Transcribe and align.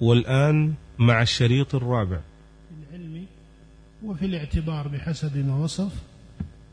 والآن 0.00 0.72
مع 0.98 1.22
الشريط 1.22 1.74
الرابع. 1.74 2.18
في 2.90 2.96
العلم 2.96 3.24
وفي 4.04 4.26
الاعتبار 4.26 4.88
بحسب 4.88 5.36
ما 5.36 5.56
وصف 5.56 5.92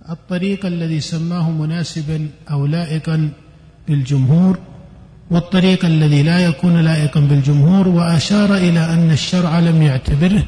الطريق 0.10 0.66
الذي 0.66 1.00
سماه 1.00 1.52
مناسبا 1.52 2.28
أو 2.52 2.66
لائقا 2.66 3.30
بالجمهور 3.88 4.60
والطريق 5.32 5.86
الذي 5.86 6.24
لا 6.24 6.40
يكون 6.40 6.78
لائقا 6.82 7.20
بالجمهور 7.20 7.88
وأشار 7.88 8.56
إلى 8.56 8.80
أن 8.94 9.12
الشرع 9.12 9.60
لم 9.60 9.82
يعتبره 9.82 10.44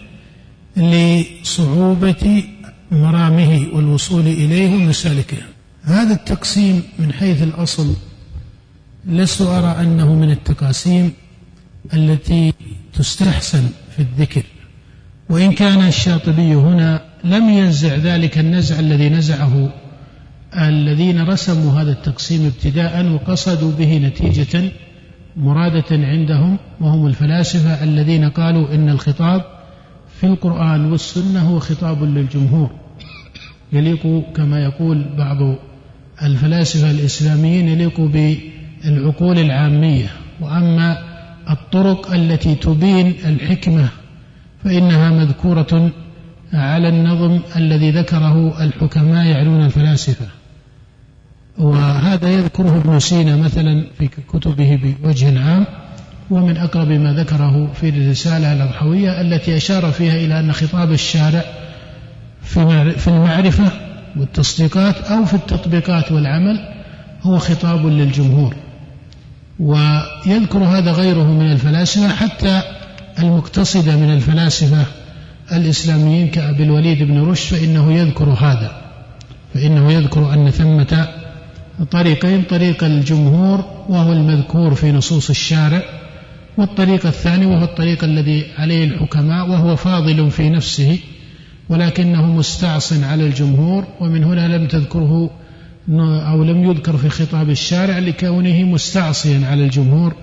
لصعوبة 0.78 2.44
مرامه 2.92 3.68
والوصول 3.74 4.28
إليه 4.28 4.76
ومسالكه 4.76 5.38
هذا 5.84 6.14
التقسيم 6.14 6.84
من 7.00 7.14
حيث 7.14 7.44
الأصل 7.44 7.96
لست 9.06 9.42
أرى 9.42 9.82
أنه 9.82 10.16
من 10.16 10.32
التقاسيم 10.32 11.14
التي 11.94 12.54
تستحسن 12.94 13.70
في 13.96 14.00
الذكر. 14.00 14.44
وإن 15.30 15.52
كان 15.52 15.88
الشاطبي 15.88 16.56
هنا 16.56 17.02
لم 17.24 17.50
ينزع 17.50 17.96
ذلك 17.96 18.38
النزع 18.38 18.80
الذي 18.80 19.10
نزعه 19.10 19.74
الذين 20.58 21.30
رسموا 21.30 21.82
هذا 21.82 21.92
التقسيم 21.92 22.46
ابتداء 22.46 23.12
وقصدوا 23.12 23.72
به 23.72 23.98
نتيجة 23.98 24.72
مرادة 25.38 25.86
عندهم 25.92 26.58
وهم 26.82 27.08
الفلاسفة 27.08 27.84
الذين 27.84 28.30
قالوا 28.30 28.76
إن 28.76 28.90
الخطاب 28.90 29.46
في 30.20 30.28
القرآن 30.28 30.92
والسنة 30.92 31.40
هو 31.40 31.60
خطاب 31.60 32.04
للجمهور. 32.04 32.70
يليق 33.74 34.24
كما 34.36 34.64
يقول 34.64 35.06
بعض 35.18 35.38
الفلاسفة 36.24 36.92
الإسلاميين 36.92 37.68
يليق 37.68 38.02
بالعقول 38.02 39.40
العامية. 39.40 40.08
وأما 40.42 41.09
الطرق 41.50 42.12
التي 42.14 42.56
تبين 42.56 43.14
الحكمة 43.26 43.90
فإنها 44.64 45.10
مذكورة 45.10 45.92
على 46.54 46.90
النظم 46.90 47.40
الذي 47.56 47.92
ذكره 47.92 48.64
الحكماء 48.64 49.26
يعنون 49.26 49.66
الفلاسفة. 49.66 50.26
وهذا 51.58 52.30
يذكره 52.30 52.78
ابن 52.78 53.00
سينا 53.00 53.36
مثلا 53.36 53.86
في 53.98 54.08
كتبه 54.08 54.96
بوجه 55.04 55.40
عام 55.40 55.66
ومن 56.30 56.58
أقرب 56.58 56.88
ما 56.88 57.14
ذكره 57.14 57.74
في 57.74 57.90
الرسالة 57.90 58.54
الأضحوية 58.54 59.22
التي 59.22 59.58
أشار 59.58 59.92
فيها 59.92 60.16
إلى 60.16 60.40
أن 60.40 60.52
خطاب 60.52 60.92
الشارع 60.92 61.44
في 62.44 63.08
المعرفة 63.08 63.72
والتصديقات 64.18 64.96
أو 64.96 65.26
في 65.26 65.34
التطبيقات 65.34 66.12
والعمل 66.12 66.60
هو 67.22 67.38
خطاب 67.38 67.86
للجمهور. 67.86 68.56
ويذكر 69.60 70.60
هذا 70.60 70.92
غيره 70.92 71.32
من 71.34 71.52
الفلاسفة 71.52 72.10
حتى 72.10 72.62
المقتصدة 73.20 73.96
من 73.96 74.14
الفلاسفة 74.14 74.86
الإسلاميين 75.52 76.28
كأبي 76.28 76.64
الوليد 76.64 77.04
بن 77.04 77.22
رشد 77.22 77.56
فإنه 77.56 77.94
يذكر 77.94 78.30
هذا 78.30 78.82
فإنه 79.54 79.92
يذكر 79.92 80.34
أن 80.34 80.50
ثمة 80.50 81.08
طريقين 81.92 82.42
طريق 82.42 82.84
الجمهور 82.84 83.66
وهو 83.90 84.14
المذكور 84.14 84.76
في 84.76 84.92
نصوص 84.92 85.30
الشارع 85.30 85.84
والطريق 86.58 87.06
الثاني 87.06 87.46
وهو 87.46 87.64
الطريق 87.64 88.04
الذي 88.04 88.46
عليه 88.58 88.84
الحكماء 88.86 89.50
وهو 89.50 89.76
فاضل 89.76 90.32
في 90.32 90.50
نفسه 90.50 91.00
ولكنه 91.70 92.26
مستعص 92.26 92.94
على 92.94 93.26
الجمهور 93.26 93.84
ومن 94.00 94.24
هنا 94.24 94.58
لم 94.58 94.68
تذكره 94.68 95.30
أو 95.92 96.44
لم 96.44 96.64
يذكر 96.64 96.98
في 96.98 97.10
خطاب 97.10 97.50
الشارع 97.50 98.00
لكونه 98.00 98.64
مستعصيا 98.64 99.48
على 99.48 99.64
الجمهور 99.64 100.16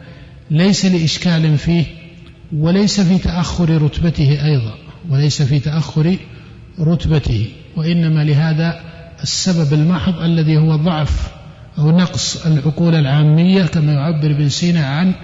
ليس 0.50 0.86
لإشكال 0.86 1.58
فيه 1.58 1.84
وليس 2.53 3.00
في 3.00 3.19
تأخر 3.19 3.83
رتبته 3.83 4.45
أيضا 4.45 4.75
وليس 5.11 5.42
في 5.42 5.58
تأخر 5.58 6.17
رتبته 6.81 7.47
وإنما 7.77 8.25
لهذا 8.25 8.81
السبب 9.23 9.73
المحض 9.73 10.23
الذي 10.23 10.57
هو 10.57 10.77
ضعف 10.77 11.36
أو 11.79 11.90
نقص 11.90 12.46
العقول 12.46 12.95
العامية 12.95 13.63
كما 13.63 13.92
يعبر 13.92 14.30
ابن 14.30 14.48
سينا 14.48 14.86
عن 14.86 15.14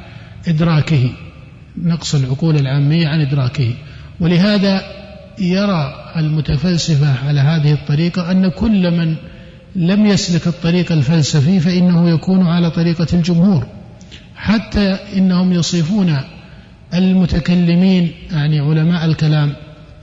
إدراكه. 0.48 1.10
نقص 1.82 2.14
العقول 2.14 2.56
العامية 2.56 3.08
عن 3.08 3.20
إدراكه. 3.20 3.74
ولهذا 4.20 4.82
يرى 5.38 6.12
المتفلسفة 6.16 7.28
على 7.28 7.40
هذه 7.40 7.72
الطريقة 7.72 8.30
أن 8.30 8.48
كل 8.48 8.90
من 8.90 9.16
لم 9.76 10.06
يسلك 10.06 10.46
الطريق 10.46 10.92
الفلسفي 10.92 11.60
فإنه 11.60 12.10
يكون 12.10 12.46
على 12.46 12.70
طريقة 12.70 13.06
الجمهور 13.12 13.66
حتى 14.36 14.98
إنهم 15.16 15.52
يصفون 15.52 16.16
المتكلمين 16.94 18.10
يعني 18.30 18.60
علماء 18.60 19.04
الكلام 19.04 19.52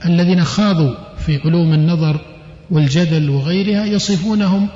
الذين 0.06 0.44
خاضوا 0.44 0.94
في 1.18 1.40
علوم 1.44 1.72
النظر 1.72 2.20
والجدل 2.70 3.30
وغيرها 3.30 3.84
يصفونهم 3.84 4.68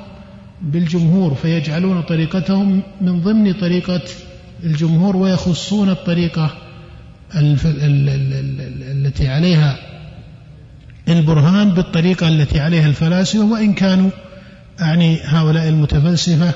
بالجمهور 0.61 1.33
فيجعلون 1.33 2.01
طريقتهم 2.01 2.81
من 3.01 3.21
ضمن 3.21 3.53
طريقة 3.53 4.01
الجمهور 4.63 5.17
ويخصون 5.17 5.89
الطريقة 5.89 6.51
التي 8.91 9.27
عليها 9.27 9.77
البرهان 11.09 11.69
بالطريقة 11.69 12.27
التي 12.27 12.59
عليها 12.59 12.87
الفلاسفة 12.87 13.45
وإن 13.45 13.73
كانوا 13.73 14.09
أعني 14.81 15.19
هؤلاء 15.23 15.69
المتفلسفة 15.69 16.53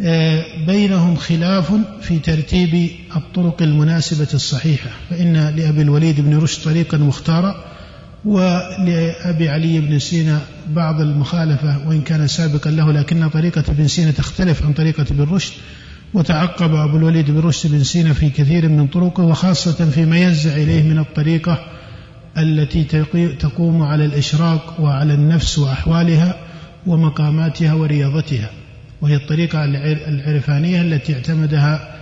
آه، 0.00 0.44
بينهم 0.66 1.16
خلاف 1.16 1.72
في 2.02 2.18
ترتيب 2.18 2.90
الطرق 3.16 3.62
المناسبة 3.62 4.28
الصحيحة 4.34 4.90
فإن 5.10 5.32
لأبي 5.32 5.82
الوليد 5.82 6.20
بن 6.20 6.38
رشد 6.38 6.64
طريقا 6.64 6.98
مختارا 6.98 7.64
ولأبي 8.24 9.48
علي 9.48 9.80
بن 9.80 9.98
سينا 9.98 10.40
بعض 10.70 11.00
المخالفة 11.00 11.88
وإن 11.88 12.00
كان 12.00 12.26
سابقا 12.26 12.70
له 12.70 12.92
لكن 12.92 13.28
طريقة 13.28 13.64
ابن 13.68 13.88
سينا 13.88 14.10
تختلف 14.10 14.62
عن 14.66 14.72
طريقة 14.72 15.02
ابن 15.10 15.22
رشد 15.22 15.52
وتعقب 16.14 16.74
أبو 16.74 16.96
الوليد 16.96 17.30
بن 17.30 17.38
رشد 17.38 17.70
بن 17.70 17.84
سينا 17.84 18.12
في 18.12 18.30
كثير 18.30 18.68
من 18.68 18.86
طرقه 18.86 19.22
وخاصة 19.22 19.90
فيما 19.90 20.16
ينزع 20.16 20.52
إليه 20.52 20.82
من 20.82 20.98
الطريقة 20.98 21.58
التي 22.38 22.84
تقوم 23.40 23.82
على 23.82 24.04
الإشراق 24.04 24.80
وعلى 24.80 25.14
النفس 25.14 25.58
وأحوالها. 25.58 26.51
ومقاماتها 26.86 27.74
ورياضتها 27.74 28.50
وهي 29.00 29.16
الطريقة 29.16 29.64
العرفانية 30.08 30.82
التي 30.82 31.14
اعتمدها 31.14 31.96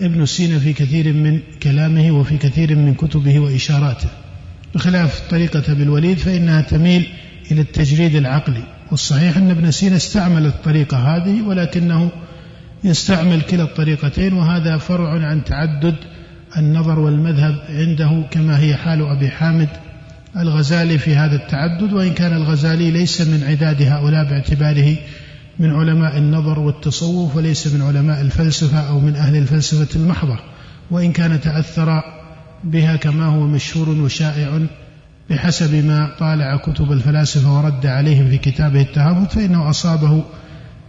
ابن 0.00 0.26
سينا 0.26 0.58
في 0.58 0.72
كثير 0.72 1.12
من 1.12 1.40
كلامه 1.62 2.10
وفي 2.10 2.36
كثير 2.36 2.76
من 2.76 2.94
كتبه 2.94 3.40
وإشاراته. 3.40 4.08
بخلاف 4.74 5.22
طريقة 5.30 5.72
أبي 5.72 5.82
الوليد 5.82 6.18
فإنها 6.18 6.60
تميل 6.60 7.08
إلى 7.50 7.60
التجريد 7.60 8.14
العقلي. 8.14 8.62
والصحيح 8.90 9.36
أن 9.36 9.50
ابن 9.50 9.70
سينا 9.70 9.96
استعمل 9.96 10.46
الطريقة 10.46 10.96
هذه 10.96 11.42
ولكنه 11.42 12.10
يستعمل 12.84 13.42
كلا 13.42 13.62
الطريقتين 13.62 14.32
وهذا 14.32 14.76
فرع 14.76 15.10
عن 15.10 15.44
تعدد 15.44 15.94
النظر 16.56 16.98
والمذهب 16.98 17.58
عنده 17.68 18.24
كما 18.30 18.60
هي 18.60 18.74
حال 18.74 19.02
أبي 19.02 19.30
حامد 19.30 19.68
الغزالي 20.38 20.98
في 20.98 21.16
هذا 21.16 21.36
التعدد 21.36 21.92
وإن 21.92 22.12
كان 22.12 22.32
الغزالي 22.32 22.90
ليس 22.90 23.20
من 23.20 23.44
عداد 23.44 23.82
هؤلاء 23.82 24.24
باعتباره 24.24 24.96
من 25.58 25.74
علماء 25.74 26.18
النظر 26.18 26.58
والتصوف 26.58 27.36
وليس 27.36 27.74
من 27.74 27.82
علماء 27.82 28.20
الفلسفة 28.20 28.78
أو 28.88 29.00
من 29.00 29.16
أهل 29.16 29.36
الفلسفة 29.36 30.00
المحضة. 30.00 30.38
وإن 30.90 31.12
كان 31.12 31.40
تأثر 31.40 32.02
بها 32.64 32.96
كما 32.96 33.24
هو 33.24 33.46
مشهور 33.46 33.88
وشائع 33.88 34.60
بحسب 35.30 35.84
ما 35.84 36.10
طالع 36.18 36.56
كتب 36.56 36.92
الفلاسفة 36.92 37.58
ورد 37.58 37.86
عليهم 37.86 38.30
في 38.30 38.38
كتابه 38.38 38.80
التهافت 38.80 39.32
فإنه 39.32 39.70
أصابه 39.70 40.24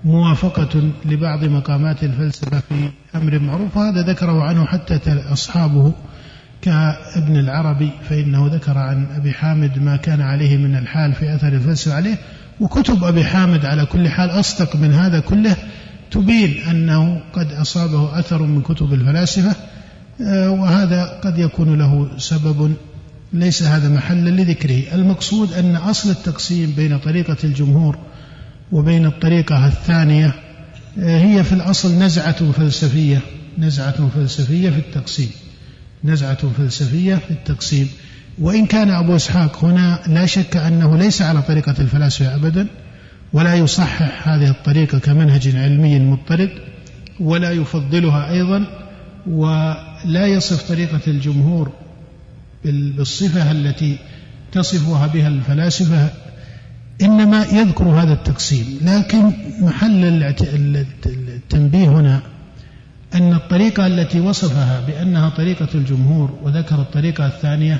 موافقة 0.03 0.91
لبعض 1.05 1.43
مقامات 1.43 2.03
الفلسفة 2.03 2.59
في 2.59 2.89
أمر 3.15 3.39
معروف 3.39 3.77
وهذا 3.77 4.01
ذكره 4.01 4.43
عنه 4.43 4.65
حتى 4.65 4.99
أصحابه 5.31 5.93
كابن 6.61 7.35
العربي 7.35 7.89
فإنه 8.09 8.47
ذكر 8.47 8.77
عن 8.77 9.07
أبي 9.15 9.31
حامد 9.31 9.79
ما 9.79 9.97
كان 9.97 10.21
عليه 10.21 10.57
من 10.57 10.75
الحال 10.75 11.13
في 11.13 11.35
أثر 11.35 11.47
الفلسفة 11.47 11.93
عليه 11.95 12.17
وكتب 12.59 13.03
أبي 13.03 13.23
حامد 13.23 13.65
على 13.65 13.85
كل 13.85 14.09
حال 14.09 14.29
أصدق 14.29 14.75
من 14.75 14.93
هذا 14.93 15.19
كله 15.19 15.55
تبين 16.11 16.61
أنه 16.69 17.21
قد 17.33 17.51
أصابه 17.51 18.19
أثر 18.19 18.41
من 18.43 18.61
كتب 18.61 18.93
الفلاسفة 18.93 19.55
آه، 20.21 20.51
وهذا 20.51 21.19
قد 21.23 21.37
يكون 21.37 21.77
له 21.77 22.09
سبب 22.17 22.73
ليس 23.33 23.63
هذا 23.63 23.89
محلا 23.89 24.29
لذكره. 24.29 24.83
المقصود 24.93 25.53
أن 25.53 25.75
أصل 25.75 26.09
التقسيم 26.09 26.73
بين 26.77 26.97
طريقة 26.97 27.37
الجمهور 27.43 27.97
وبين 28.71 29.05
الطريقة 29.05 29.67
الثانية 29.67 30.33
آه، 30.99 31.19
هي 31.19 31.43
في 31.43 31.53
الأصل 31.53 31.99
نزعة 31.99 32.51
فلسفية 32.51 33.21
نزعة 33.57 34.09
فلسفية 34.09 34.69
في 34.69 34.77
التقسيم. 34.77 35.29
نزعة 36.03 36.49
فلسفية 36.57 37.15
في 37.15 37.31
التقسيم. 37.31 37.89
وإن 38.39 38.65
كان 38.65 38.89
أبو 38.89 39.15
إسحاق 39.15 39.65
هنا 39.65 39.99
لا 40.07 40.25
شك 40.25 40.57
أنه 40.57 40.97
ليس 40.97 41.21
على 41.21 41.41
طريقة 41.41 41.75
الفلاسفة 41.79 42.35
أبدا 42.35 42.67
ولا 43.33 43.55
يصحح 43.55 44.27
هذه 44.27 44.49
الطريقة 44.49 44.99
كمنهج 44.99 45.55
علمي 45.55 45.99
مضطرد 45.99 46.49
ولا 47.19 47.51
يفضلها 47.51 48.31
أيضا 48.31 48.65
و 49.27 49.73
لا 50.05 50.27
يصف 50.27 50.67
طريقة 50.67 50.99
الجمهور 51.07 51.71
بالصفة 52.65 53.51
التي 53.51 53.97
تصفها 54.51 55.07
بها 55.07 55.27
الفلاسفة 55.27 56.09
إنما 57.01 57.45
يذكر 57.45 57.83
هذا 57.83 58.13
التقسيم. 58.13 58.79
لكن 58.81 59.31
محل 59.61 60.23
التنبيه 61.05 61.87
هنا 61.87 62.21
أن 63.15 63.33
الطريقة 63.33 63.87
التي 63.87 64.19
وصفها 64.19 64.81
بأنها 64.87 65.29
طريقة 65.29 65.67
الجمهور 65.75 66.39
وذكر 66.43 66.75
الطريقة 66.75 67.27
الثانية 67.27 67.79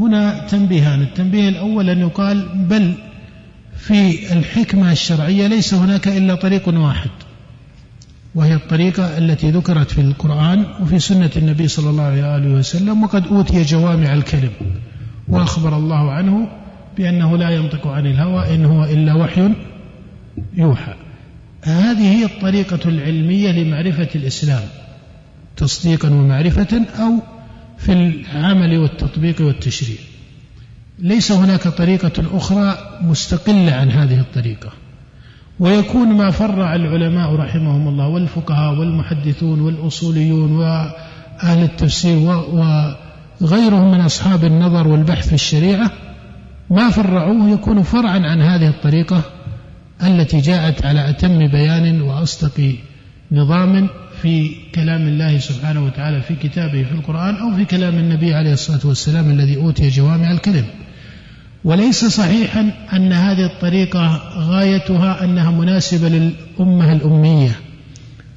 هنا 0.00 0.46
تنبيهان. 0.46 1.02
التنبيه 1.02 1.48
الأول 1.48 1.90
أن 1.90 1.98
يقال 1.98 2.48
بل 2.54 2.94
في 3.76 4.32
الحكمة 4.32 4.92
الشرعية 4.92 5.46
ليس 5.46 5.74
هناك 5.74 6.08
إلا 6.08 6.34
طريق 6.34 6.68
واحد 6.68 7.10
وهي 8.34 8.54
الطريقة 8.54 9.18
التي 9.18 9.50
ذكرت 9.50 9.90
في 9.90 10.00
القرآن 10.00 10.64
وفي 10.80 10.98
سنة 10.98 11.30
النبي 11.36 11.68
صلى 11.68 11.90
الله 11.90 12.02
عليه 12.02 12.54
وسلم 12.54 13.02
وقد 13.02 13.26
أوتي 13.26 13.62
جوامع 13.62 14.14
الكلم. 14.14 14.50
وأخبر 15.28 15.76
الله 15.76 16.12
عنه 16.12 16.48
بأنه 16.96 17.36
لا 17.36 17.50
ينطق 17.50 17.86
عن 17.86 18.06
الهوى 18.06 18.54
إن 18.54 18.64
هو 18.64 18.84
إلا 18.84 19.14
وحي 19.14 19.50
يوحى. 20.54 20.94
هذه 21.62 22.18
هي 22.18 22.24
الطريقة 22.24 22.88
العلمية 22.88 23.50
لمعرفة 23.50 24.08
الإسلام 24.14 24.64
تصديقا 25.56 26.08
ومعرفة 26.08 26.84
أو 26.98 27.22
في 27.78 27.92
العمل 27.92 28.78
والتطبيق 28.78 29.40
والتشريع. 29.40 29.98
ليس 30.98 31.32
هناك 31.32 31.68
طريقة 31.68 32.36
أخرى 32.36 32.78
مستقلة 33.00 33.72
عن 33.72 33.90
هذه 33.90 34.20
الطريقة. 34.20 34.72
ويكون 35.60 36.08
ما 36.08 36.30
فرع 36.30 36.74
العلماء 36.74 37.34
رحمهم 37.34 37.88
الله 37.88 38.08
والفقهاء 38.08 38.78
والمحدثون 38.78 39.60
والأصوليون 39.60 40.52
وأهل 40.52 41.62
التفسير 41.62 42.16
وغيرهم 43.40 43.90
من 43.90 44.00
أصحاب 44.00 44.44
النظر 44.44 44.88
والبحث 44.88 45.28
في 45.28 45.34
الشريعة 45.34 45.90
ما 46.70 46.90
فرعوه 46.90 47.50
يكون 47.50 47.82
فرعا 47.82 48.18
عن 48.18 48.42
هذه 48.42 48.68
الطريقة 48.68 49.22
التي 50.02 50.40
جاءت 50.40 50.86
على 50.86 51.10
أتم 51.10 51.46
بيان 51.46 52.00
وأصدق 52.02 52.74
نظام 53.32 53.88
في 54.22 54.50
كلام 54.74 55.08
الله 55.08 55.38
سبحانه 55.38 55.84
وتعالى 55.84 56.22
في 56.22 56.34
كتابه 56.34 56.82
في 56.82 56.92
القرآن 56.92 57.34
أو 57.34 57.56
في 57.56 57.64
كلام 57.64 57.94
النبي 57.94 58.34
عليه 58.34 58.52
الصلاة 58.52 58.80
والسلام 58.84 59.30
الذي 59.30 59.56
أوتي 59.56 59.88
جوامع 59.88 60.30
الكلم. 60.30 60.64
وليس 61.64 62.04
صحيحا 62.04 62.72
أن 62.92 63.12
هذه 63.12 63.44
الطريقة 63.44 64.22
غايتها 64.38 65.24
أنها 65.24 65.50
مناسبة 65.50 66.08
للأمة 66.08 66.92
الأمية 66.92 67.50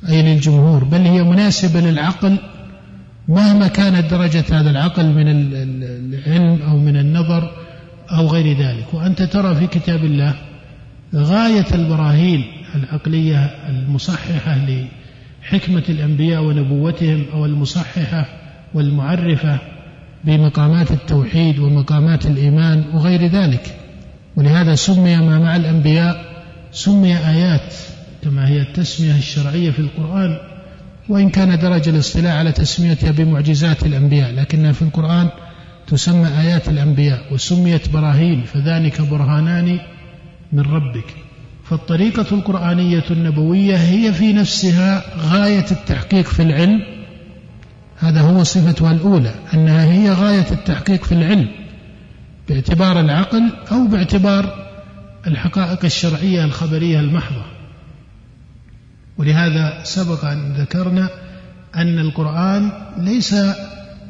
أي 0.10 0.22
للجمهور 0.22 0.84
بل 0.84 1.02
هي 1.02 1.24
مناسبة 1.24 1.80
للعقل. 1.80 2.38
مهما 3.28 3.68
كانت 3.68 4.12
درجة 4.12 4.44
هذا 4.52 4.69
العقل 4.69 5.06
من 5.06 5.28
العلم 5.28 6.62
أو 6.62 6.78
من 6.78 6.98
النظر 6.98 7.52
أو 8.12 8.28
غير 8.28 8.58
ذلك. 8.58 8.94
وأنت 8.94 9.22
ترى 9.22 9.56
في 9.56 9.68
كتاب 9.68 10.06
الله 10.06 10.36
غاية 11.16 11.66
البراهين 11.74 12.44
العقلية 12.75 13.38
المصححة 13.69 14.58
لحكمة 14.66 15.84
الأنبياء 15.90 16.44
ونبوتهم 16.44 17.25
أو 17.34 17.46
المصححة 17.46 18.25
والمعرفة 18.74 19.60
بمقامات 20.24 20.92
التوحيد 20.92 21.60
ومقامات 21.60 22.25
الإيمان 22.25 22.84
وغير 22.94 23.25
ذلك. 23.28 23.75
ولهذا 24.36 24.75
سمي 24.75 25.18
ما 25.18 25.40
مع 25.40 25.56
الأنبياء 25.56 26.25
سمي 26.72 27.18
آيات 27.18 27.74
كما 28.24 28.48
هي 28.48 28.62
التسمية 28.62 29.18
الشرعية 29.18 29.72
في 29.72 29.80
القرآن 29.80 30.38
وإن 31.10 31.30
كان 31.30 31.60
درج 31.60 31.90
الاصطلاح 31.90 32.36
على 32.36 32.52
تسميتها 32.52 33.12
بمعجزات 33.12 33.86
الأنبياء 33.86 34.31
لكنها 34.31 34.72
في 34.72 34.81
القرآن 34.81 35.30
تسمى 35.88 36.28
آيات 36.28 36.69
الأنبياء 36.69 37.34
وسميت 37.34 37.90
براهين 37.90 38.44
فذلك 38.44 39.02
برهانان 39.02 39.80
من 40.53 40.59
ربك. 40.59 41.15
فالطريقة 41.63 42.25
القرآنية 42.31 43.03
النبوية 43.12 43.75
هي 43.75 44.13
في 44.13 44.33
نفسها 44.33 45.03
غاية 45.19 45.65
التحقيق 45.71 46.25
في 46.25 46.42
العلم. 46.42 46.81
هذا 47.98 48.21
هو 48.21 48.44
صفتها 48.44 48.92
الأولى 48.92 49.33
أنها 49.53 49.86
هي 49.86 50.12
غاية 50.12 50.51
التحقيق 50.51 51.03
في 51.03 51.12
العلم 51.12 51.48
باعتبار 52.50 53.00
العقل 53.00 53.51
أو 53.71 53.88
باعتبار 53.88 54.71
الحقائق 55.27 55.86
الشرعية 55.86 56.45
الخبرية 56.45 57.00
المحضة. 57.00 57.45
ولهذا 59.18 59.83
سبق 59.83 60.25
أن 60.25 60.53
ذكرنا 60.53 61.09
أن 61.75 62.00
القرآن 62.00 62.71
ليس 62.98 63.36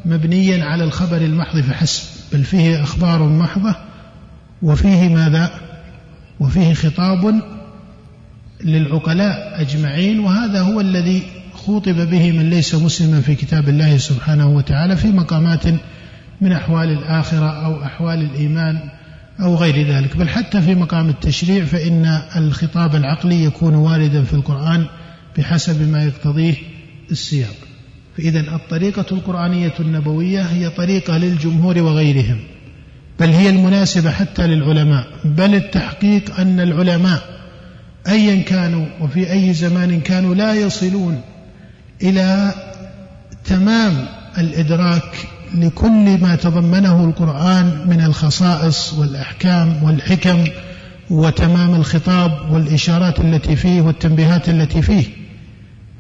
مبنيا 0.06 0.66
على 0.66 0.84
الخبر 0.84 1.18
المحض 1.18 1.60
فحسب 1.60 2.04
بل 2.34 2.44
فيه 2.44 2.84
أخبار 2.84 3.24
محضة 3.24 3.76
وفيه 4.62 5.10
ماذا؟ 5.10 5.71
وفيه 6.42 6.74
خطاب 6.74 7.42
للعقلاء 8.64 9.62
أجمعين 9.62 10.20
وهذا 10.20 10.62
هو 10.62 10.82
الذي 10.82 11.24
خوطب 11.54 12.10
به 12.10 12.32
من 12.32 12.50
ليس 12.50 12.76
مسلما 12.76 13.22
في 13.22 13.36
كتاب 13.36 13.70
الله 13.70 13.98
سبحانه 13.98 14.50
وتعالى 14.50 14.98
في 14.98 15.08
مقامات 15.08 15.66
من 16.42 16.52
أحوال 16.52 16.90
الآخرة 16.90 17.66
أو 17.66 17.84
أحوال 17.84 18.22
الإيمان 18.22 18.80
أو 19.40 19.56
غير 19.56 19.88
ذلك. 19.88 20.18
بل 20.18 20.30
حتى 20.30 20.62
في 20.62 20.76
مقام 20.76 21.10
التشريع 21.10 21.66
فإن 21.66 22.06
الخطاب 22.36 22.96
العقلي 22.96 23.44
يكون 23.44 23.76
واردا 23.76 24.24
في 24.24 24.34
القرآن 24.34 24.86
بحسب 25.38 25.92
ما 25.92 26.04
يقتضيه 26.04 26.56
السياق. 27.12 27.56
فإذا 28.18 28.40
الطريقة 28.40 29.06
القرآنية 29.12 29.74
النبوية 29.80 30.42
هي 30.42 30.70
طريقة 30.70 31.18
للجمهور 31.18 31.82
وغيرهم. 31.82 32.40
بل 33.20 33.30
هي 33.30 33.50
المناسبة 33.50 34.12
حتى 34.12 34.48
للعلماء 34.48 35.08
بل 35.26 35.56
التحقيق 35.56 36.40
أن 36.40 36.60
العلماء 36.60 37.22
أيا 38.08 38.42
كانوا 38.42 38.86
وفي 39.02 39.32
أي 39.32 39.54
زمان 39.54 40.02
كانوا 40.02 40.36
لا 40.36 40.54
يصلون 40.54 41.22
إلى 42.04 42.54
تمام 43.46 44.06
الإدراك 44.38 45.16
لكل 45.56 46.18
ما 46.22 46.36
تضمنه 46.36 47.06
القرآن 47.06 47.88
من 47.88 48.02
الخصائص 48.02 48.94
والأحكام 48.94 49.84
والحكم 49.84 50.44
وتمام 51.10 51.76
الخطاب 51.76 52.52
والإشارات 52.52 53.20
التي 53.20 53.56
فيه 53.56 53.82
والتنبيهات 53.82 54.50
التي 54.50 54.82
فيه. 54.82 55.04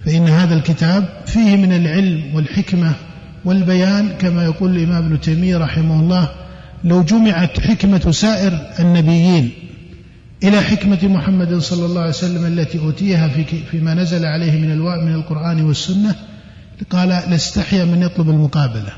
فإن 0.05 0.29
هذا 0.29 0.55
الكتاب 0.55 1.09
فيه 1.25 1.55
من 1.55 1.73
العلم 1.73 2.35
والحكمة 2.35 2.91
والبيان 3.45 4.09
كما 4.09 4.43
يقول 4.43 4.77
الإمام 4.77 5.05
ابن 5.05 5.21
تيمية 5.21 5.57
رحمه 5.57 5.99
الله 5.99 6.29
لو 6.83 7.03
جمعت 7.03 7.59
حكمة 7.59 8.11
سائر 8.11 8.71
النبيين 8.79 9.51
إلى 10.43 10.61
حكمة 10.61 10.99
محمد 11.03 11.57
صلى 11.57 11.85
الله 11.85 12.01
عليه 12.01 12.09
وسلم 12.09 12.45
التي 12.45 12.79
أوتيها 12.79 13.27
في 13.27 13.43
فيما 13.71 13.93
نزل 13.93 14.25
عليه 14.25 14.51
من 14.51 14.79
من 14.79 15.13
القرآن 15.13 15.61
والسنة 15.61 16.15
قال 16.91 17.09
لاستحيا 17.09 17.85
من 17.85 18.01
يطلب 18.01 18.29
المقابلة. 18.29 18.93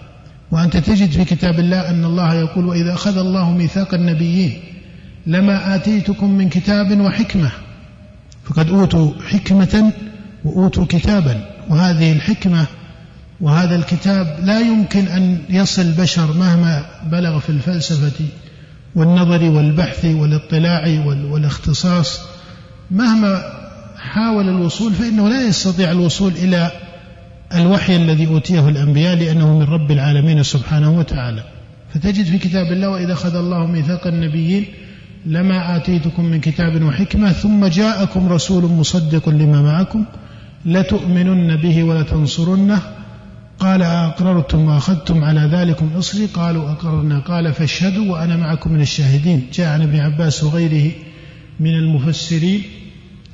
وأنت 0.51 0.77
تجد 0.77 1.12
في 1.12 1.25
كتاب 1.25 1.60
الله 1.60 1.89
أن 1.89 2.05
الله 2.05 2.34
يقول 2.34 2.65
وإذا 2.65 2.93
أخذ 2.93 3.17
الله 3.17 3.51
ميثاق 3.51 3.93
النبيين 3.93 4.60
لما 5.27 5.75
آتيتكم 5.75 6.31
من 6.31 6.50
كتاب 6.50 7.00
وحكمة. 7.00 7.51
فقد 8.43 8.69
أوتوا 8.69 9.12
حكمة 9.27 9.91
وأوتوا 10.46 10.86
كتابا. 10.86 11.46
وهذه 11.69 12.12
الحكمة 12.12 12.65
وهذا 13.41 13.75
الكتاب 13.75 14.39
لا 14.43 14.59
يمكن 14.59 15.07
أن 15.07 15.37
يصل 15.49 15.81
البشر 15.81 16.33
مهما 16.33 16.85
بلغ 17.11 17.39
في 17.39 17.49
الفلسفة 17.49 18.25
والنظر 18.95 19.43
والبحث 19.43 20.05
والاطلاع 20.05 21.03
والاختصاص. 21.05 22.19
مهما 22.91 23.43
حاول 23.97 24.49
الوصول 24.49 24.93
فإنه 24.93 25.29
لا 25.29 25.47
يستطيع 25.47 25.91
الوصول 25.91 26.31
إلى 26.31 26.71
الوحي 27.55 27.95
الذي 27.95 28.27
أوتيه 28.27 28.69
الأنبياء 28.69 29.15
لأنه 29.15 29.59
من 29.59 29.63
رب 29.63 29.91
العالمين 29.91 30.43
سبحانه 30.43 30.97
وتعالى. 30.97 31.43
فتجد 31.93 32.25
في 32.25 32.37
كتاب 32.37 32.71
الله 32.71 32.89
وإذا 32.89 33.13
أخذ 33.13 33.35
الله 33.35 33.65
ميثاق 33.65 34.07
النبيين 34.07 34.65
لما 35.25 35.75
آتيتكم 35.75 36.25
من 36.25 36.39
كتاب 36.39 36.83
وحكمة 36.83 37.31
ثم 37.31 37.65
جاءكم 37.65 38.29
رسول 38.29 38.63
مصدق 38.63 39.29
لما 39.29 39.61
معكم 39.61 40.05
لتؤمنن 40.65 41.55
به 41.55 41.83
ولتنصرنه 41.83 42.81
قال 43.63 43.82
أقررتم 43.82 44.65
وأخذتم 44.65 45.24
على 45.24 45.41
ذلكم 45.41 45.89
إصري 45.98 46.25
قالوا 46.25 46.72
أقررنا. 46.72 47.20
قال 47.20 47.53
فاشهدوا 47.53 48.12
وأنا 48.12 48.38
معكم 48.38 48.72
من 48.72 48.82
الشاهدين. 48.82 49.48
جاء 49.53 49.67
عن 49.67 49.82
ابن 49.82 50.00
عباس 50.00 50.43
وغيره 50.43 50.91
من 51.60 51.74
المفسرين 51.74 52.62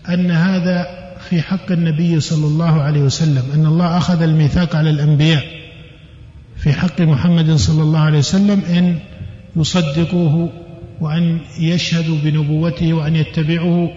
أن 0.10 0.32
هذا 0.32 0.88
في 1.30 1.42
حق 1.42 1.72
النبي 1.72 2.20
صلى 2.20 2.46
الله 2.46 2.82
عليه 2.82 3.02
وسلم 3.02 3.44
أن 3.54 3.66
الله 3.66 3.98
أخذ 3.98 4.22
الميثاق 4.22 4.76
على 4.76 4.90
الأنبياء 4.90 5.44
في 6.58 6.74
حق 6.74 7.02
محمد 7.02 7.56
صلى 7.56 7.84
الله 7.84 8.00
عليه 8.00 8.18
وسلم 8.18 8.62
إن 8.70 9.00
يصدقوه 9.56 10.50
وأن 11.02 11.40
يشهدوا 11.60 12.18
بنبوته 12.24 12.94
وأن 12.94 13.16
يتبعوه 13.16 13.90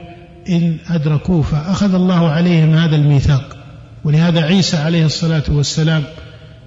إن 0.48 0.76
أدركوه. 0.88 1.42
فأخذ 1.42 1.94
الله 1.94 2.28
عليهم 2.28 2.74
هذا 2.74 2.96
الميثاق. 2.96 3.56
ولهذا 4.04 4.40
عيسى 4.40 4.76
عليه 4.76 5.06
الصلاة 5.06 5.42
والسلام 5.48 6.02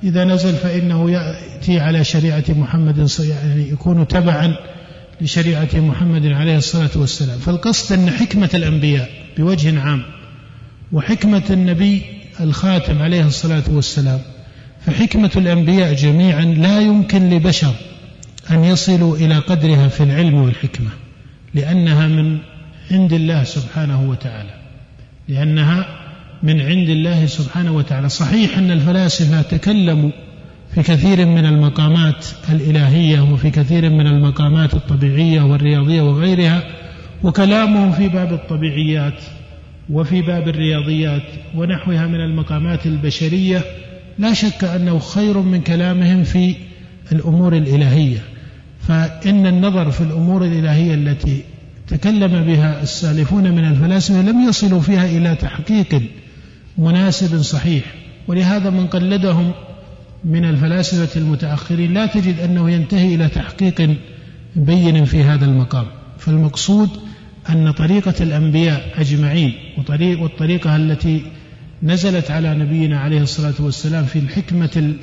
إذا 0.05 0.23
نزل 0.23 0.53
فإنه 0.53 1.11
يأتي 1.11 1.79
على 1.79 2.03
شريعة 2.03 2.43
محمد 2.49 3.09
يعني 3.19 3.69
يكون 3.69 4.07
تبعا 4.07 4.55
لشريعة 5.21 5.69
محمد 5.73 6.25
عليه 6.25 6.57
الصلاة 6.57 6.89
والسلام. 6.95 7.39
فالقصد 7.39 7.93
أن 7.93 8.09
حكمة 8.09 8.49
الأنبياء 8.53 9.09
بوجه 9.37 9.79
عام 9.81 10.03
وحكمة 10.91 11.43
النبي 11.49 12.01
الخاتم 12.39 13.01
عليه 13.01 13.25
الصلاة 13.25 13.63
والسلام 13.69 14.19
فحكمة 14.85 15.31
الأنبياء 15.35 15.93
جميعا 15.93 16.45
لا 16.45 16.79
يمكن 16.79 17.29
لبشر 17.29 17.73
أن 18.51 18.63
يصلوا 18.63 19.17
إلى 19.17 19.37
قدرها 19.37 19.87
في 19.87 20.03
العلم 20.03 20.33
والحكمة 20.33 20.89
لأنها 21.53 22.07
من 22.07 22.37
عند 22.91 23.13
الله 23.13 23.43
سبحانه 23.43 24.09
وتعالى 24.09 24.53
لأنها 25.27 26.04
من 26.45 26.61
عند 26.61 26.89
الله 26.89 27.25
سبحانه 27.25 27.71
وتعالى. 27.71 28.09
صحيح 28.09 28.57
أن 28.57 28.71
الفلاسفة 28.71 29.41
تكلموا 29.41 30.09
في 30.75 30.83
كثير 30.83 31.25
من 31.25 31.45
المقامات 31.45 32.25
الإلهية 32.49 33.21
وفي 33.21 33.49
كثير 33.49 33.89
من 33.89 34.07
المقامات 34.07 34.73
الطبيعية 34.73 35.41
والرياضية 35.41 36.01
وغيرها 36.01 36.63
وكلامهم 37.23 37.91
في 37.91 38.07
باب 38.07 38.33
الطبيعيات 38.33 39.13
وفي 39.89 40.21
باب 40.21 40.47
الرياضيات 40.47 41.21
ونحوها 41.55 42.07
من 42.07 42.21
المقامات 42.21 42.85
البشرية 42.85 43.61
لا 44.19 44.33
شك 44.33 44.63
أنه 44.63 44.99
خير 44.99 45.39
من 45.39 45.61
كلامهم 45.61 46.23
في 46.23 46.55
الأمور 47.11 47.57
الإلهية. 47.57 48.19
فإن 48.87 49.47
النظر 49.47 49.91
في 49.91 50.01
الأمور 50.01 50.45
الإلهية 50.45 50.93
التي 50.93 51.41
تكلم 51.87 52.43
بها 52.43 52.81
السالفون 52.83 53.51
من 53.51 53.65
الفلاسفة 53.65 54.21
لم 54.21 54.49
يصلوا 54.49 54.81
فيها 54.81 55.05
إلى 55.05 55.35
تحقيق 55.35 56.01
مناسب 56.77 57.41
صحيح 57.41 57.83
ولهذا 58.27 58.69
من 58.69 58.87
قلدهم 58.87 59.51
من 60.23 60.45
الفلاسفة 60.45 61.19
المتأخرين 61.19 61.93
لا 61.93 62.05
تجد 62.05 62.39
أنه 62.39 62.71
ينتهي 62.71 63.15
إلى 63.15 63.27
تحقيق 63.27 63.95
بين 64.55 65.05
في 65.05 65.23
هذا 65.23 65.45
المقام. 65.45 65.85
فالمقصود 66.19 66.89
أن 67.49 67.71
طريقة 67.71 68.13
الأنبياء 68.21 68.93
أجمعين 68.97 69.53
وطريق 69.77 70.21
والطريقة 70.21 70.75
التي 70.75 71.21
نزلت 71.83 72.31
على 72.31 72.55
نبينا 72.55 72.99
عليه 72.99 73.21
الصلاة 73.21 73.53
والسلام 73.59 74.03
في 74.03 74.19
الحكمة 74.19 74.93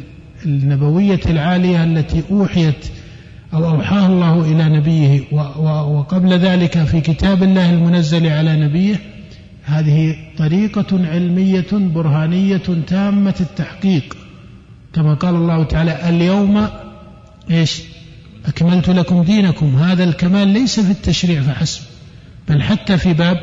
النبوية 0.47 1.21
العالية 1.27 1.85
التي 1.85 2.23
أوحيت 2.31 2.87
أو 3.55 3.69
أوحاه 3.71 4.07
الله 4.07 4.53
إلى 4.53 4.69
نبيه 4.69 5.21
وقبل 5.67 6.33
ذلك 6.33 6.85
في 6.85 7.01
كتاب 7.01 7.43
الله 7.43 7.71
المنزل 7.71 8.27
على 8.27 8.57
نبيه 8.57 8.97
هذه 9.65 10.17
طريقة 10.39 11.07
علمية 11.07 11.67
برهانية 11.73 12.63
تامة 12.87 13.35
التحقيق. 13.41 14.17
كما 14.93 15.15
قال 15.15 15.35
الله 15.35 15.65
تعالى 15.65 16.09
اليوم 16.09 16.69
إيش؟ 17.51 17.83
أكملت 18.47 18.89
لكم 18.89 19.23
دينكم. 19.23 19.77
هذا 19.77 20.05
الكمال 20.05 20.49
ليس 20.49 20.81
في 20.81 20.91
التشريع 20.91 21.41
فحسب 21.41 21.83
بل 22.49 22.63
حتى 22.63 22.99
في 22.99 23.13
باب. 23.13 23.39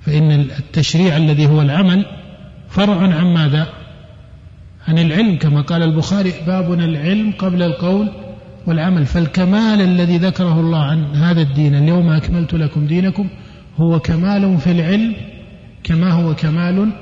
فإن 0.00 0.30
التشريع 0.30 1.16
الذي 1.16 1.46
هو 1.46 1.62
العمل 1.62 2.06
فرع 2.68 3.00
عن 3.00 3.34
ماذا؟ 3.34 3.68
عن 4.88 4.98
العلم. 4.98 5.36
كما 5.36 5.60
قال 5.60 5.82
البخاري 5.82 6.32
بابنا 6.46 6.84
العلم 6.84 7.32
قبل 7.38 7.62
القول 7.62 8.08
والعمل. 8.66 9.06
فالكمال 9.06 9.80
الذي 9.80 10.18
ذكره 10.18 10.60
الله 10.60 10.82
عن 10.82 11.16
هذا 11.16 11.40
الدين 11.40 11.74
اليوم 11.74 12.08
أكملت 12.08 12.54
لكم 12.54 12.86
دينكم 12.86 13.28
هو 13.76 14.00
كمال 14.00 14.58
في 14.58 14.70
العلم 14.70 15.14
كما 15.84 16.10
هو 16.10 16.34
كمال 16.34 16.92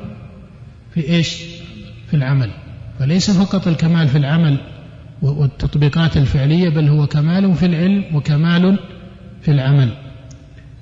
في 0.95 1.09
إيش؟ 1.09 1.43
في 2.07 2.15
العمل 2.15 2.51
فليس 2.99 3.31
فقط 3.31 3.69
الكمال 3.69 4.09
في 4.09 4.19
العمل 4.19 4.57
والتطبيقات 5.23 6.17
الفعلية 6.17 6.69
بل 6.69 6.89
هو 6.89 7.07
كمال 7.07 7.55
في 7.55 7.67
العلم 7.67 8.05
وكمال 8.15 8.79
في 9.43 9.51
العمل 9.51 9.89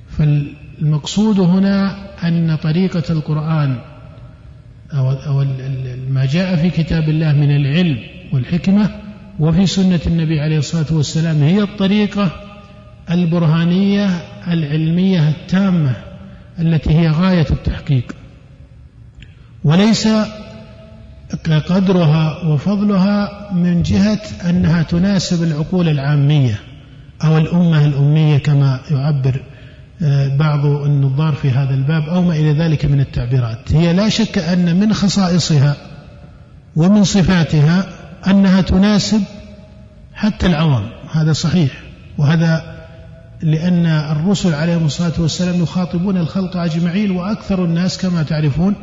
فالمقصود 0.09 1.41
هنا 1.41 1.97
أن 2.29 2.57
طريقة 2.57 3.03
القرآن 3.11 3.77
أو, 4.93 5.45
ما 6.09 6.27
جاء 6.27 6.57
في 6.57 6.71
كتاب 6.71 7.09
الله 7.09 7.33
من 7.33 7.57
العلم 7.57 7.99
والحكمة 8.33 8.91
وفي 9.41 9.67
سنة 9.67 10.01
النبي 10.07 10.41
عليه 10.41 10.59
الصلاة 10.59 10.87
والسلام 10.91 11.43
هي 11.43 11.63
الطريقة 11.63 12.31
البرهانية 13.13 14.11
العلمية 14.49 15.29
التامة 15.29 15.95
التي 16.59 16.91
هي 16.91 17.09
غاية 17.09 17.47
التحقيق. 17.51 18.13
وليس 19.65 20.09
قدرها 21.69 22.45
وفضلها 22.47 23.51
من 23.53 23.83
جهة 23.83 24.21
أنها 24.49 24.83
تناسب 24.83 25.43
العقول 25.43 25.89
العامية 25.89 26.59
أو 27.25 27.39
الأمة 27.39 27.85
الأمية 27.85 28.39
كما 28.39 28.81
يعبر 28.91 29.41
آه، 30.03 30.37
بعض 30.37 30.67
النظار 30.67 31.33
في 31.33 31.51
هذا 31.51 31.75
الباب 31.75 32.09
أو 32.09 32.23
ما 32.23 32.35
إلى 32.35 32.53
ذلك 32.53 32.85
من 32.85 33.01
التعبيرات. 33.01 33.73
هي 33.73 33.93
لا 33.93 34.09
شك 34.09 34.39
أن 34.39 34.81
من 34.81 34.93
خصائصها 34.93 35.77
ومن 36.77 37.05
صفاتها 37.05 37.87
أنها 38.27 38.61
تناسب 38.61 39.23
حتى 40.15 40.47
العوام. 40.47 40.89
هذا 41.13 41.33
صحيح. 41.33 41.83
وهذا 42.19 42.72
لأن 43.43 43.87
الرسل 43.87 44.55
عليهم 44.55 44.87
الصلاة 44.87 45.13
والسلام 45.19 45.63
يخاطبون 45.63 46.17
الخلق 46.17 46.57
أجمعين 46.57 47.11
وأكثر 47.11 47.65
الناس 47.65 47.99
كما 47.99 48.23
تعرفون 48.23 48.75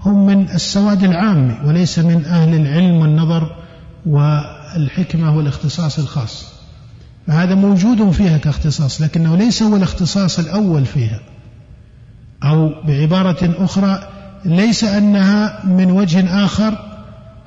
هم 0.00 0.26
من 0.26 0.50
السواد 0.50 1.04
العام 1.04 1.58
وليس 1.64 1.98
من 1.98 2.24
أهل 2.24 2.54
العلم 2.54 2.96
والنظر 2.96 3.56
والحكمة 4.06 5.36
والاختصاص 5.36 5.98
الخاص. 5.98 6.52
فهذا 7.26 7.54
موجود 7.54 8.10
فيها 8.10 8.38
كاختصاص 8.38 9.02
لكنه 9.02 9.36
ليس 9.36 9.62
هو 9.62 9.76
الاختصاص 9.76 10.38
الأول 10.38 10.84
فيها. 10.84 11.20
أو 12.44 12.82
بعبارة 12.84 13.64
أخرى 13.64 14.08
ليس 14.44 14.84
أنها 14.84 15.66
من 15.66 15.90
وجه 15.90 16.44
آخر 16.44 16.78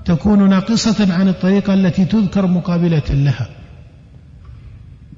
تكون 0.06 0.50
ناقصة 0.50 1.14
عن 1.14 1.28
الطريقة 1.28 1.74
التي 1.74 2.06
تذكر 2.06 2.48
مقابلة 2.48 3.04
لها. 3.10 3.50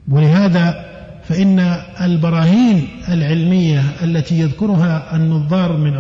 ولهذا 0.10 0.95
فإن 1.30 1.60
البراهين 2.02 2.88
العلمية 3.10 3.84
التي 4.04 4.40
يذكرها 4.40 5.16
النظار 5.16 5.78
من 5.78 5.94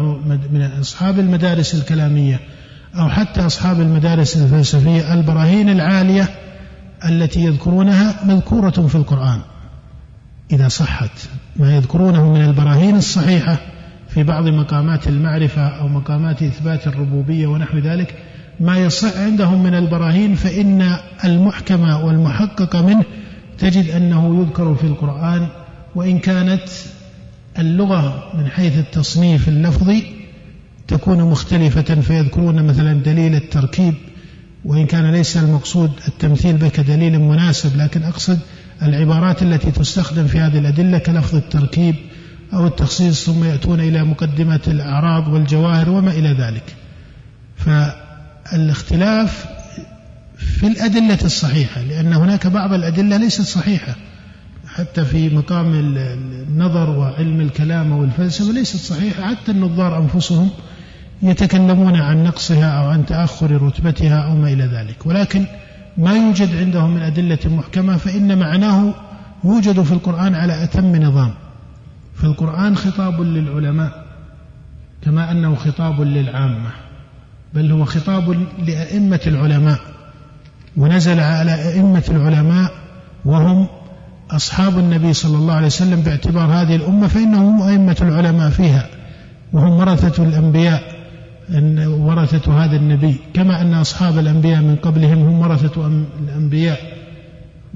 من 0.53 0.61
أصحاب 0.79 1.19
المدارس 1.19 1.75
الكلامية 1.75 2.39
أو 2.95 3.09
حتى 3.09 3.45
أصحاب 3.45 3.81
المدارس 3.81 4.37
الفلسفية 4.37 5.13
البراهين 5.13 5.69
العالية 5.69 6.29
التي 7.09 7.39
يذكرونها 7.39 8.25
مذكورة 8.25 8.69
في 8.69 8.95
القرآن. 8.95 9.39
إذا 10.51 10.67
صحت 10.67 11.11
ما 11.55 11.75
يذكرونه 11.75 12.33
من 12.33 12.41
البراهين 12.41 12.95
الصحيحة 12.95 13.57
في 14.09 14.23
بعض 14.23 14.47
مقامات 14.47 15.07
المعرفة 15.07 15.61
أو 15.61 15.87
مقامات 15.87 16.43
إثبات 16.43 16.87
الربوبية 16.87 17.47
ونحو 17.47 17.77
ذلك 17.77 18.15
ما 18.59 18.77
يصح 18.77 19.17
عندهم 19.17 19.63
من 19.63 19.73
البراهين 19.75 20.35
فإن 20.35 20.97
المحكم 21.25 21.89
والمحقق 21.89 22.75
منه 22.75 23.03
تجد 23.59 23.89
أنه 23.89 24.41
يذكر 24.41 24.75
في 24.75 24.83
القرآن 24.83 25.47
وإن 25.95 26.19
كانت 26.19 26.63
اللغة 27.59 28.31
من 28.37 28.47
حيث 28.47 28.77
التصنيف 28.77 29.47
اللفظي 29.47 30.03
تكون 30.87 31.23
مختلفة 31.23 32.01
فيذكرون 32.01 32.67
مثلا 32.67 32.93
دليل 32.93 33.35
التركيب 33.35 33.93
وإن 34.65 34.85
كان 34.85 35.11
ليس 35.11 35.37
المقصود 35.37 35.91
التمثيل 36.07 36.57
به 36.57 36.67
كدليل 36.67 37.19
مناسب 37.19 37.77
لكن 37.77 38.03
أقصد 38.03 38.39
العبارات 38.81 39.43
التي 39.43 39.71
تستخدم 39.71 40.27
في 40.27 40.39
هذه 40.39 40.59
الأدلة 40.59 40.97
كلفظ 40.97 41.35
التركيب 41.35 41.95
أو 42.53 42.67
التخصيص 42.67 43.25
ثم 43.25 43.43
يأتون 43.43 43.79
إلى 43.79 44.03
مقدمة 44.03 44.61
الأعراض 44.67 45.27
والجواهر 45.27 45.89
وما 45.89 46.11
إلى 46.11 46.33
ذلك. 46.33 46.75
فالاختلاف 47.57 49.54
في 50.45 50.67
الأدلة 50.67 51.19
الصحيحة 51.23 51.81
لأن 51.81 52.13
هناك 52.13 52.47
بعض 52.47 52.73
الأدلة 52.73 53.17
ليست 53.17 53.41
صحيحة. 53.41 53.95
حتى 54.67 55.05
في 55.05 55.29
مقام 55.29 55.73
النظر 55.73 56.89
وعلم 56.89 57.41
الكلام 57.41 57.91
والفلسفة 57.91 58.51
ليست 58.51 58.77
صحيحة. 58.77 59.23
حتى 59.23 59.51
النظار 59.51 59.97
أنفسهم 59.97 60.49
يتكلمون 61.21 61.95
عن 61.95 62.23
نقصها 62.23 62.65
أو 62.65 62.89
عن 62.89 63.05
تأخر 63.05 63.61
رتبتها 63.61 64.19
أو 64.19 64.35
ما 64.35 64.53
إلى 64.53 64.65
ذلك. 64.65 65.05
ولكن 65.05 65.45
ما 65.97 66.13
يوجد 66.13 66.55
عندهم 66.55 66.93
من 66.95 67.01
أدلة 67.01 67.39
محكمة 67.45 67.97
فإن 67.97 68.37
معناه 68.37 68.93
يوجد 69.43 69.81
في 69.81 69.91
القرآن 69.91 70.35
على 70.35 70.63
أتم 70.63 70.95
نظام. 70.95 71.33
فالقرآن 72.15 72.75
خطاب 72.75 73.21
للعلماء 73.21 74.05
كما 75.01 75.31
أنه 75.31 75.55
خطاب 75.55 76.01
للعامة 76.01 76.69
بل 77.53 77.71
هو 77.71 77.85
خطاب 77.85 78.45
لأئمة 78.67 79.21
العلماء. 79.27 79.94
ونزل 80.77 81.19
على 81.19 81.71
أئمة 81.71 82.03
العلماء 82.09 82.71
وهم 83.25 83.67
أصحاب 84.31 84.79
النبي 84.79 85.13
صلى 85.13 85.37
الله 85.37 85.53
عليه 85.53 85.65
وسلم 85.67 86.01
باعتبار 86.01 86.45
هذه 86.45 86.75
الأمة 86.75 87.07
فإنهم 87.07 87.61
أئمة 87.61 87.97
العلماء 88.01 88.49
فيها 88.49 88.87
وهم 89.53 89.71
ورثة 89.79 90.23
الأنبياء 90.23 90.81
أن 91.49 91.87
ورثة 91.87 92.63
هذا 92.63 92.75
النبي 92.75 93.15
كما 93.33 93.61
أن 93.61 93.73
أصحاب 93.73 94.19
الأنبياء 94.19 94.61
من 94.61 94.75
قبلهم 94.75 95.17
هم 95.17 95.39
ورثة 95.39 95.87
الأنبياء. 96.19 96.79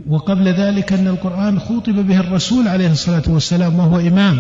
وقبل 0.08 0.48
ذلك 0.48 0.94
أن 0.94 1.08
القرآن 1.08 1.60
خوطب 1.60 2.08
به 2.08 2.20
الرسول 2.20 2.68
عليه 2.68 2.92
الصلاة 2.92 3.24
والسلام 3.28 3.80
وهو 3.80 4.00
إمام 4.00 4.40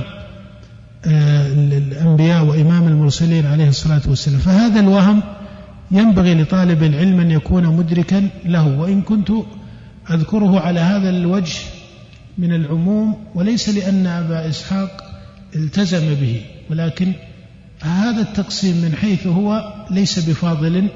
آه، 1.05 1.47
الأنبياء 1.53 2.45
وإمام 2.45 2.87
المرسلين 2.87 3.45
عليه 3.45 3.69
الصلاة 3.69 4.01
والسلام. 4.07 4.39
فهذا 4.39 4.79
الوهم 4.79 5.21
ينبغي 5.91 6.33
لطالب 6.41 6.83
العلم 6.83 7.19
أن 7.19 7.31
يكون 7.31 7.67
مدركا 7.67 8.29
له 8.45 8.79
وإن 8.79 9.01
كنت 9.01 9.31
أذكره 10.11 10.59
على 10.59 10.79
هذا 10.79 11.09
الوجه 11.09 11.59
من 12.37 12.53
العموم 12.53 13.15
وليس 13.35 13.69
لأن 13.69 14.07
أبا 14.07 14.49
إسحاق 14.49 15.03
التزم 15.55 16.13
به 16.13 16.41
ولكن 16.69 17.11
هذا 17.81 18.21
التقسيم 18.21 18.75
من 18.75 18.95
حيث 18.95 19.27
هو 19.27 19.73
ليس 19.91 20.29
بفاضل 20.29 20.87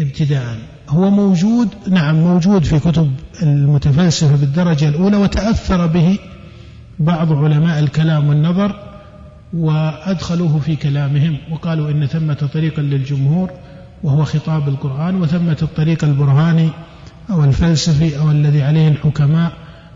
ابتداء. 0.00 0.58
هو 0.88 1.10
موجود 1.10 1.68
نعم 1.88 2.14
موجود 2.14 2.64
في 2.64 2.78
كتب 2.78 3.12
المتفلسفة 3.42 4.36
بالدرجة 4.36 4.88
الأولى 4.88 5.16
وتأثر 5.16 5.86
به 5.86 6.18
بعض 6.98 7.32
علماء 7.32 7.78
الكلام 7.78 8.28
والنظر 8.28 8.76
وأدخلوه 9.52 10.58
في 10.58 10.76
كلامهم 10.76 11.36
وقالوا 11.50 11.90
إن 11.90 12.06
ثمة 12.06 12.48
طريقا 12.54 12.82
للجمهور. 12.82 13.50
وهو 14.02 14.24
خطاب 14.24 14.68
القرآن 14.68 15.22
وثمة 15.22 15.56
الطريق 15.62 16.04
البرهاني 16.04 16.68
أو 17.30 17.44
الفلسفي 17.44 18.18
أو 18.18 18.30
الذي 18.30 18.62
عليه 18.62 18.88
الحكماء 18.88 19.52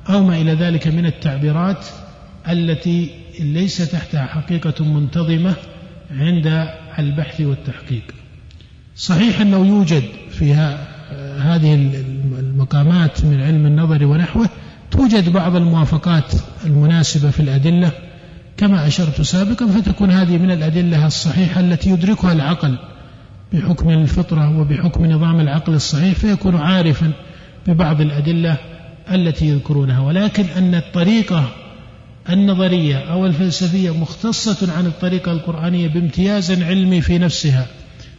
أو 0.09 0.23
ما 0.23 0.37
إلى 0.37 0.55
ذلك 0.55 0.87
من 0.87 1.07
التعبيرات 1.07 1.87
التي 2.49 3.11
ليس 3.41 3.91
تحتها 3.91 4.27
حقيقة 4.27 4.85
منتظمة 4.85 5.55
عند 6.11 6.69
البحث 6.99 7.41
والتحقيق. 7.41 8.03
صحيح 8.97 9.41
أنه 9.41 9.67
يوجد 9.67 10.03
فيها 10.31 10.87
هذه 11.39 11.75
المقامات 12.39 13.25
من 13.25 13.43
علم 13.43 13.67
النظر 13.67 14.05
ونحوه 14.05 14.49
توجد 14.91 15.29
بعض 15.29 15.57
الموافقات 15.57 16.33
المناسبة 16.65 17.31
في 17.31 17.41
الأدلة. 17.41 17.91
كما 18.57 18.87
أشرت 18.87 19.21
سابقا 19.21 19.67
فتكون 19.67 20.11
هذه 20.11 20.39
من 20.39 20.51
الأدلة 20.51 21.07
الصحيحة 21.07 21.61
التي 21.61 21.91
يدركها 21.91 22.33
العقل 22.33 22.79
بحكم 23.55 23.91
الفطرة 23.91 24.61
وبحكم 24.61 25.07
نظام 25.07 25.41
العقل 25.41 25.75
الصحيح 25.75 26.15
فيكون 26.15 26.57
عارفا 26.57 27.13
ببعض 27.67 28.01
الأدلة 28.01 28.57
التي 29.13 29.49
يذكرونها 29.49 30.01
ولكن 30.01 30.45
أن 30.57 30.75
الطريقة 30.75 31.45
النظرية 32.31 32.97
أو 32.97 33.27
الفلسفية 33.27 33.91
مختصة 33.91 34.73
عن 34.77 34.87
الطريقة 34.87 35.33
القرآنية 35.33 35.89
بامتياز 35.89 36.63
علمي 36.63 37.01
في 37.01 37.19
نفسها 37.19 37.67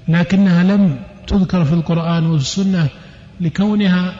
لكنها 0.07 0.63
لم 0.63 0.99
تذكر 1.27 1.65
في 1.65 1.73
القرآن 1.73 2.25
والسنة 2.25 2.87
لكونها 3.41 4.13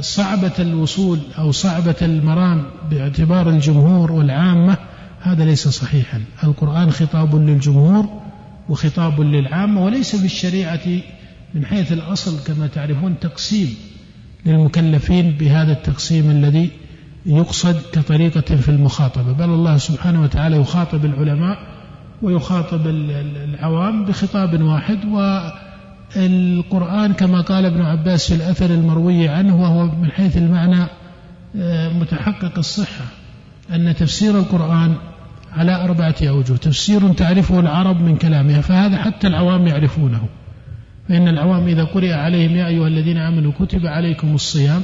صعبة 0.00 0.52
الوصول 0.58 1.18
أو 1.38 1.52
صعبة 1.52 1.96
المرام 2.02 2.64
باعتبار 2.90 3.48
الجمهور 3.48 4.12
والعامة 4.12 4.76
هذا 5.20 5.44
ليس 5.44 5.68
صحيحا. 5.68 6.22
القرآن 6.44 6.90
خطاب 6.90 7.34
للجمهور 7.34 8.25
وخطاب 8.68 9.20
للعامة 9.20 9.84
وليس 9.84 10.16
في 10.16 10.24
الشريعة 10.24 10.88
من 11.54 11.66
حيث 11.66 11.92
الأصل 11.92 12.44
كما 12.44 12.66
تعرفون 12.66 13.18
تقسيم 13.20 13.74
للمكلفين 14.46 15.30
بهذا 15.30 15.72
التقسيم 15.72 16.30
الذي 16.30 16.70
يقصد 17.26 17.76
كطريقة 17.92 18.56
في 18.56 18.68
المخاطبة. 18.68 19.32
بل 19.32 19.44
الله 19.44 19.76
سبحانه 19.76 20.22
وتعالى 20.22 20.56
يخاطب 20.56 21.04
العلماء 21.04 21.58
ويخاطب 22.22 22.86
العوام 22.86 24.04
بخطاب 24.04 24.62
واحد 24.62 24.98
والقرآن 26.16 27.12
كما 27.12 27.40
قال 27.40 27.64
ابن 27.64 27.82
عباس 27.82 28.28
في 28.28 28.34
الأثر 28.34 28.70
المروي 28.70 29.28
عنه 29.28 29.62
وهو 29.62 29.84
من 29.84 30.10
حيث 30.10 30.36
المعنى 30.36 30.86
آه، 31.56 31.88
متحقق 31.88 32.58
الصحة 32.58 33.04
أن 33.70 33.94
تفسير 33.94 34.38
القرآن 34.38 34.94
على 35.56 35.84
أربعة 35.84 36.14
أوجه. 36.22 36.52
تفسير 36.52 37.12
تعرفه 37.12 37.60
العرب 37.60 38.00
من 38.00 38.16
كلامها 38.16 38.60
فهذا 38.60 38.98
حتى 38.98 39.26
العوام 39.26 39.66
يعرفونه. 39.66 40.28
فإن 41.08 41.28
العوام 41.28 41.66
إذا 41.66 41.84
قرئ 41.84 42.12
عليهم 42.12 42.56
يا 42.56 42.66
أيها 42.66 42.88
الذين 42.88 43.18
آمنوا 43.18 43.52
كتب 43.52 43.86
عليكم 43.86 44.34
الصيام. 44.34 44.82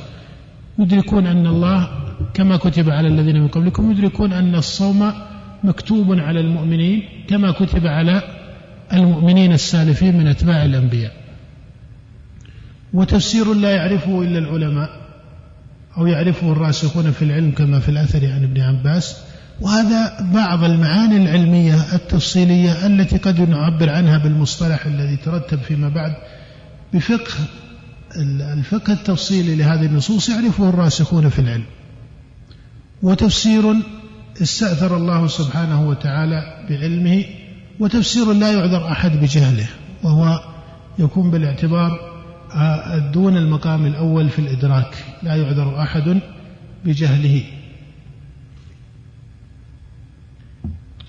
يدركون 0.78 1.26
أن 1.26 1.46
الله 1.46 1.88
كما 2.34 2.56
كتب 2.56 2.90
على 2.90 3.08
الذين 3.08 3.40
من 3.40 3.48
قبلكم 3.48 3.90
يدركون 3.90 4.32
أن 4.32 4.54
الصوم 4.54 5.12
مكتوب 5.64 6.18
على 6.18 6.40
المؤمنين 6.40 7.02
كما 7.28 7.50
كتب 7.50 7.86
على 7.86 8.22
المؤمنين 8.92 9.52
السالفين 9.52 10.16
من 10.18 10.26
أتباع 10.26 10.64
الأنبياء. 10.64 11.12
وتفسير 12.94 13.54
لا 13.54 13.70
يعرفه 13.70 14.22
إلا 14.22 14.38
العلماء 14.38 14.90
أو 15.98 16.06
يعرفه 16.06 16.52
الراسخون 16.52 17.10
في 17.10 17.22
العلم 17.22 17.50
كما 17.50 17.78
في 17.80 17.88
الأثر 17.88 18.32
عن 18.32 18.42
ابن 18.42 18.60
عباس. 18.60 19.31
وهذا 19.62 20.30
بعض 20.34 20.64
المعاني 20.64 21.16
العلمية 21.16 21.94
التفصيلية 21.94 22.86
التي 22.86 23.16
قد 23.16 23.40
نعبر 23.40 23.90
عنها 23.90 24.18
بالمصطلح 24.18 24.86
الذي 24.86 25.16
ترتب 25.16 25.58
فيما 25.58 25.88
بعد. 25.88 26.12
بفقه 26.94 27.34
الفقه 28.54 28.92
التفصيلي 28.92 29.54
لهذه 29.54 29.86
النصوص 29.86 30.28
يعرفه 30.28 30.68
الراسخون 30.68 31.28
في 31.28 31.38
العلم. 31.38 31.64
وتفسير 33.02 33.74
استأثر 34.42 34.96
الله 34.96 35.26
سبحانه 35.26 35.88
وتعالى 35.88 36.66
بعلمه 36.70 37.24
وتفسير 37.80 38.32
لا 38.32 38.52
يعذر 38.52 38.92
أحد 38.92 39.10
بجهله 39.20 39.66
وهو 40.02 40.40
يكون 40.98 41.30
بالاعتبار 41.30 42.12
دون 43.12 43.36
المقام 43.36 43.86
الأول 43.86 44.28
في 44.28 44.38
الإدراك 44.38 45.04
لا 45.22 45.34
يعذر 45.34 45.82
أحد 45.82 46.20
بجهله. 46.84 47.44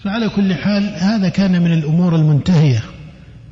فعلى 0.04 0.30
كل 0.30 0.54
حال 0.56 0.96
هذا 0.98 1.30
كان 1.30 1.62
من 1.62 1.74
الأمور 1.74 2.16
المنتهية. 2.16 2.84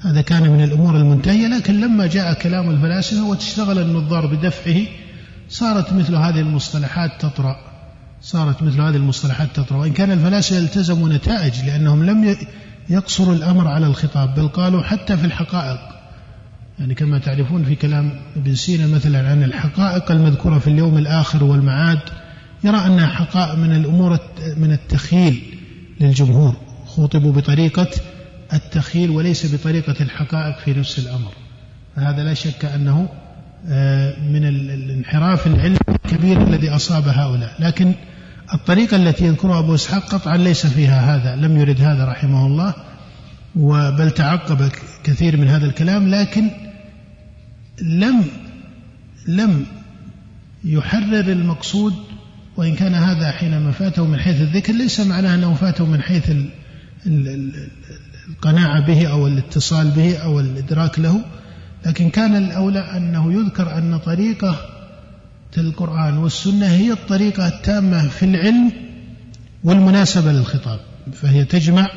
هذا 0.02 0.22
كان 0.22 0.50
من 0.50 0.64
الأمور 0.64 0.96
المنتهية 0.96 1.48
لكن 1.48 1.82
لما 1.82 2.08
جاء 2.08 2.34
كلام 2.34 2.70
الفلاسفة 2.70 3.24
وتشتغل 3.24 3.80
النظار 3.80 4.26
بدفعه 4.26 4.82
صارت 5.50 5.94
مثل 5.94 6.16
هذه 6.16 6.40
المصطلحات 6.40 7.12
تطرأ. 7.20 7.56
صارت 8.22 8.64
مثل 8.64 8.82
هذه 8.82 8.96
المصطلحات 8.96 9.50
تطرأ. 9.54 9.78
وإن 9.78 9.94
كان 9.94 10.12
الفلاسفة 10.12 10.58
التزموا 10.58 11.10
نتائج 11.10 11.66
لأنهم 11.66 12.04
لم 12.04 12.36
يقصروا 12.90 13.36
الأمر 13.36 13.68
على 13.68 13.88
الخطاب 13.88 14.36
بل 14.36 14.48
قالوا 14.48 14.82
حتى 14.82 15.18
في 15.18 15.26
الحقائق. 15.26 15.80
يعني 16.80 16.96
كما 16.96 17.20
تعرفون 17.20 17.64
في 17.64 17.76
كلام 17.76 18.12
ابن 18.36 18.56
سينا 18.56 18.88
مثلا 18.88 19.30
عن 19.30 19.44
الحقائق 19.44 20.12
المذكورة 20.12 20.60
في 20.60 20.68
اليوم 20.68 20.98
الآخر 20.98 21.44
والمعاد 21.44 22.00
يرى 22.64 22.78
أنها 22.78 23.08
حقائق 23.08 23.56
من 23.56 23.76
الأمور 23.76 24.20
من 24.58 24.72
التخيل. 24.72 25.61
للجمهور. 26.02 26.56
خوطبوا 26.86 27.32
بطريقة 27.32 27.88
التخيل 28.54 29.10
وليس 29.10 29.56
بطريقة 29.56 29.96
الحقائق 30.02 30.60
في 30.60 30.74
نفس 30.74 31.00
الأمر. 31.00 31.32
فهذا 31.96 32.24
لا 32.24 32.34
شك 32.34 32.66
أنه 32.66 33.10
آه، 33.68 34.20
من 34.20 34.46
الانحراف 34.46 35.48
العلمي 35.48 35.78
الكبير 35.90 36.48
الذي 36.48 36.70
أصاب 36.70 37.08
هؤلاء. 37.08 37.56
لكن 37.60 37.94
الطريقة 38.54 38.98
التي 38.98 39.26
يذكرها 39.26 39.60
أبو 39.60 39.76
إسحاق 39.76 40.06
قطعا 40.06 40.38
ليس 40.38 40.68
فيها 40.68 41.16
هذا 41.16 41.36
لم 41.36 41.58
يرد 41.58 41.82
هذا 41.82 42.06
رحمه 42.06 42.46
الله 42.48 42.74
وبل 43.56 44.12
تعقب 44.12 44.72
كثير 45.04 45.38
من 45.38 45.48
هذا 45.48 45.66
الكلام 45.66 46.08
لكن 46.08 46.50
لم 47.82 48.26
لم 49.28 49.66
يحرر 50.64 51.32
المقصود 51.32 51.94
وإن 52.62 52.76
كان 52.76 52.96
هذا 52.96 53.32
حينما 53.32 53.72
فاته 53.72 54.06
من 54.06 54.20
حيث 54.20 54.42
الذكر 54.42 54.74
ليس 54.74 55.00
معناه 55.00 55.36
أنه 55.36 55.54
فاته 55.54 55.86
من 55.86 56.02
حيث 56.02 56.32
القناعة 58.30 58.86
به 58.88 59.08
أو 59.08 59.28
الاتصال 59.28 59.92
به 59.92 60.18
أو 60.18 60.40
الإدراك 60.40 61.00
له 61.00 61.22
لكن 61.86 62.10
كان 62.10 62.36
الأولى 62.36 62.80
أنه 62.80 63.34
يذكر 63.34 63.78
أن 63.78 63.98
طريقة 63.98 64.56
القرآن 65.58 66.18
والسنة 66.18 66.68
هي 66.68 66.92
الطريقة 66.92 67.48
التامة 67.48 68.08
في 68.08 68.26
العلم 68.26 68.72
والمناسبة 69.64 70.32
للخطاب 70.32 70.80
فهي 71.14 71.46
تجمع 71.46 71.88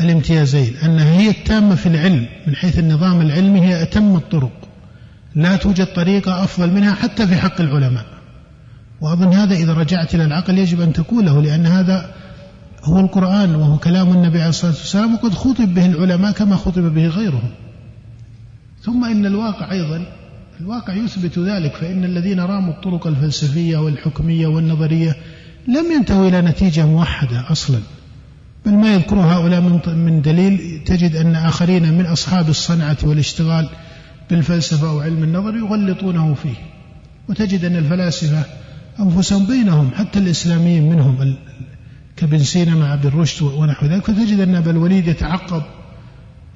الامتيازين 0.00 0.76
أنها 0.76 1.20
هي 1.20 1.30
التامة 1.30 1.74
في 1.74 1.86
العلم 1.86 2.26
من 2.46 2.56
حيث 2.56 2.78
النظام 2.78 3.20
العلمي 3.20 3.60
هي 3.60 3.82
أتم 3.82 4.16
الطرق 4.16 4.68
لا 5.34 5.56
توجد 5.56 5.86
طريقة 5.86 6.44
أفضل 6.44 6.70
منها 6.70 6.94
حتى 6.94 7.26
في 7.26 7.36
حق 7.36 7.60
العلماء. 7.60 8.17
وأظن 9.00 9.32
هذا 9.32 9.54
إذا 9.54 9.72
رجعت 9.72 10.14
إلى 10.14 10.24
العقل 10.24 10.58
يجب 10.58 10.80
أن 10.80 10.92
تقوله 10.92 11.42
لأن 11.42 11.66
هذا 11.66 12.14
هو 12.84 13.00
القرآن 13.00 13.54
وهو 13.54 13.78
كلام 13.78 14.12
النبي 14.12 14.38
عليه 14.38 14.48
الصلاة 14.48 14.72
والسلام 14.72 15.14
وقد 15.14 15.34
خطب 15.34 15.74
به 15.74 15.86
العلماء 15.86 16.32
كما 16.32 16.56
خطب 16.56 16.94
به 16.94 17.06
غيرهم. 17.06 17.50
ثم 18.82 19.04
إن 19.04 19.26
الواقع 19.26 19.72
أيضا 19.72 20.06
الواقع 20.60 20.94
يثبت 20.94 21.38
ذلك 21.38 21.74
فإن 21.74 22.04
الذين 22.04 22.40
راموا 22.40 22.74
الطرق 22.74 23.06
الفلسفية 23.06 23.78
والحكمية 23.78 24.46
والنظرية 24.46 25.16
لم 25.68 25.92
ينتهوا 25.92 26.28
إلى 26.28 26.40
نتيجة 26.40 26.86
موحدة 26.86 27.52
أصلا. 27.52 27.78
بل 28.66 28.74
ما 28.74 28.94
يذكر 28.94 29.16
هؤلاء 29.16 29.60
من 29.86 30.22
دليل 30.22 30.82
تجد 30.86 31.16
أن 31.16 31.34
آخرين 31.34 31.98
من 31.98 32.06
أصحاب 32.06 32.48
الصنعة 32.48 32.96
والاشتغال 33.02 33.68
بالفلسفة 34.30 34.90
أو 34.90 35.00
علم 35.00 35.22
النظر 35.22 35.56
يغلطونه 35.56 36.34
فيه. 36.34 36.56
وتجد 37.28 37.64
أن 37.64 37.76
الفلاسفة 37.76 38.44
أنفسهم 39.00 39.46
بينهم 39.46 39.90
حتى 39.94 40.18
الإسلاميين 40.18 40.88
منهم 40.88 41.36
كابن 42.16 42.38
سينا 42.38 42.74
مع 42.74 42.94
ابن 42.94 43.08
رشد 43.08 43.42
ونحو 43.42 43.86
ذلك. 43.86 44.04
فتجد 44.04 44.40
أن 44.40 44.54
أبا 44.54 44.70
الوليد 44.70 45.08
يتعقب 45.08 45.62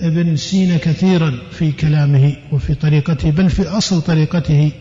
ابن 0.00 0.37
سينا 0.37 0.76
كثيرا 0.76 1.38
في 1.50 1.72
كلامه 1.72 2.37
وفي 2.52 2.74
طريقته 2.74 3.31
بل 3.31 3.50
في 3.50 3.68
أصل 3.68 4.02
طريقته 4.02 4.72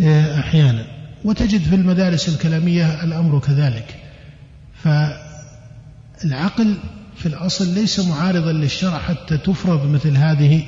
آه، 0.00 0.40
أحيانا. 0.40 0.86
وتجد 1.24 1.60
في 1.60 1.74
المدارس 1.74 2.28
الكلامية 2.28 3.04
الأمر 3.04 3.38
كذلك. 3.38 3.94
فالعقل 6.22 6.74
في 7.16 7.26
الأصل 7.26 7.74
ليس 7.74 8.00
معارضا 8.00 8.52
للشرع 8.52 8.98
حتى 8.98 9.38
تفرض 9.38 9.90
مثل 9.90 10.16
هذه 10.16 10.62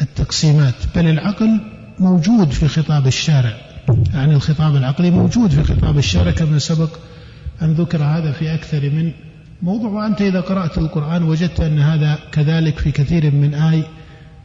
التقسيمات 0.00 0.74
بل 0.94 1.06
العقل 1.06 1.60
موجود 1.98 2.50
في 2.50 2.68
خطاب 2.68 3.06
الشارع. 3.06 3.67
يعني 4.14 4.34
الخطاب 4.34 4.76
العقلي 4.76 5.10
موجود 5.10 5.50
في 5.50 5.64
خطاب 5.64 5.98
الشارع 5.98 6.30
كما 6.30 6.58
سبق 6.58 6.90
أن 7.62 7.72
ذكر 7.72 8.02
هذا 8.02 8.32
في 8.32 8.54
أكثر 8.54 8.80
من 8.80 9.12
موضوع 9.62 9.90
وأنت 9.90 10.22
إذا 10.22 10.40
قرأت 10.40 10.78
القرآن 10.78 11.22
وجدت 11.22 11.60
أن 11.60 11.78
هذا 11.78 12.18
كذلك 12.32 12.78
في 12.78 12.90
كثير 12.90 13.30
من 13.30 13.54
آي 13.54 13.84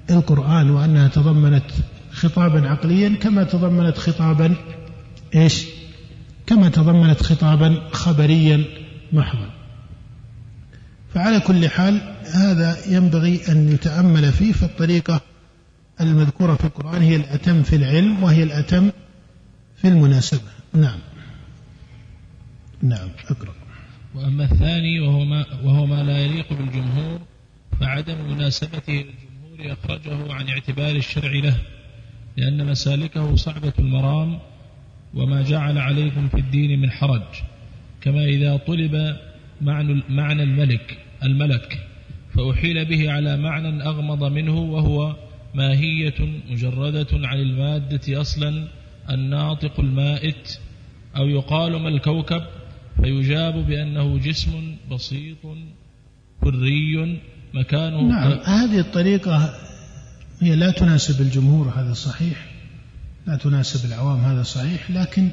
القرآن 0.09 0.69
وأنها 0.69 1.07
تضمنت 1.07 1.63
خطابا 2.11 2.69
عقليا 2.69 3.15
كما 3.21 3.43
تضمنت 3.43 3.97
خطابا 3.97 4.55
إيش؟ 5.35 5.65
كما 6.47 6.69
تضمنت 6.69 7.23
خطابا 7.23 7.81
خبريا 7.91 8.63
محضا. 9.13 9.49
فعلى 11.13 11.39
كل 11.39 11.69
حال 11.69 12.15
هذا 12.33 12.77
ينبغي 12.87 13.41
أن 13.49 13.71
يتأمل 13.71 14.31
فيه 14.31 14.51
فالطريقة 14.51 15.21
المذكورة 16.01 16.55
في 16.55 16.65
القرآن 16.65 17.01
هي 17.01 17.15
الأتم 17.15 17.63
في 17.63 17.75
العلم 17.75 18.23
وهي 18.23 18.43
الأتم 18.43 18.89
في 19.83 19.89
المناسبة. 19.89 20.51
نعم. 20.73 20.99
نعم 22.81 23.09
أقرأ. 23.29 23.53
وأما 24.15 24.43
الثاني 24.43 24.99
وهو 24.99 25.25
ما 25.25 25.45
وهو 25.63 25.85
ما 25.85 26.03
لا 26.03 26.17
يليق 26.19 26.53
بالجمهور 26.53 27.19
فعدم 27.79 28.15
مناسبته 28.31 28.93
للجمهور 28.93 29.73
أخرجه 29.73 30.33
عن 30.33 30.49
اعتبار 30.49 30.95
الشرع 30.95 31.31
له 31.31 31.57
لأن 32.37 32.65
مسالكه 32.65 33.35
صعبة 33.35 33.73
المرام 33.79 34.39
وما 35.13 35.41
جعل 35.41 35.77
عليكم 35.77 36.29
في 36.29 36.37
الدين 36.37 36.79
من 36.79 36.91
حرج 36.91 37.43
كما 38.01 38.23
إذا 38.23 38.57
طلب 38.57 39.17
معنى 40.09 40.43
الملك 40.43 40.97
الملك 41.23 41.87
فأحيل 42.35 42.85
به 42.85 43.11
على 43.11 43.37
معنى 43.37 43.83
أغمض 43.83 44.23
منه 44.23 44.57
وهو 44.57 45.15
ماهية 45.53 46.41
مجردة 46.49 47.07
عن 47.13 47.37
المادة 47.39 48.21
أصلا 48.21 48.67
الناطق 49.09 49.79
المائت 49.79 50.59
أو 51.17 51.27
يقال 51.27 51.75
ما 51.75 51.89
الكوكب 51.89 52.41
فيجاب 53.01 53.53
بأنه 53.67 54.17
جسم 54.17 54.75
بسيط 54.91 55.37
كري 56.41 57.21
مكانه 57.53 58.01
نعم 58.01 58.31
هذه 58.31 58.79
الطريقة 58.79 59.53
هي 60.41 60.55
لا 60.55 60.71
تناسب 60.71 61.21
الجمهور 61.21 61.73
هذا 61.75 61.93
صحيح. 61.93 62.45
لا 63.27 63.35
تناسب 63.35 63.85
العوام 63.85 64.19
هذا 64.19 64.43
صحيح 64.43 64.91
لكن 64.91 65.29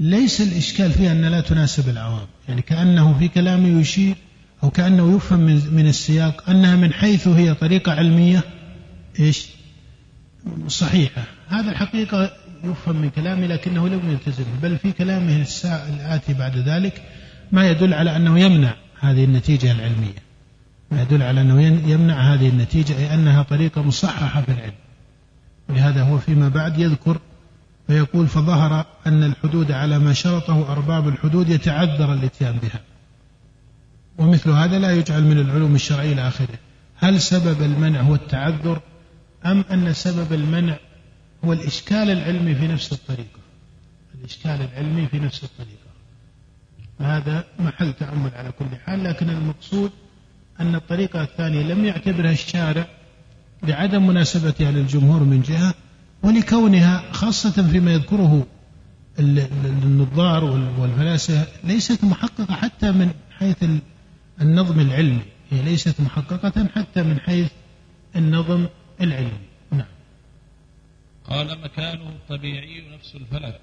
ليس 0.00 0.40
الإشكال 0.40 0.90
فيها 0.90 1.12
أن 1.12 1.24
لا 1.24 1.40
تناسب 1.40 1.88
العوام. 1.88 2.26
يعني 2.48 2.62
كأنه 2.62 3.18
في 3.18 3.28
كلامه 3.28 3.80
يشير 3.80 4.14
أو 4.62 4.70
كأنه 4.70 5.16
يفهم 5.16 5.40
من, 5.40 5.62
من 5.72 5.86
السياق 5.86 6.50
أنها 6.50 6.76
من 6.76 6.92
حيث 6.92 7.28
هي 7.28 7.54
طريقة 7.54 7.92
علمية 7.92 8.42
إيش؟ 9.20 9.46
صحيحة. 10.68 11.24
هذا 11.48 11.70
الحقيقة 11.70 12.32
يفهم 12.70 12.96
من 12.96 13.10
كلامه 13.10 13.46
لكنه 13.46 13.88
لم 13.88 14.10
يلتزم 14.10 14.44
بل 14.62 14.78
في 14.78 14.92
كلامه 14.92 15.46
الآتي 15.64 16.34
بعد 16.34 16.56
ذلك 16.56 17.02
ما 17.52 17.70
يدل 17.70 17.94
على 17.94 18.16
أنه 18.16 18.40
يمنع 18.40 18.74
هذه 19.00 19.24
النتيجة 19.24 19.72
العلمية. 19.72 20.26
ما 20.90 21.02
يدل 21.02 21.22
على 21.22 21.40
أنه 21.40 21.62
يمنع 21.62 22.34
هذه 22.34 22.48
النتيجة 22.48 22.98
أي 22.98 23.14
أنها 23.14 23.42
طريقة 23.42 23.82
مصححة 23.82 24.40
في 24.42 24.52
العلم. 24.52 24.74
لهذا 25.68 26.02
هو 26.02 26.18
فيما 26.18 26.48
بعد 26.48 26.78
يذكر 26.78 27.18
فيقول 27.86 28.28
فظهر 28.28 28.86
أن 29.06 29.24
الحدود 29.24 29.72
على 29.72 29.98
ما 29.98 30.12
شرطه 30.12 30.72
أرباب 30.72 31.08
الحدود 31.08 31.48
يتعذر 31.48 32.12
الإتيان 32.12 32.56
بها. 32.62 32.80
ومثل 34.18 34.50
هذا 34.50 34.78
لا 34.78 34.92
يجعل 34.92 35.24
من 35.24 35.38
العلوم 35.38 35.74
الشرعية 35.74 36.12
إلى 36.12 36.28
آخره. 36.28 36.58
هل 36.96 37.20
سبب 37.20 37.62
المنع 37.62 38.00
هو 38.00 38.14
التعذر 38.14 38.80
أم 39.46 39.64
أن 39.70 39.92
سبب 39.92 40.32
المنع 40.32 40.76
هو 41.46 41.52
الإشكال 41.52 42.10
العلمي 42.10 42.54
في 42.54 42.68
نفس 42.68 42.92
الطريقة. 42.92 43.40
الإشكال 44.14 44.50
العلمي 44.72 45.06
في 45.06 45.18
نفس 45.18 45.44
الطريقة. 45.44 45.86
هذا 47.00 47.44
محل 47.58 47.92
تأمل 47.92 48.30
على 48.34 48.52
كل 48.52 48.76
حال 48.86 49.04
لكن 49.04 49.30
المقصود 49.30 49.90
أن 50.60 50.74
الطريقة 50.74 51.22
الثانية 51.22 51.62
لم 51.62 51.84
يعتبرها 51.84 52.32
الشارع 52.32 52.86
لعدم 53.62 54.06
مناسبتها 54.06 54.70
للجمهور 54.70 55.22
من 55.22 55.42
جهة 55.42 55.74
ولكونها 56.22 57.12
خاصة 57.12 57.68
فيما 57.70 57.92
يذكره 57.92 58.46
النظار 59.18 60.44
والفلاسفة 60.78 61.46
ليست 61.64 62.04
محققة 62.04 62.54
حتى 62.54 62.92
من 62.92 63.10
حيث 63.30 63.64
النظم 64.40 64.80
العلمي. 64.80 65.22
هي 65.50 65.62
ليست 65.62 66.00
محققة 66.00 66.68
حتى 66.74 67.02
من 67.02 67.20
حيث 67.20 67.50
النظم 68.16 68.66
العلمي. 69.00 69.55
قال 71.28 71.60
مكانه 71.60 72.08
الطبيعي 72.08 72.88
نفس 72.94 73.14
الفلك. 73.14 73.60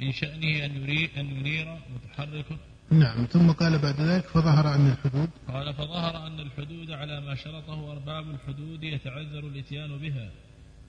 من 0.00 0.12
شأنه 0.12 0.64
أن 0.64 0.82
يريد 0.82 1.10
أن 1.18 1.26
ينير 1.26 1.78
متحرك. 1.94 2.58
نعم 2.90 3.24
ثم 3.26 3.50
قال 3.50 3.78
بعد 3.78 4.00
ذلك 4.00 4.24
فظهر 4.24 4.74
أن 4.74 4.90
الحدود 4.90 5.30
قال 5.48 5.74
فظهر 5.74 6.26
أن 6.26 6.40
الحدود 6.40 6.90
على 6.90 7.20
ما 7.20 7.34
شرطه 7.34 7.92
أرباب 7.92 8.30
الحدود 8.30 8.84
يتعذر 8.84 9.38
الإتيان 9.38 9.98
بها 9.98 10.30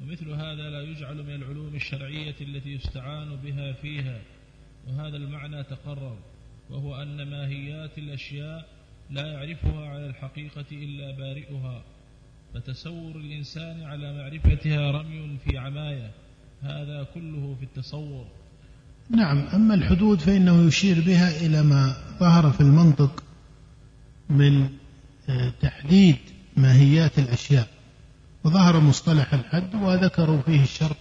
ومثل 0.01 0.29
هذا 0.29 0.69
لا 0.69 0.81
يجعل 0.81 1.23
من 1.23 1.35
العلوم 1.35 1.75
الشرعية 1.75 2.35
التي 2.41 2.69
يستعان 2.69 3.35
بها 3.35 3.73
فيها 3.73 4.21
وهذا 4.87 5.17
المعنى 5.17 5.63
تقرر 5.63 6.17
وهو 6.69 7.01
أن 7.01 7.29
ماهيات 7.29 7.97
الأشياء 7.97 8.69
لا 9.09 9.27
يعرفها 9.27 9.89
على 9.89 10.05
الحقيقة 10.05 10.65
إلا 10.71 11.11
بارئها. 11.11 11.83
فتصور 12.55 13.15
الإنسان 13.15 13.83
على 13.83 14.13
معرفتها 14.17 14.91
رمي 14.91 15.37
في 15.45 15.57
عماية. 15.57 16.11
هذا 16.61 17.07
كله 17.13 17.55
في 17.59 17.65
التصور. 17.65 18.25
نعم 19.09 19.37
أما 19.37 19.75
الحدود 19.75 20.19
فإنه 20.19 20.67
يشير 20.67 21.01
بها 21.01 21.45
إلى 21.45 21.63
ما 21.63 21.95
ظهر 22.19 22.51
في 22.51 22.61
المنطق 22.61 23.23
من 24.29 24.69
آه، 25.29 25.53
تحديد 25.61 26.17
ماهيات 26.57 27.19
الأشياء. 27.19 27.67
وظهر 28.43 28.79
مصطلح 28.79 29.33
الحد 29.33 29.75
وذكروا 29.75 30.41
فيه 30.41 30.63
الشرط 30.63 30.97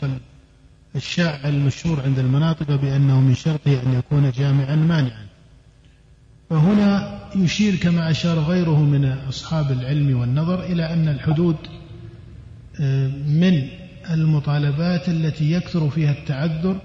الشائع 0.97 1.49
المشهور 1.49 2.01
عند 2.01 2.19
المناطق 2.19 2.75
بأنه 2.75 3.21
من 3.21 3.35
شرطه 3.35 3.83
أن 3.83 3.93
يكون 3.93 4.31
جامعا 4.31 4.77
مانعا. 4.77 5.27
فهنا 6.51 7.19
يشير 7.37 7.77
كما 7.77 8.11
أشار 8.11 8.39
غيره 8.39 8.81
من 8.81 9.05
أصحاب 9.05 9.73
العلم 9.73 10.21
والنظر 10.21 10.65
إلى 10.65 10.93
أن 10.93 11.09
الحدود 11.09 11.57
آه، 12.81 13.09
من 13.29 13.69
المطالبات 14.11 15.09
التي 15.09 15.53
يكثر 15.53 15.91
فيها 15.91 16.13
التعذر 16.13 16.77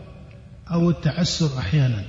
أو 0.72 0.90
التعسر 0.90 1.60
أحيانا. 1.60 2.04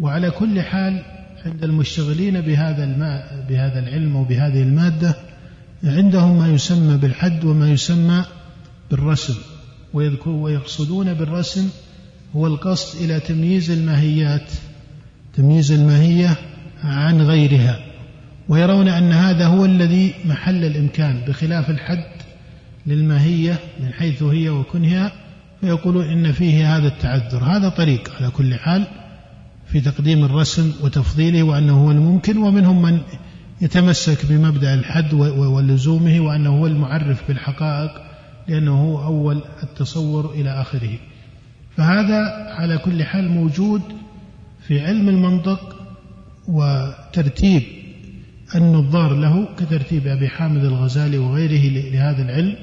وعلى 0.00 0.30
كل 0.30 0.62
حال 0.62 1.02
عند 1.46 1.64
المشتغلين 1.64 2.40
بهذا 2.40 2.84
الماء 2.84 3.46
بهذا 3.48 3.78
العلم 3.78 4.16
وبهذه 4.16 4.62
المادة 4.62 5.16
عندهم 5.84 6.38
ما 6.38 6.48
يسمى 6.48 6.96
بالحد 6.96 7.44
وما 7.44 7.70
يسمى 7.70 8.24
بالرسم. 8.90 9.34
ويقصدون 10.26 11.14
بالرسم 11.14 11.68
هو 12.36 12.46
القصد 12.46 13.02
إلى 13.02 13.20
تمييز 13.20 13.70
الماهيات. 13.70 14.50
تمييز 15.36 15.72
الماهية 15.72 16.36
عن 16.84 17.22
غيرها 17.22 17.78
ويرون 18.48 18.88
أن 18.88 19.12
هذا 19.12 19.46
هو 19.46 19.64
الذي 19.64 20.14
محل 20.24 20.64
الإمكان 20.64 21.20
بخلاف 21.28 21.70
الحد 21.70 22.04
للماهية 22.86 23.58
من 23.80 23.92
حيث 23.92 24.22
هي 24.22 24.48
وكنها 24.48 25.12
فيقولون 25.60 26.04
إن 26.04 26.32
فيه 26.32 26.76
هذا 26.76 26.88
التعذر. 26.88 27.44
هذا 27.44 27.68
طريق 27.68 28.12
على 28.16 28.30
كل 28.30 28.54
حال 28.54 28.86
في 29.66 29.80
تقديم 29.80 30.24
الرسم 30.24 30.72
وتفضيله 30.82 31.42
وأنه 31.42 31.84
هو 31.84 31.90
الممكن 31.90 32.36
ومنهم 32.36 32.82
من 32.82 33.00
يتمسك 33.60 34.26
بمبدأ 34.26 34.74
الحد 34.74 35.14
ولزومه 35.14 36.20
وأنه 36.20 36.58
هو 36.58 36.66
المعرف 36.66 37.28
بالحقائق 37.28 37.90
لأنه 38.48 38.82
هو 38.82 39.04
أول 39.04 39.42
التصور 39.62 40.30
إلى 40.30 40.50
آخره. 40.60 40.98
فهذا 41.76 42.20
على 42.58 42.78
كل 42.78 43.04
حال 43.04 43.28
موجود 43.28 43.82
في 44.66 44.80
علم 44.80 45.08
المنطق 45.08 45.76
وترتيب 46.48 47.62
النظار 48.54 49.14
له 49.14 49.48
كترتيب 49.56 50.06
أبي 50.06 50.28
حامد 50.28 50.64
الغزالي 50.64 51.18
وغيره 51.18 51.90
لهذا 51.92 52.22
العلم 52.22 52.56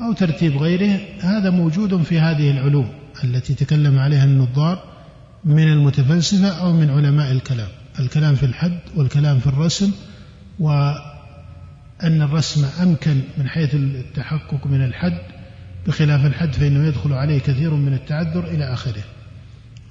أو 0.00 0.12
ترتيب 0.12 0.56
غيره 0.56 1.00
هذا 1.20 1.50
موجود 1.50 2.02
في 2.02 2.20
هذه 2.20 2.50
العلوم 2.50 2.88
التي 3.24 3.54
تكلم 3.54 3.98
عليها 3.98 4.24
النظار 4.24 4.82
من 5.44 5.72
المتفلسفة 5.72 6.48
أو 6.48 6.72
من 6.72 6.90
علماء 6.90 7.32
الكلام. 7.32 7.68
الكلام 8.00 8.34
في 8.34 8.46
الحد 8.46 8.78
والكلام 8.96 9.38
في 9.38 9.46
الرسم 9.46 9.92
وأن 10.60 12.22
الرسم 12.22 12.64
أمكن 12.82 13.20
من 13.38 13.48
حيث 13.48 13.74
التحقق 13.74 14.66
من 14.66 14.84
الحد. 14.84 15.18
بخلاف 15.86 16.26
الحد 16.26 16.52
فإنه 16.52 16.86
يدخل 16.86 17.12
عليه 17.12 17.38
كثير 17.38 17.74
من 17.74 17.92
التعذر 17.92 18.44
إلى 18.44 18.72
آخره. 18.72 19.02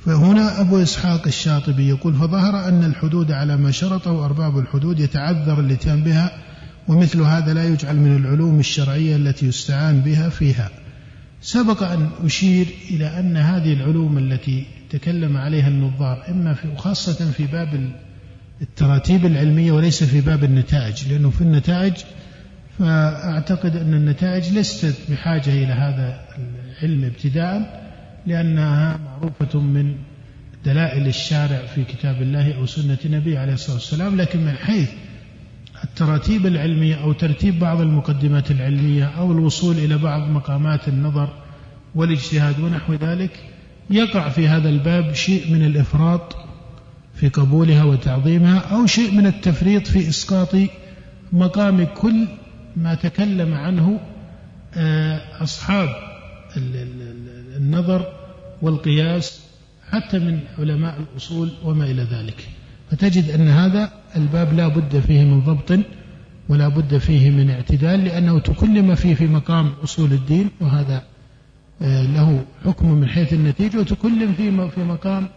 فهنا 0.05 0.61
أبو 0.61 0.81
إسحاق 0.81 1.27
الشاطبي 1.27 1.89
يقول 1.89 2.13
فظهر 2.13 2.67
أن 2.67 2.83
الحدود 2.83 3.31
على 3.31 3.57
ما 3.57 3.71
شرطه 3.71 4.25
أرباب 4.25 4.59
الحدود 4.59 4.99
يتعذر 4.99 5.59
الاتيان 5.59 6.03
بها 6.03 6.31
ومثل 6.87 7.21
هذا 7.21 7.53
لا 7.53 7.65
يجعل 7.65 7.95
من 7.95 8.15
العلوم 8.15 8.59
الشرعية 8.59 9.15
التي 9.15 9.45
يستعان 9.45 10.01
بها 10.01 10.29
فيها. 10.29 10.69
سبق 11.41 11.83
أن 11.83 12.09
أشير 12.25 12.67
إلى 12.91 13.19
أن 13.19 13.37
هذه 13.37 13.73
العلوم 13.73 14.17
التي 14.17 14.65
تكلم 14.89 15.37
عليها 15.37 15.67
النظار 15.67 16.23
إما 16.29 16.53
في 16.53 16.67
وخاصة 16.67 17.31
في 17.31 17.45
باب 17.45 17.91
التراتيب 18.61 19.25
العلمية 19.25 19.71
وليس 19.71 20.03
في 20.03 20.21
باب 20.21 20.43
النتائج 20.43 21.07
لأنه 21.07 21.29
في 21.29 21.41
النتائج 21.41 21.93
فأعتقد 22.79 23.75
أن 23.75 23.93
النتائج 23.93 24.53
ليست 24.53 24.95
بحاجة 25.09 25.49
إلى 25.49 25.73
هذا 25.73 26.19
العلم 26.81 27.03
ابتداء 27.03 27.82
لأنها 28.27 28.97
معروفة 28.97 29.59
من 29.59 29.95
دلائل 30.65 31.07
الشارع 31.07 31.65
في 31.65 31.83
كتاب 31.83 32.21
الله 32.21 32.57
أو 32.57 32.65
سنة 32.65 32.97
النبي 33.05 33.37
عليه 33.37 33.53
الصلاة 33.53 33.75
والسلام 33.75 34.15
لكن 34.21 34.39
من 34.39 34.53
حيث 34.53 34.89
التراتيب 35.83 36.45
العلمية 36.45 36.95
أو 36.95 37.13
ترتيب 37.13 37.59
بعض 37.59 37.81
المقدمات 37.81 38.51
العلمية 38.51 39.05
أو 39.05 39.31
الوصول 39.31 39.77
إلى 39.77 39.97
بعض 39.97 40.29
مقامات 40.29 40.87
النظر 40.87 41.29
والاجتهاد 41.95 42.59
ونحو 42.59 42.93
ذلك 42.93 43.31
يقع 43.89 44.29
في 44.29 44.47
هذا 44.47 44.69
الباب 44.69 45.13
شيء 45.13 45.53
من 45.53 45.65
الإفراط 45.65 46.35
في 47.15 47.29
قبولها 47.29 47.83
وتعظيمها 47.83 48.59
أو 48.59 48.85
شيء 48.85 49.11
من 49.11 49.25
التفريط 49.25 49.87
في 49.87 50.09
إسقاط 50.09 50.55
مقام 51.33 51.83
كل 51.83 52.27
ما 52.75 52.95
تكلم 52.95 53.53
عنه 53.53 53.99
آه، 54.75 55.43
أصحاب 55.43 55.89
النظر 57.57 58.13
والقياس 58.61 59.39
حتى 59.91 60.19
من 60.19 60.39
علماء 60.59 60.99
الأصول 60.99 61.51
وما 61.63 61.85
إلى 61.85 62.03
ذلك. 62.03 62.47
فتجد 62.91 63.29
أن 63.29 63.47
هذا 63.47 63.91
الباب 64.15 64.53
لا 64.53 64.67
بد 64.67 64.99
فيه 64.99 65.23
من 65.23 65.41
ضبط 65.41 65.79
ولا 66.49 66.67
بد 66.67 66.97
فيه 66.97 67.29
من 67.29 67.49
اعتدال 67.49 68.03
لأنه 68.03 68.39
تكلم 68.39 68.95
فيه 68.95 69.15
في 69.15 69.27
مقام 69.27 69.71
أصول 69.83 70.13
الدين 70.13 70.49
وهذا 70.61 71.03
آه، 71.81 72.03
له 72.03 72.45
حكم 72.65 72.91
من 72.91 73.07
حيث 73.07 73.33
النتيجة 73.33 73.77
وتكلم 73.77 74.33
فيه 74.33 74.67
في 74.67 74.83
مقام 74.83 75.27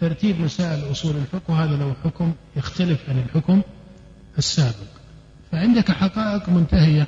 ترتيب 0.00 0.40
مسائل 0.40 0.90
أصول 0.90 1.16
الفقه 1.16 1.50
وهذا 1.50 1.76
له 1.76 1.94
حكم 2.04 2.32
يختلف 2.56 3.10
عن 3.10 3.18
الحكم 3.18 3.60
السابق. 4.38 4.90
فعندك 5.52 5.90
حقائق 5.92 6.48
منتهية 6.48 7.06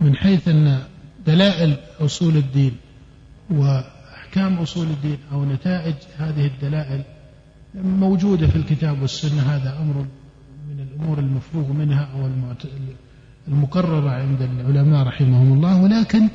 من 0.00 0.16
حيث 0.16 0.48
أن 0.48 0.78
دلائل 1.26 1.76
أصول 2.00 2.36
الدين 2.36 2.76
وأحكام 3.50 4.58
أصول 4.58 4.86
الدين 4.86 5.18
أو 5.32 5.44
نتائج 5.44 5.94
هذه 6.18 6.46
الدلائل 6.46 7.02
موجودة 7.84 8.46
في 8.46 8.56
الكتاب 8.56 9.02
والسنة 9.02 9.42
هذا 9.42 9.78
أمر 9.78 10.06
من 10.68 10.80
الأمور 10.80 11.18
المفروغ 11.18 11.72
منها 11.72 12.08
أو 12.14 12.28
المقررة 13.48 14.10
عند 14.10 14.42
العلماء 14.42 15.06
رحمهم 15.06 15.52
الله. 15.52 15.82
ولكن 15.82 16.28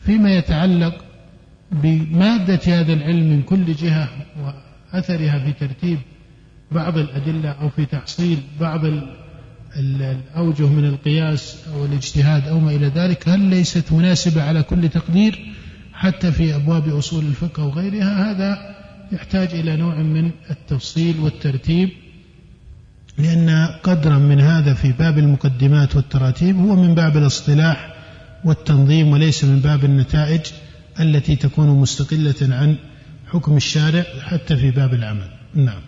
فيما 0.00 0.34
يتعلق 0.34 1.04
بمادة 1.72 2.60
هذا 2.66 2.92
العلم 2.92 3.30
من 3.30 3.42
كل 3.42 3.72
جهة 3.72 4.08
وأثرها 4.42 5.38
في 5.38 5.52
ترتيب 5.52 5.98
بعض 6.72 6.98
الأدلة 6.98 7.50
أو 7.50 7.68
في 7.68 7.86
تحصيل 7.86 8.38
بعض 8.60 8.80
الأوجه 9.76 10.66
من 10.66 10.84
القياس 10.84 11.68
أو 11.74 11.84
الاجتهاد 11.84 12.48
أو 12.48 12.60
ما 12.60 12.70
إلى 12.70 12.86
ذلك 12.86 13.28
هل 13.28 13.40
ليست 13.40 13.92
مناسبة 13.92 14.42
على 14.42 14.62
كل 14.62 14.88
تقدير؟ 14.88 15.54
حتى 15.94 16.32
في 16.32 16.54
أبواب 16.54 16.88
أصول 16.88 17.24
الفقه 17.24 17.64
وغيرها 17.64 18.30
هذا 18.30 18.74
يحتاج 19.12 19.48
إلى 19.54 19.76
نوع 19.76 19.94
من 19.94 20.30
التفصيل 20.50 21.20
والترتيب 21.20 21.90
لأن 23.18 23.68
قدرا 23.82 24.18
من 24.18 24.40
هذا 24.40 24.74
في 24.74 24.92
باب 24.92 25.18
المقدمات 25.18 25.96
والتراتيب 25.96 26.56
هو 26.56 26.76
من 26.76 26.94
باب 26.94 27.16
الاصطلاح 27.16 27.94
والتنظيم 28.44 29.08
وليس 29.08 29.44
من 29.44 29.60
باب 29.60 29.84
النتائج 29.84 30.40
التي 31.00 31.36
تكون 31.36 31.68
مستقلة 31.68 32.34
عن 32.54 32.76
حكم 33.26 33.56
الشارع 33.56 34.04
حتى 34.22 34.56
في 34.56 34.70
باب 34.70 34.94
العمل. 34.94 35.28
نعم. 35.54 35.80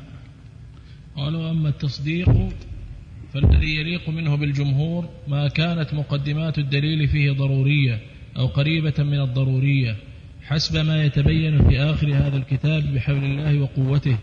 قالوا 1.17 1.51
أما 1.51 1.69
التصديق 1.69 2.29
فالذي 3.35 3.77
يليق 3.77 4.09
منه 4.09 4.35
بالجمهور 4.37 5.09
ما 5.29 5.49
كانت 5.49 5.95
مقدمات 5.95 6.59
الدليل 6.59 7.09
فيه 7.09 7.33
ضرورية 7.33 8.01
أو 8.39 8.47
قريبة 8.47 8.95
من 8.99 9.21
الضرورية 9.21 9.97
حسب 10.43 10.77
ما 10.77 11.05
يتبين 11.05 11.69
في 11.69 11.81
آخر 11.81 12.15
هذا 12.15 12.37
الكتاب 12.37 12.83
بحول 12.95 13.25
الله 13.25 13.61
وقوته. 13.61 14.19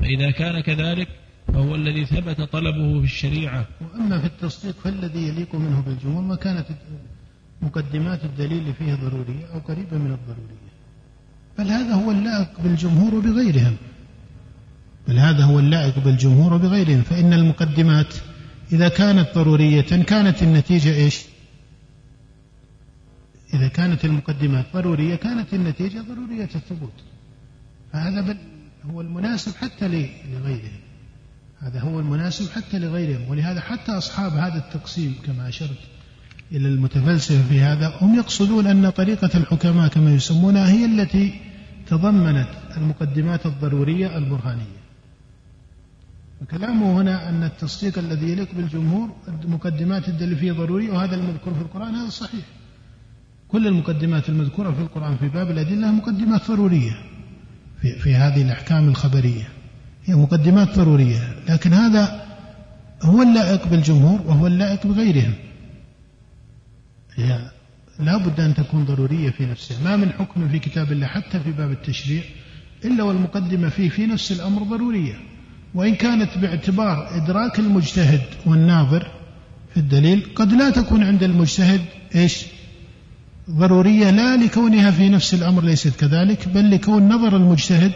فإذا 0.00 0.30
كان 0.30 0.60
كذلك 0.60 1.08
فهو 1.48 1.74
الذي 1.74 2.04
ثبت 2.04 2.40
طلبه 2.40 2.98
في 2.98 3.04
الشريعة. 3.04 3.66
وأما 3.80 4.20
في 4.20 4.26
التصديق 4.26 4.74
فالذي 4.84 5.28
يليق 5.28 5.54
منه 5.54 5.80
بالجمهور 5.80 6.22
ما 6.22 6.36
كانت 6.36 6.66
مقدمات 7.62 8.24
الدليل 8.24 8.74
فيه 8.78 8.94
ضرورية 8.94 9.46
أو 9.54 9.58
قريبة 9.58 9.98
من 9.98 10.12
الضرورية. 10.12 10.64
بل 11.58 11.68
هذا 11.68 11.94
هو 11.94 12.10
اللائق 12.10 12.60
بالجمهور 12.60 13.14
وبغيرهم 13.14 13.76
بل 15.08 15.18
هذا 15.18 15.44
هو 15.44 15.58
اللائق 15.58 15.98
بالجمهور 15.98 16.54
وبغيرهم 16.54 17.02
فإن 17.02 17.32
المقدمات 17.32 18.14
إذا 18.72 18.88
كانت 18.88 19.28
ضرورية 19.34 19.80
كانت 19.80 20.42
النتيجة 20.42 20.94
إيش؟ 20.94 21.33
إذا 23.54 23.68
كانت 23.68 24.04
المقدمات 24.04 24.64
ضرورية 24.74 25.16
كانت 25.16 25.54
النتيجة 25.54 26.00
ضرورية 26.00 26.48
الثبوت. 26.54 26.92
فهذا 27.92 28.20
بل 28.20 28.36
هو 28.90 29.00
المناسب 29.00 29.56
حتى 29.56 29.88
لغيرهم. 30.32 30.80
هذا 31.58 31.80
هو 31.80 32.00
المناسب 32.00 32.50
حتى 32.50 32.78
لغيرهم. 32.78 33.28
ولهذا 33.30 33.60
حتى 33.60 33.92
أصحاب 33.92 34.32
هذا 34.32 34.58
التقسيم 34.58 35.14
كما 35.26 35.48
أشرت 35.48 35.78
إلى 36.52 36.68
المتفلسفة 36.68 37.48
في 37.48 37.60
هذا 37.60 37.98
هم 38.00 38.14
يقصدون 38.14 38.66
أن 38.66 38.90
طريقة 38.90 39.30
الحكماء 39.34 39.88
كما 39.88 40.14
يسمونها 40.14 40.68
هي 40.70 40.84
التي 40.84 41.40
تضمنت 41.86 42.48
المقدمات 42.76 43.46
الضرورية 43.46 44.18
البرهانية. 44.18 44.84
فكلامه 46.40 47.00
هنا 47.00 47.28
أن 47.28 47.42
التصديق 47.44 47.98
الذي 47.98 48.32
يليق 48.32 48.54
بالجمهور 48.54 49.16
مقدمات 49.44 50.08
الدليل 50.08 50.36
فيه 50.36 50.52
ضرورية 50.52 50.90
وهذا 50.90 51.14
المذكور 51.14 51.54
في 51.54 51.60
القرآن 51.60 51.94
هذا 51.94 52.08
صحيح. 52.08 52.44
كل 53.54 53.66
المقدمات 53.66 54.28
المذكورة 54.28 54.70
في 54.70 54.80
القرآن 54.80 55.16
في 55.16 55.28
باب 55.28 55.50
الأدلة 55.50 55.90
مقدمات 55.90 56.48
ضرورية 56.48 56.92
في, 57.82 57.98
في 57.98 58.14
هذه 58.14 58.42
الأحكام 58.42 58.88
الخبرية. 58.88 59.48
هي 60.04 60.14
مقدمات 60.14 60.78
ضرورية 60.78 61.34
لكن 61.48 61.72
هذا 61.72 62.26
هو 63.02 63.22
اللائق 63.22 63.68
بالجمهور 63.68 64.22
وهو 64.26 64.46
اللائق 64.46 64.86
بغيرهم. 64.86 65.32
هي 67.14 67.50
لا 67.98 68.16
بد 68.16 68.40
أن 68.40 68.54
تكون 68.54 68.84
ضرورية 68.84 69.30
في 69.30 69.46
نفسها. 69.46 69.84
ما 69.84 69.96
من 69.96 70.12
حكم 70.12 70.48
في 70.48 70.58
كتاب 70.58 70.92
الله 70.92 71.06
حتى 71.06 71.40
في 71.40 71.52
باب 71.52 71.70
التشريع 71.70 72.22
إلا 72.84 73.02
والمقدمة 73.02 73.68
فيه 73.68 73.88
في 73.88 74.06
نفس 74.06 74.32
الأمر 74.32 74.62
ضرورية. 74.62 75.14
وإن 75.74 75.94
كانت 75.94 76.38
باعتبار 76.38 77.16
إدراك 77.16 77.58
المجتهد 77.58 78.22
والناظر 78.46 79.10
في 79.74 79.80
الدليل 79.80 80.26
قد 80.34 80.52
لا 80.52 80.70
تكون 80.70 81.02
عند 81.02 81.22
المجتهد 81.22 81.80
إيش؟ 82.14 82.53
ضرورية 83.50 84.10
لا 84.10 84.36
لكونها 84.36 84.90
في 84.90 85.08
نفس 85.08 85.34
الأمر 85.34 85.64
ليست 85.64 86.00
كذلك 86.00 86.48
بل 86.48 86.70
لكون 86.70 87.08
نظر 87.08 87.36
المجتهد 87.36 87.92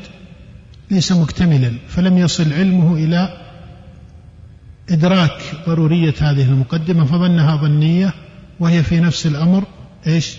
ليس 0.91 1.13
مكتملا 1.13 1.73
فلم 1.89 2.19
يصل 2.19 2.53
علمه 2.53 2.95
إلى 2.95 3.49
إدراك 4.91 5.41
ضرورية 5.67 6.15
هذه 6.21 6.43
المقدمة 6.43 7.05
فظنها 7.05 7.57
ظنية 7.57 8.15
وهي 8.61 8.83
في 8.83 9.01
نفس 9.01 9.27
الأمر 9.27 9.65
إيش؟ 10.07 10.37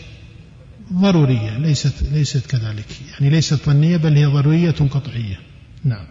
ضرورية 0.93 1.57
ليست 1.57 2.03
ليست 2.11 2.51
كذلك 2.51 2.85
يعني 3.11 3.29
ليست 3.29 3.65
ظنية 3.65 3.97
بل 3.97 4.15
هي 4.15 4.25
ضرورية 4.25 4.71
قطعية. 4.71 5.39
نعم. 5.83 6.05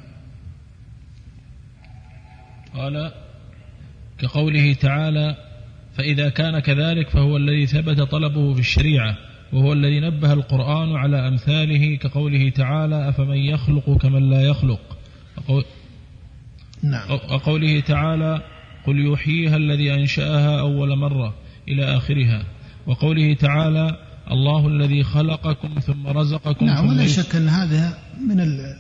قال 2.75 3.13
كقوله 4.19 4.75
تعالى 4.75 5.48
فإذا 5.99 6.29
كان 6.29 6.59
كذلك 6.59 7.09
فهو 7.09 7.37
الذي 7.37 7.67
ثبت 7.67 8.01
طلبه 8.01 8.55
في 8.55 8.61
الشريعة 8.61 9.17
وهو 9.53 9.73
الذي 9.73 10.01
نبه 10.01 10.33
القرآن 10.33 10.97
على 10.97 11.29
أمثاله 11.29 11.97
كقوله 11.97 12.51
تعالى 12.51 13.09
أفمن 13.09 13.37
يخلق 13.37 13.97
كمن 13.99 14.31
لا 14.31 14.43
يخلق؟ 14.43 14.81
نعم. 16.83 17.11
وقوله 17.11 17.81
تعالى 17.81 18.43
قل 18.87 19.13
يحييها 19.13 19.57
الذي 19.57 19.95
أنشأها 19.95 20.61
أول 20.61 20.97
مرة 20.99 21.35
إلى 21.69 21.97
آخرها. 21.97 22.43
وقوله 22.87 23.35
تعالى 23.35 23.97
الله 24.31 24.67
الذي 24.69 25.03
خلقكم 25.03 25.69
ثم 25.81 26.07
رزقكم 26.07 26.67
نعم 26.67 26.89
ولا 26.89 27.07
شك 27.07 27.37
أن 27.37 27.49
هذا 27.49 27.99
من 28.29 28.41
ال- 28.41 28.77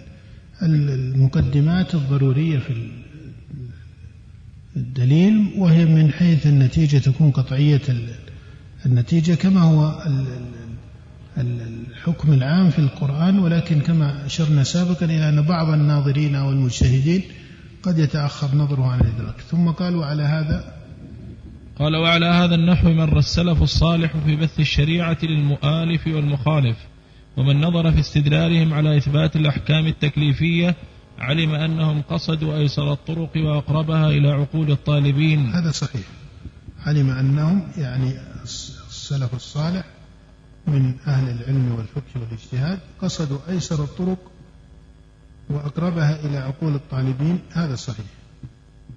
ال- 0.62 0.90
المقدمات 0.90 1.94
الضرورية 1.94 2.58
في 2.58 2.72
الدليل 4.76 5.52
وهي 5.56 5.84
من 5.84 6.12
حيث 6.12 6.46
النتيجة 6.46 6.98
تكون 6.98 7.30
قطعية 7.30 7.80
ال- 7.88 8.08
النتيجة 8.86 9.34
كما 9.34 9.60
هو 9.62 10.02
ال- 10.06 10.26
ال- 11.36 11.40
ال- 11.46 11.86
الحكم 11.90 12.32
العام 12.32 12.70
في 12.70 12.78
القرآن 12.78 13.38
ولكن 13.38 13.80
كما 13.80 14.26
أشرنا 14.26 14.64
سابقا 14.64 15.06
إلى 15.06 15.28
أن 15.28 15.42
بعض 15.42 15.68
الناظرين 15.68 16.34
أو 16.34 16.50
المجتهدين 16.50 17.22
قد 17.82 17.98
يتأخر 17.98 18.56
نظره 18.56 18.86
عن 18.86 19.00
الإدراك. 19.00 19.40
ثم 19.40 19.68
قالوا 19.68 20.04
على 20.06 20.22
هذا؟ 20.22 20.74
قال 21.78 21.96
وعلى 21.96 22.26
هذا 22.26 22.54
النحو 22.54 22.92
مر 22.92 23.18
السلف 23.18 23.62
الصالح 23.62 24.16
في 24.26 24.36
بث 24.36 24.60
الشريعة 24.60 25.18
للمؤالف 25.22 26.06
والمخالف 26.06 26.76
ومن 27.36 27.60
نظر 27.60 27.92
في 27.92 28.00
استدلالهم 28.00 28.74
على 28.74 28.96
إثبات 28.96 29.36
الأحكام 29.36 29.86
التكليفية 29.86 30.74
علم 31.18 31.54
أنهم 31.54 32.02
قصدوا 32.02 32.56
أيسر 32.56 32.92
الطرق 32.92 33.36
وأقربها 33.36 34.08
إلى 34.08 34.30
عقول 34.30 34.70
الطالبين. 34.70 35.46
هذا 35.52 35.70
صحيح. 35.70 36.06
علم 36.86 37.10
أنهم 37.10 37.68
يعني 37.76 38.14
السلف 38.42 39.34
الصالح 39.34 39.84
من 40.66 40.94
أهل 41.06 41.30
العلم 41.30 41.74
والفقه 41.74 42.20
والاجتهاد 42.20 42.78
قصدوا 43.02 43.38
أيسر 43.48 43.84
الطرق 43.84 44.18
وأقربها 45.50 46.24
إلى 46.24 46.38
عقول 46.38 46.74
الطالبين. 46.74 47.38
هذا 47.52 47.74
صحيح. 47.74 48.06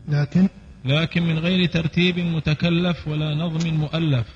لكن 0.09 0.47
لكن 0.85 1.23
من 1.23 1.39
غير 1.39 1.69
ترتيب 1.69 2.19
متكلف 2.19 3.07
ولا 3.07 3.35
نظم 3.35 3.73
مؤلف 3.73 4.27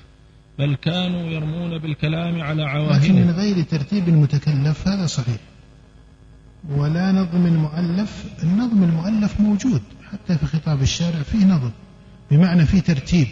بل 0.58 0.74
كانوا 0.74 1.30
يرمون 1.30 1.78
بالكلام 1.78 2.40
على 2.40 2.62
لكن 2.62 3.12
من 3.12 3.28
عواهنه 3.28 3.30
غير 3.30 3.62
ترتيب 3.62 4.08
متكلف 4.08 4.88
هذا 4.88 5.06
صحيح. 5.06 5.40
ولا 6.70 7.12
نظم 7.12 7.40
مؤلف 7.40 8.24
النظم 8.42 8.82
المؤلف 8.82 9.40
موجود 9.40 9.82
حتى 10.12 10.38
في 10.38 10.46
خطاب 10.46 10.82
الشارع 10.82 11.22
فيه 11.22 11.44
نظم 11.44 11.70
بمعنى 12.30 12.66
فيه 12.66 12.80
ترتيب 12.80 13.28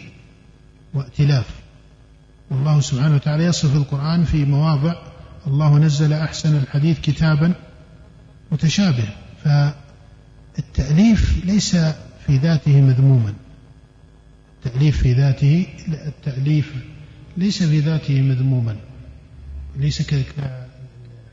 وائتلاف. 0.93 1.49
والله 2.51 2.79
سبحانه 2.79 3.15
وتعالى 3.15 3.43
يصف 3.43 3.75
القرآن 3.75 4.23
في 4.23 4.45
مواضع 4.45 4.95
الله 5.47 5.77
نزل 5.77 6.13
أحسن 6.13 6.57
الحديث 6.57 6.99
كتابا 6.99 7.53
متشابه 8.51 9.07
فالتأليف 9.43 11.45
ليس 11.45 11.75
في 12.27 12.37
ذاته 12.37 12.81
مذموما. 12.81 13.33
التأليف 14.65 15.01
في 15.01 15.13
ذاته 15.13 15.67
التأليف 15.87 16.73
ليس 17.37 17.63
في 17.63 17.79
ذاته 17.79 18.21
مذموما 18.21 18.75
ليس 19.75 20.01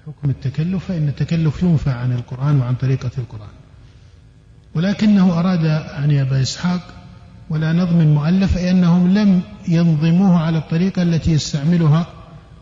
كحكم 0.07 0.31
التكلف 0.31 0.85
فإن 0.85 1.09
التكلف 1.09 1.63
ينفى 1.63 1.91
عن 1.91 2.13
القرآن 2.13 2.61
وعن 2.61 2.75
طريقة 2.75 3.11
القرآن. 3.19 3.51
ولكنه 4.75 5.39
أراد 5.39 5.67
عن 5.67 6.19
أبا 6.19 6.43
إسحاق 6.43 6.81
ولا 7.51 7.73
نظم 7.73 8.07
مؤلف 8.07 8.57
أي 8.57 8.71
أنهم 8.71 9.15
لم 9.15 9.43
ينظموه 9.69 10.39
على 10.39 10.59
الطريقة 10.59 11.03
التي 11.03 11.33
يستعملها 11.33 12.07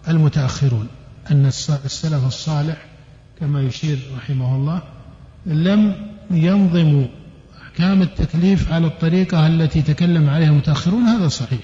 المتأخرون. 0.08 0.88
أن 1.30 1.46
السلف 1.46 2.26
الصالح 2.26 2.86
كما 3.40 3.62
يشير 3.62 3.98
رحمه 4.16 4.56
الله 4.56 4.82
لم 5.46 5.94
ينظموا 6.30 7.06
أحكام 7.62 8.02
التكليف 8.02 8.72
على 8.72 8.86
الطريقة 8.86 9.46
التي 9.46 9.82
تكلم 9.82 10.30
عليها 10.30 10.48
المتأخرون. 10.48 11.02
هذا 11.02 11.28
صحيح. 11.28 11.60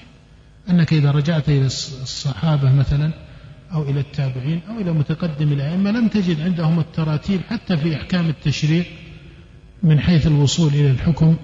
أنك 0.69 0.93
إذا 0.93 1.11
رجعت 1.11 1.49
إلى 1.49 1.65
الصحابة 1.65 2.73
مثلا 2.73 3.26
أو 3.73 3.83
إلى 3.83 3.99
التابعين 3.99 4.61
أو 4.69 4.79
إلى 4.79 4.91
متقدم 4.91 5.53
الأئمة 5.53 5.91
لم 5.91 6.07
تجد 6.07 6.41
عندهم 6.41 6.79
التراتيب 6.79 7.41
حتى 7.49 7.77
في 7.77 7.95
أحكام 7.95 8.29
التشريع 8.29 8.83
من 9.83 9.99
حيث 9.99 10.27
الوصول 10.27 10.73
إلى 10.73 10.91
الحكم 10.91 11.35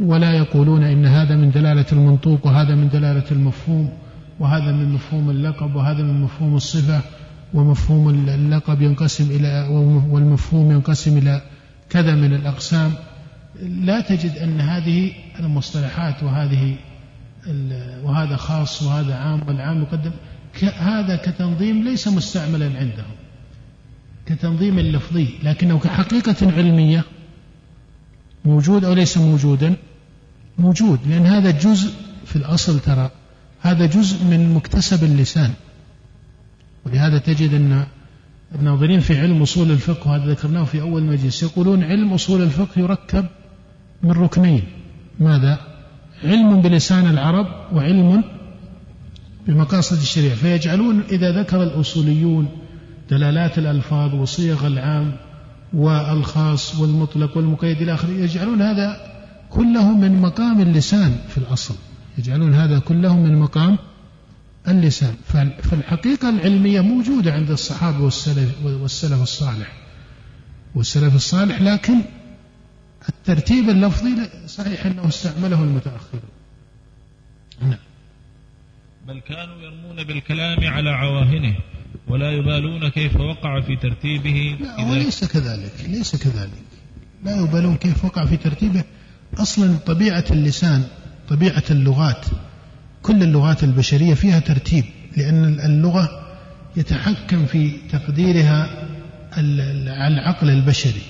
ولا 0.00 0.32
يقولون 0.32 0.82
إن 0.82 1.06
هذا 1.06 1.36
من 1.36 1.50
دلالة 1.50 1.86
المنطوق 1.92 2.46
وهذا 2.46 2.74
من 2.74 2.88
دلالة 2.88 3.24
المفهوم 3.30 3.92
وهذا 4.40 4.72
من 4.72 4.92
مفهوم 4.92 5.30
اللقب 5.30 5.76
وهذا 5.76 6.02
من 6.02 6.20
مفهوم 6.20 6.56
الصفة 6.56 7.00
ومفهوم 7.54 8.08
اللقب 8.28 8.82
ينقسم 8.82 9.30
إلى 9.30 9.66
والمفهوم 10.10 10.70
ينقسم 10.70 11.18
إلى 11.18 11.42
كذا 11.90 12.14
من 12.14 12.34
الأقسام. 12.34 12.92
لا 13.62 14.00
تجد 14.00 14.36
أن 14.36 14.60
هذه 14.60 15.12
المصطلحات 15.40 16.22
وهذه 16.22 16.76
وهذا 18.04 18.36
خاص 18.36 18.82
وهذا 18.82 19.14
عام 19.14 19.40
والعام 19.48 19.82
يقدم 19.82 20.10
هذا 20.78 21.16
كتنظيم 21.16 21.84
ليس 21.84 22.08
مستعملا 22.08 22.66
عندهم. 22.66 23.14
كتنظيم 24.26 24.80
لفظي 24.80 25.28
لكنه 25.42 25.78
كحقيقة 25.78 26.52
علمية. 26.56 27.04
موجود 28.44 28.84
أو 28.84 28.92
ليس 28.92 29.18
موجودا؟ 29.18 29.76
موجود 30.58 31.00
لأن 31.08 31.26
هذا 31.26 31.50
جزء 31.50 31.92
في 32.26 32.36
الأصل 32.36 32.80
ترى 32.80 33.10
هذا 33.60 33.86
جزء 33.86 34.24
من 34.24 34.54
مكتسب 34.54 35.04
اللسان. 35.04 35.50
ولهذا 36.86 37.18
تجد 37.18 37.54
أن 37.54 37.86
الناظرين 38.54 39.00
في 39.00 39.20
علم 39.20 39.42
أصول 39.42 39.70
الفقه 39.70 40.10
وهذا 40.10 40.26
ذكرناه 40.26 40.64
في 40.64 40.80
أول 40.80 41.02
مجلس 41.02 41.42
يقولون 41.42 41.84
علم 41.84 42.12
أصول 42.12 42.42
الفقه 42.42 42.80
يركب 42.80 43.26
من 44.02 44.10
ركنين. 44.10 44.62
ماذا؟ 45.20 45.58
علم 46.24 46.60
بلسان 46.60 47.06
العرب 47.06 47.46
وعلم 47.72 48.24
بمقاصد 49.46 49.96
الشريعة 49.96 50.34
فيجعلون 50.34 51.02
إذا 51.10 51.40
ذكر 51.40 51.62
الأصوليون 51.62 52.48
دلالات 53.10 53.58
الألفاظ 53.58 54.14
وصيغ 54.14 54.66
العام 54.66 55.16
والخاص 55.72 56.78
والمطلق 56.78 57.36
والمقيد 57.36 57.82
إلى 57.82 57.94
آخره 57.94 58.10
يجعلون 58.10 58.62
هذا 58.62 59.12
كله 59.50 59.94
من 59.94 60.20
مقام 60.20 60.60
اللسان 60.60 61.16
في 61.28 61.38
الأصل. 61.38 61.74
يجعلون 62.18 62.54
هذا 62.54 62.78
كله 62.78 63.16
من 63.16 63.38
مقام 63.38 63.78
اللسان. 64.68 65.14
فالحقيقة 65.62 66.28
العلمية 66.28 66.80
موجودة 66.80 67.32
عند 67.32 67.50
الصحابة 67.50 68.04
والسلف, 68.04 68.64
والسلف 68.64 69.22
الصالح. 69.22 69.72
والسلف 70.74 71.14
الصالح 71.14 71.62
لكن 71.62 72.00
الترتيب 73.08 73.68
اللفظي 73.68 74.16
صحيح 74.46 74.86
أنه 74.86 75.08
استعمله 75.08 75.62
المتأخرون 75.62 76.22
نعم. 77.60 77.78
بل 79.06 79.20
كانوا 79.20 79.62
يرمون 79.62 80.04
بالكلام 80.04 80.64
على 80.66 80.90
عواهنه 80.90 81.54
ولا 82.08 82.30
يبالون 82.30 82.88
كيف 82.88 83.16
وقع 83.16 83.60
في 83.60 83.76
ترتيبه 83.76 84.56
لا 84.60 84.84
وليس 84.84 85.24
كذلك 85.24 85.72
ليس 85.88 86.16
كذلك 86.16 86.62
لا 87.24 87.40
يبالون 87.40 87.76
كيف 87.76 88.04
وقع 88.04 88.26
في 88.26 88.36
ترتيبه 88.36 88.84
أصلا 89.38 89.76
طبيعة 89.86 90.24
اللسان 90.30 90.84
طبيعة 91.28 91.62
اللغات 91.70 92.26
كل 93.02 93.22
اللغات 93.22 93.64
البشرية 93.64 94.14
فيها 94.14 94.40
ترتيب 94.40 94.84
لأن 95.16 95.44
اللغة 95.44 96.08
يتحكم 96.76 97.46
في 97.46 97.70
تقديرها 97.92 98.88
العقل 100.08 100.50
البشري 100.50 101.02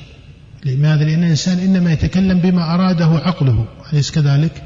لماذا؟ 0.64 1.04
لأن 1.04 1.24
الإنسان 1.24 1.58
إنما 1.58 1.92
يتكلم 1.92 2.38
بما 2.38 2.74
أراده 2.74 3.06
عقله 3.06 3.66
أليس 3.92 4.10
كذلك؟ 4.10 4.62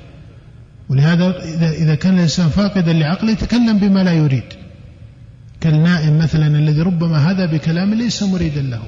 ولهذا 0.89 1.43
إذا 1.73 1.95
كان 1.95 2.15
الإنسان 2.15 2.49
فاقدا 2.49 2.93
لعقله 2.93 3.31
يتكلم 3.31 3.79
بما 3.79 4.05
لا 4.05 4.13
يريد. 4.13 4.45
كالنائم 5.61 6.19
مثلا 6.19 6.47
الذي 6.47 6.81
ربما 6.81 7.31
هذا 7.31 7.47
بكلام 7.47 7.95
ليس 7.95 8.23
مريدا 8.23 8.63
له. 8.63 8.83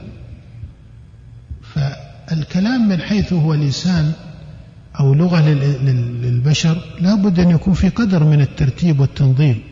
فالكلام 1.75 2.89
من 2.89 3.01
حيث 3.01 3.33
هو 3.33 3.55
لسان 3.55 4.13
أو 5.01 5.15
لغة 5.15 5.49
للبشر 6.23 6.85
لا 7.01 7.15
بد 7.15 7.41
أن 7.41 7.51
يكون 7.51 7.75
في 7.75 7.89
قدر 7.89 8.25
من 8.25 8.41
الترتيب 8.41 9.01
والتنظيم. 9.01 9.63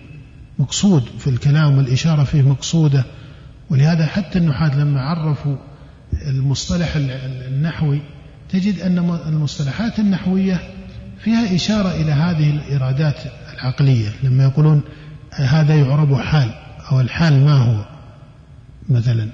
مقصود 0.58 1.04
في 1.18 1.30
الكلام 1.30 1.78
والإشارة 1.78 2.24
فيه 2.24 2.42
مقصودة. 2.42 3.04
ولهذا 3.70 4.06
حتى 4.06 4.38
النحاة 4.38 4.78
لما 4.78 5.00
عرفوا 5.00 5.56
المصطلح 6.26 6.96
النحوي 7.48 8.00
تجد 8.50 8.80
أن 8.80 8.98
المصطلحات 9.28 9.98
النحوية 9.98 10.60
فيها 11.24 11.54
إشارة 11.54 11.90
إلى 11.90 12.12
هذه 12.12 12.50
الإرادات 12.50 13.16
العقلية 13.54 14.08
لما 14.22 14.44
يقولون 14.44 14.82
هذا 15.32 15.74
يعرب 15.74 16.14
حال 16.14 16.50
أو 16.92 17.00
الحال 17.00 17.44
ما 17.44 17.58
هو؟ 17.58 17.84
مثلا 18.88 19.28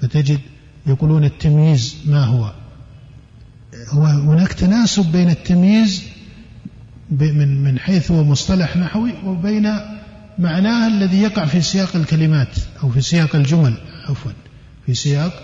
فتجد 0.00 0.40
يقولون 0.86 1.24
التمييز 1.24 1.96
ما 2.06 2.24
هو؟ 2.24 2.52
هو 3.88 4.04
هناك 4.04 4.52
تناسب 4.52 5.12
بين 5.12 5.30
التمييز 5.30 6.02
من 7.10 7.64
من 7.64 7.78
حيث 7.78 8.10
هو 8.10 8.24
مصطلح 8.24 8.76
نحوي 8.76 9.12
وبين 9.24 9.72
معناه 10.38 10.86
الذي 10.88 11.22
يقع 11.22 11.44
في 11.44 11.60
سياق 11.60 11.96
الكلمات 11.96 12.58
أو 12.82 12.88
في 12.88 13.00
سياق 13.00 13.36
الجمل 13.36 13.74
عفوا 14.08 14.32
في 14.86 14.94
سياق 14.94 15.42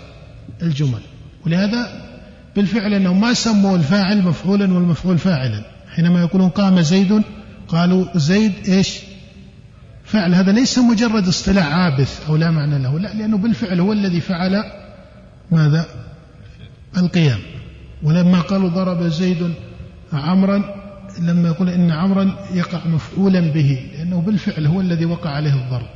الجمل. 0.61 1.01
ولهذا 1.45 2.11
بالفعل 2.55 2.93
أنهم 2.93 3.21
ما 3.21 3.33
سموا 3.33 3.77
الفاعل 3.77 4.21
مفعولا 4.21 4.73
والمفعول 4.73 5.17
فاعلا. 5.17 5.70
حينما 5.95 6.21
يقولون 6.21 6.49
قام 6.49 6.81
زيد 6.81 7.23
قالوا 7.67 8.05
زيد 8.17 8.53
إيش؟ 8.67 8.99
فعل. 10.03 10.35
هذا 10.35 10.51
ليس 10.51 10.79
مجرد 10.79 11.27
اصطلاح 11.27 11.67
عابث 11.67 12.29
أو 12.29 12.35
لا 12.35 12.51
معنى 12.51 12.79
له 12.79 12.99
لا 12.99 13.13
لأنه 13.13 13.37
بالفعل 13.37 13.79
هو 13.79 13.93
الذي 13.93 14.21
فعل 14.21 14.63
ماذا؟ 15.51 15.85
القيام. 16.97 17.39
ولما 18.03 18.41
قالوا 18.41 18.69
ضرب 18.69 19.03
زيد 19.03 19.53
عمرا 20.13 20.81
لما 21.19 21.47
يقول 21.47 21.69
إن 21.69 21.91
عمرا 21.91 22.35
يقع 22.53 22.87
مفعولا 22.87 23.39
به 23.39 23.89
لأنه 23.93 24.21
بالفعل 24.21 24.67
هو 24.67 24.81
الذي 24.81 25.05
وقع 25.05 25.29
عليه 25.29 25.53
الضرب. 25.53 25.89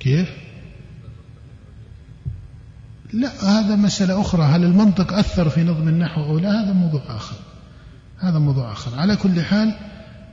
كيف؟ 0.00 0.30
لا 3.12 3.44
هذا 3.44 3.76
مسألة 3.76 4.20
أخرى. 4.20 4.42
هل 4.42 4.64
المنطق 4.64 5.12
أثر 5.12 5.48
في 5.48 5.64
نظم 5.64 5.88
النحو 5.88 6.24
أو 6.24 6.38
لا؟ 6.38 6.64
هذا 6.64 6.72
موضوع 6.72 7.02
آخر. 7.08 7.36
هذا 8.24 8.38
موضوع 8.38 8.72
آخر. 8.72 8.98
على 8.98 9.16
كل 9.16 9.42
حال 9.42 9.74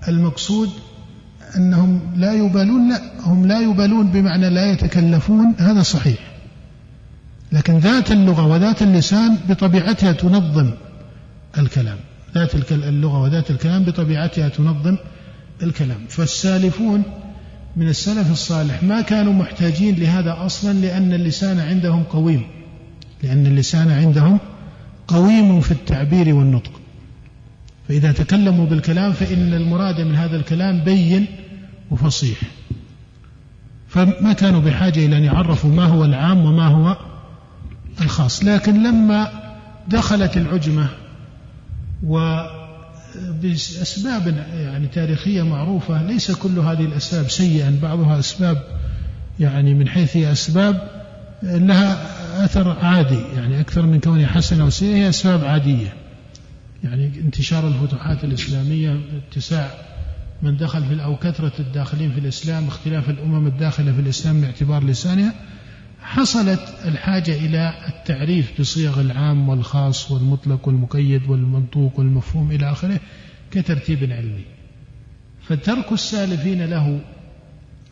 المقصود 0.08 0.70
أنهم 1.58 2.02
لا 2.16 2.34
يبالون 2.34 2.90
لا 2.90 3.02
هم 3.24 3.46
لا 3.46 3.60
يبالون 3.60 4.08
بمعنى 4.08 4.50
لا 4.50 4.72
يتكلفون 4.72 5.56
هذا 5.58 5.82
صحيح. 5.82 6.20
لكن 7.52 7.78
ذات 7.78 8.12
اللغة 8.12 8.46
وذات 8.46 8.82
اللسان 8.82 9.38
بطبيعتها 9.50 10.12
تنظم 10.12 10.72
الكلام. 11.58 11.98
ذات 12.36 12.72
اللغة 12.72 13.22
وذات 13.22 13.52
الكلام 13.52 13.84
بطبيعتها 13.84 14.50
تنظم 14.50 14.98
الكلام. 15.64 16.00
فالسالفون 16.10 17.04
من 17.76 17.88
السلف 17.88 18.32
الصالح 18.32 18.84
ما 18.84 19.02
كانوا 19.02 19.34
محتاجين 19.34 19.96
لهذا 19.96 20.46
أصلا 20.46 20.74
لأن 20.74 21.14
اللسان 21.14 21.60
عندهم 21.60 22.04
قويم. 22.04 22.44
لأن 23.24 23.46
اللسان 23.46 23.92
عندهم 23.92 24.40
قويم 25.08 25.62
في 25.62 25.72
التعبير 25.72 26.36
والنطق. 26.36 26.81
فإذا 27.92 28.12
تكلموا 28.12 28.66
بالكلام 28.66 29.12
فإن 29.12 29.54
المراد 29.54 30.02
من 30.02 30.16
هذا 30.16 30.36
الكلام 30.36 30.84
بين 30.84 31.26
وفصيح. 31.92 32.38
فما 33.88 34.34
كانوا 34.34 34.62
بحاجة 34.62 35.06
إلى 35.06 35.18
أن 35.18 35.24
يعرفوا 35.24 35.70
ما 35.70 35.84
هو 35.84 36.06
العام 36.06 36.46
وما 36.46 36.68
هو 36.68 36.98
الخاص. 38.02 38.44
لكن 38.44 38.84
لما 38.84 39.32
دخلت 39.88 40.38
العجمة 40.38 40.88
وبأسباب 42.04 43.68
يعني 44.54 44.88
تاريخية 44.88 45.44
معروفة 45.44 46.04
ليس 46.04 46.32
كل 46.32 46.60
هذه 46.60 46.86
الأسباب 46.86 47.30
سيئا 47.30 47.80
بعضها 47.82 48.20
أسباب 48.20 48.64
يعني 49.40 49.74
من 49.74 49.88
حيث 49.88 50.18
هي 50.18 50.32
أسباب 50.32 50.88
لها 51.44 51.98
أثر 52.46 52.78
عادي 52.82 53.20
يعني 53.36 53.60
أكثر 53.62 53.82
من 53.82 54.00
كونها 54.00 54.28
حسنة 54.28 54.66
وسيئة 54.66 54.96
هي 54.96 55.10
أسباب 55.10 55.46
عادية. 55.46 56.01
يعني 56.84 57.06
انتشار 57.20 57.68
الفتوحات 57.68 58.24
الإسلامية 58.24 59.00
اتساع 59.18 59.72
من 60.42 60.58
دخل 60.58 60.86
في 60.86 61.04
أو 61.04 61.16
كثرة 61.16 61.54
الداخلين 61.60 62.12
في 62.12 62.20
الإسلام 62.20 62.68
اختلاف 62.68 63.10
الأمم 63.10 63.48
الداخلة 63.48 63.94
في 63.94 64.00
الإسلام 64.00 64.42
باعتبار 64.42 64.84
لسانها 64.84 65.34
حصلت 66.02 66.74
الحاجة 66.86 67.32
إلى 67.32 67.74
التعريف 67.88 68.62
بصيغ 68.62 69.02
العام 69.02 69.50
والخاص 69.50 70.12
والمطلق 70.12 70.68
والمقيد 70.68 71.30
والمنطوق 71.30 72.00
والمفهوم 72.00 72.52
إلى 72.52 72.72
آخره 72.72 73.00
كترتيب 73.52 74.12
علمي. 74.12 74.46
فترك 75.48 75.92
السالفين 75.92 76.66
له 76.66 77.02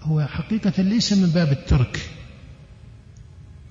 هو 0.01 0.25
حقيقة 0.25 0.81
ليس 0.81 1.13
من 1.13 1.29
باب 1.29 1.51
الترك 1.51 2.09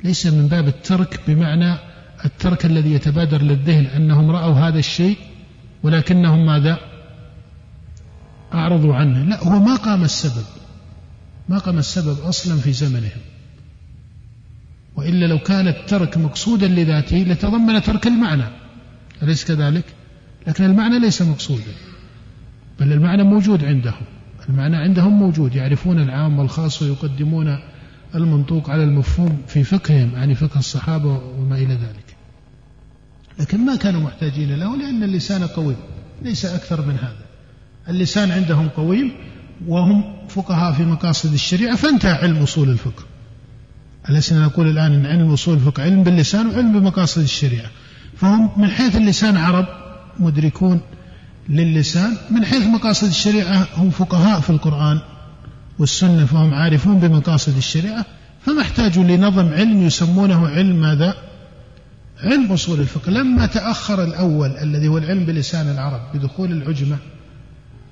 ليس 0.04 0.26
من 0.26 0.48
باب 0.48 0.68
الترك 0.68 1.20
بمعنى 1.26 1.78
الترك 2.24 2.66
الذي 2.66 2.92
يتبادر 2.92 3.42
للذهن 3.42 3.86
أنهم 3.86 4.30
رأوا 4.30 4.54
هذا 4.54 4.78
الشيء 4.78 5.16
ولكنهم 5.82 6.46
ماذا؟ 6.46 6.78
أعرضوا 8.54 8.94
عنه. 8.94 9.24
لا 9.24 9.44
هو 9.44 9.58
ما 9.58 9.76
قام 9.76 10.04
السبب. 10.04 10.44
ما 11.48 11.58
قام 11.58 11.78
السبب 11.78 12.20
أصلا 12.20 12.56
في 12.56 12.72
زمنهم. 12.72 13.20
وإلا 14.96 15.26
لو 15.26 15.38
كان 15.38 15.68
الترك 15.68 16.18
مقصودا 16.18 16.68
لذاته 16.68 17.16
لتضمن 17.16 17.82
ترك 17.82 18.06
المعنى. 18.06 18.44
أليس 19.22 19.44
كذلك؟ 19.44 19.84
لكن 20.46 20.64
المعنى 20.64 20.98
ليس 20.98 21.22
مقصودا. 21.22 21.72
بل 22.80 22.92
المعنى 22.92 23.22
موجود 23.22 23.64
عندهم. 23.64 24.02
المعنى 24.48 24.76
عندهم 24.76 25.12
موجود. 25.12 25.54
يعرفون 25.54 25.98
العام 25.98 26.38
والخاص 26.38 26.82
ويقدمون 26.82 27.58
المنطوق 28.14 28.70
على 28.70 28.84
المفهوم 28.84 29.42
في 29.46 29.64
فقههم 29.64 30.10
يعني 30.14 30.34
فقه 30.34 30.58
الصحابة 30.58 31.20
وما 31.38 31.56
إلى 31.56 31.74
ذلك. 31.74 32.07
لكن 33.38 33.66
ما 33.66 33.76
كانوا 33.76 34.00
محتاجين 34.00 34.54
له 34.54 34.76
لأن 34.76 35.02
اللسان 35.02 35.46
قوي 35.46 35.74
ليس 36.22 36.44
أكثر 36.44 36.86
من 36.86 36.94
هذا. 36.94 37.24
اللسان 37.88 38.30
عندهم 38.30 38.68
قوي 38.68 39.12
وهم 39.66 40.04
فقهاء 40.28 40.72
في 40.72 40.82
مقاصد 40.82 41.32
الشريعة 41.32 41.76
فانتهى 41.76 42.12
علم 42.12 42.36
أصول 42.36 42.70
الفقه. 42.70 43.02
ألسنا 44.10 44.44
نقول 44.44 44.68
الآن 44.68 44.92
أن 44.92 45.06
علم 45.06 45.32
أصول 45.32 45.54
الفقه 45.54 45.82
علم 45.82 46.02
باللسان 46.02 46.46
وعلم 46.46 46.80
بمقاصد 46.80 47.22
الشريعة. 47.22 47.70
فهم 48.16 48.50
من 48.56 48.70
حيث 48.70 48.96
اللسان 48.96 49.36
عرب 49.36 49.66
مدركون 50.18 50.80
للسان 51.48 52.16
من 52.30 52.44
حيث 52.44 52.66
مقاصد 52.66 53.08
الشريعة 53.08 53.68
هم 53.76 53.90
فقهاء 53.90 54.40
في 54.40 54.50
القرآن 54.50 55.00
والسنة 55.78 56.24
فهم 56.24 56.54
عارفون 56.54 56.98
بمقاصد 56.98 57.56
الشريعة 57.56 58.04
فما 58.46 58.62
احتاجوا 58.62 59.04
لنظم 59.04 59.48
علم 59.48 59.82
يسمونه 59.82 60.48
علم 60.48 60.80
ماذا؟ 60.80 61.14
علم 62.22 62.52
أصول 62.52 62.80
الفقه 62.80 63.10
لما 63.10 63.46
تأخر 63.46 64.04
الأول 64.04 64.50
الذي 64.50 64.88
هو 64.88 64.98
العلم 64.98 65.24
بلسان 65.24 65.70
العرب 65.70 66.00
بدخول 66.14 66.52
العجمة 66.52 66.96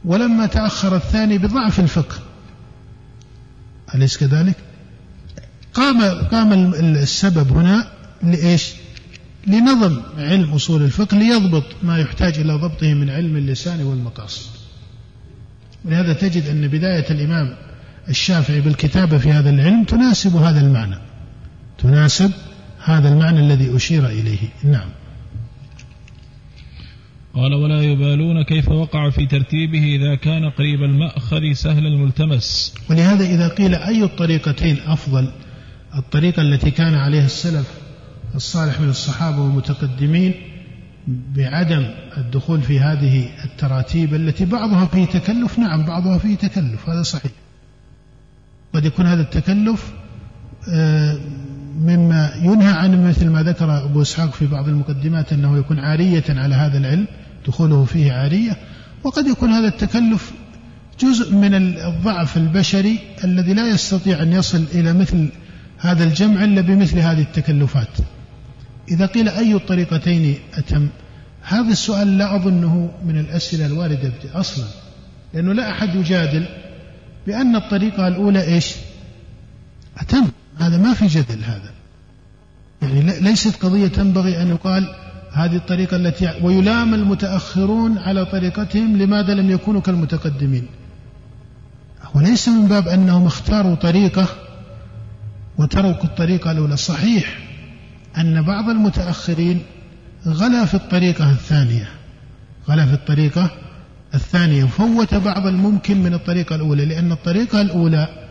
ولما 0.04 0.46
تأخر 0.46 0.96
الثاني 0.96 1.38
بضعف 1.38 1.80
الفقه 1.80 2.16
أليس 3.94 4.16
كذلك؟ 4.16 4.56
قام 5.74 6.02
قام 6.04 6.74
السبب 6.74 7.52
هنا 7.52 7.88
لإيش؟ 8.22 8.72
لنظم 9.46 10.02
علم 10.18 10.52
أصول 10.52 10.82
الفقه 10.82 11.18
ليضبط 11.18 11.64
ما 11.82 11.98
يحتاج 11.98 12.38
إلى 12.38 12.52
ضبطه 12.52 12.94
من 12.94 13.10
علم 13.10 13.36
اللسان 13.36 13.82
والمقاصد 13.82 14.50
ولهذا 15.84 16.12
تجد 16.12 16.48
أن 16.48 16.68
بداية 16.68 17.10
الإمام 17.10 17.56
الشافعي 18.08 18.60
بالكتابة 18.60 19.18
في 19.18 19.32
هذا 19.32 19.50
العلم 19.50 19.84
تناسب 19.84 20.36
هذا 20.36 20.60
المعنى 20.60 20.98
تناسب 21.78 22.32
هذا 22.87 23.09
المعنى 23.09 23.41
الذي 23.41 23.76
أشير 23.76 24.07
إليه. 24.07 24.39
نعم. 24.64 24.89
قال 27.34 27.55
ولا 27.55 27.82
يبالون 27.82 28.43
كيف 28.43 28.68
وقع 28.68 29.11
في 29.11 29.26
ترتيبه 29.26 29.97
إذا 29.97 30.14
كان 30.14 30.51
قريب 30.51 30.82
المأخذ 30.82 31.53
سهل 31.53 31.87
الملتمس. 31.87 32.74
ولهذا 32.91 33.24
إذا 33.24 33.49
قيل 33.49 33.74
أي 33.74 34.03
الطريقتين 34.03 34.76
أفضل 34.87 35.32
الطريقة 35.97 36.43
التي 36.43 36.70
كان 36.70 36.95
عليها 36.95 37.26
السلف 37.26 37.70
الصالح 38.34 38.80
من 38.80 38.89
الصحابة 38.89 39.41
والمتقدمين 39.41 40.34
بعدم 41.09 41.91
الدخول 42.16 42.62
في 42.62 42.80
هذه 42.80 43.28
التراتيب 43.45 44.14
التي 44.14 44.45
بعضها 44.45 44.87
فيه 44.87 45.05
تكلف. 45.05 45.59
نعم 45.59 45.84
بعضها 45.84 46.18
فيه 46.18 46.37
تكلف 46.37 46.89
هذا 46.89 47.03
صحيح. 47.03 47.32
قد 48.74 48.84
يكون 48.84 49.07
هذا 49.07 49.22
التكلف 49.22 49.93
آه، 50.68 51.18
مما 51.80 52.32
ينهى 52.42 52.72
عنه 52.72 53.08
مثل 53.08 53.28
ما 53.28 53.42
ذكر 53.42 53.84
أبو 53.84 54.02
إسحاق 54.02 54.32
في 54.32 54.46
بعض 54.46 54.68
المقدمات 54.68 55.32
أنه 55.32 55.58
يكون 55.58 55.78
عارية 55.78 56.24
على 56.28 56.54
هذا 56.54 56.78
العلم 56.78 57.06
دخوله 57.46 57.84
فيه 57.84 58.12
عارية 58.12 58.56
وقد 59.04 59.26
يكون 59.26 59.50
هذا 59.50 59.68
التكلف 59.68 60.32
جزء 61.00 61.34
من 61.34 61.54
الضعف 61.54 62.36
البشري 62.36 62.98
الذي 63.24 63.54
لا 63.54 63.68
يستطيع 63.68 64.22
أن 64.22 64.32
يصل 64.32 64.64
إلى 64.74 64.92
مثل 64.92 65.28
هذا 65.78 66.04
الجمع 66.04 66.44
إلا 66.44 66.60
بمثل 66.60 66.98
هذه 66.98 67.20
التكلفات. 67.20 67.88
إذا 68.88 69.06
قيل 69.06 69.28
أي 69.28 69.54
الطريقتين 69.54 70.34
أتم 70.54 70.88
هذا 71.42 71.72
السؤال 71.72 72.18
لا 72.18 72.36
أظنه 72.36 72.90
من 73.06 73.18
الأسئلة 73.18 73.66
الواردة 73.66 74.12
أصلا 74.34 74.64
لأنه 75.34 75.52
لا 75.52 75.70
أحد 75.70 75.94
يجادل 75.94 76.46
بأن 77.26 77.56
الطريقة 77.56 78.08
الأولى 78.08 78.42
إيش؟ 78.42 78.74
أتم. 79.98 80.28
هذا 80.59 80.76
ما 80.76 80.94
في 80.94 81.07
جدل 81.07 81.44
هذا. 81.44 81.70
يعني 82.82 83.20
ليست 83.20 83.62
قضية 83.64 83.86
تنبغي 83.86 84.42
أن 84.42 84.48
يقال 84.48 84.94
هذه 85.32 85.57
الطريقة 85.57 85.96
التي 85.96 86.32
ويلام 86.42 86.94
المتأخرون 86.94 87.98
على 87.98 88.24
طريقتهم 88.24 88.96
لماذا 88.96 89.34
لم 89.34 89.50
يكونوا 89.50 89.80
كالمتقدمين. 89.80 90.66
وليس 92.14 92.48
من 92.48 92.68
باب 92.68 92.88
أنهم 92.88 93.26
اختاروا 93.26 93.74
طريقة 93.74 94.28
وتركوا 95.59 96.04
الطريقة 96.04 96.50
الأولى. 96.50 96.76
صحيح 96.76 97.38
أن 98.18 98.42
بعض 98.42 98.68
المتأخرين 98.68 99.62
غلا 100.26 100.64
في 100.64 100.74
الطريقة 100.74 101.30
الثانية. 101.30 101.88
غلا 102.68 102.86
في 102.86 102.92
الطريقة 102.92 103.50
الثانية. 104.14 104.64
فوت 104.64 105.14
بعض 105.14 105.46
الممكن 105.46 106.02
من 106.02 106.14
الطريقة 106.14 106.57
الأولى 106.57 106.84
لأن 106.84 107.12
الطريقة 107.12 107.61
الأولى 107.61 108.25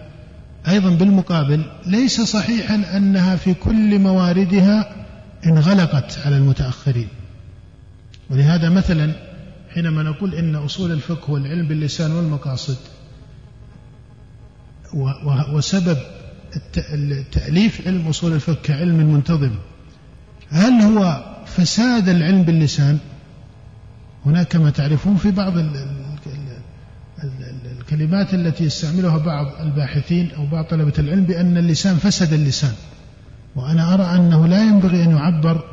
أيضا 0.67 0.89
بالمقابل 0.89 1.65
ليس 1.85 2.21
صحيحا 2.21 2.97
أنها 2.97 3.35
في 3.35 3.53
كل 3.53 3.99
مواردها 3.99 5.05
انغلقت 5.45 6.19
على 6.25 6.37
المتأخرين. 6.37 7.07
ولهذا 8.29 8.69
مثلا 8.69 9.13
حينما 9.73 10.03
نقول 10.03 10.35
إن 10.35 10.55
أصول 10.55 10.91
الفقه 10.91 11.29
هو 11.29 11.37
العلم 11.37 11.67
باللسان 11.67 12.11
والمقاصد 12.11 12.77
وسبب 15.53 15.97
تأليف 17.31 17.87
علم 17.87 18.07
أصول 18.07 18.33
الفقه 18.33 18.57
كعلم 18.63 19.13
منتظم 19.13 19.51
هل 20.49 20.81
هو 20.81 21.25
فساد 21.45 22.09
العلم 22.09 22.43
باللسان؟ 22.43 22.99
هناك 24.25 24.47
كما 24.47 24.69
تعرفون 24.69 25.15
في 25.15 25.31
بعض 25.31 25.53
الكلمات 27.85 28.33
التي 28.33 28.63
يستعملها 28.63 29.17
بعض 29.17 29.61
الباحثين 29.61 30.31
أو 30.31 30.45
بعض 30.45 30.65
طلبة 30.65 30.93
العلم 30.99 31.23
بأن 31.23 31.57
اللسان 31.57 31.95
فسد 31.95 32.33
اللسان. 32.33 32.73
وأنا 33.55 33.93
أرى 33.93 34.03
أنه 34.03 34.47
لا 34.47 34.63
ينبغي 34.63 35.03
أن 35.03 35.11
يعبر 35.11 35.63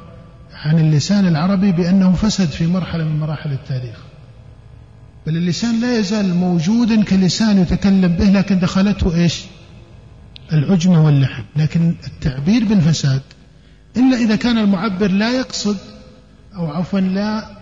عن 0.54 0.78
اللسان 0.78 1.26
العربي 1.28 1.72
بأنه 1.72 2.12
فسد 2.12 2.48
في 2.48 2.66
مرحلة 2.66 3.04
من 3.04 3.20
مراحل 3.20 3.52
التاريخ. 3.52 3.96
بل 5.26 5.36
اللسان 5.36 5.80
لا 5.80 5.98
يزال 5.98 6.34
موجودا 6.34 7.04
كلسان 7.04 7.58
يتكلم 7.58 8.16
به 8.16 8.30
لكن 8.30 8.58
دخلته 8.58 9.14
إيش؟ 9.14 9.44
العجمة 10.52 11.04
واللحن 11.04 11.44
لكن 11.56 11.94
التعبير 12.06 12.64
بالفساد 12.64 13.22
إلا 13.96 14.16
إذا 14.16 14.36
كان 14.36 14.58
المعبر 14.58 15.10
لا 15.10 15.30
يقصد 15.38 15.76
أو 16.56 16.66
عفوا 16.66 17.00
لا 17.00 17.56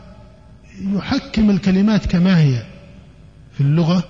يحكم 0.80 1.50
الكلمات 1.50 2.06
كما 2.06 2.40
هي 2.40 2.62
في 3.52 3.60
اللغة 3.60 4.04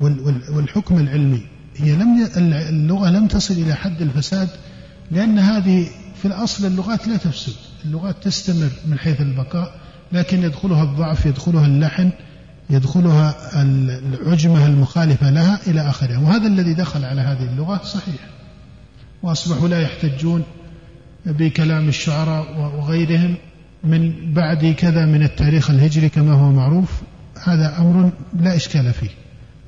والحكم 0.00 0.98
العلمي. 0.98 1.42
هي 1.76 1.96
لم 1.96 2.28
اللغة 2.36 3.10
لم 3.10 3.26
تصل 3.26 3.54
إلى 3.54 3.74
حد 3.74 4.02
الفساد 4.02 4.48
لأن 5.10 5.38
هذه 5.38 5.86
في 6.22 6.24
الأصل 6.24 6.66
اللغات 6.66 7.08
لا 7.08 7.16
تفسد. 7.16 7.52
اللغات 7.84 8.16
تستمر 8.22 8.70
من 8.86 8.98
حيث 8.98 9.20
البقاء 9.20 9.80
لكن 10.12 10.42
يدخلها 10.42 10.82
الضعف 10.82 11.26
يدخلها 11.26 11.66
اللحن 11.66 12.10
يدخلها 12.70 13.34
العجمة 13.62 14.66
المخالفة 14.66 15.30
لها 15.30 15.60
إلى 15.66 15.80
آخره 15.80 16.24
وهذا 16.24 16.46
الذي 16.46 16.74
دخل 16.74 17.04
على 17.04 17.20
هذه 17.20 17.42
اللغة 17.42 17.80
صحيح. 17.84 18.28
وأصبحوا 19.22 19.68
لا 19.68 19.80
يحتجون 19.80 20.42
بكلام 21.26 21.88
الشعراء 21.88 22.58
وغيرهم 22.58 23.34
من 23.84 24.32
بعد 24.34 24.74
كذا 24.78 25.06
من 25.06 25.22
التاريخ 25.22 25.70
الهجري 25.70 26.08
كما 26.08 26.32
هو 26.32 26.52
معروف. 26.52 27.02
هذا 27.44 27.78
أمر 27.78 28.10
لا 28.40 28.56
إشكال 28.56 28.92
فيه. 28.92 29.10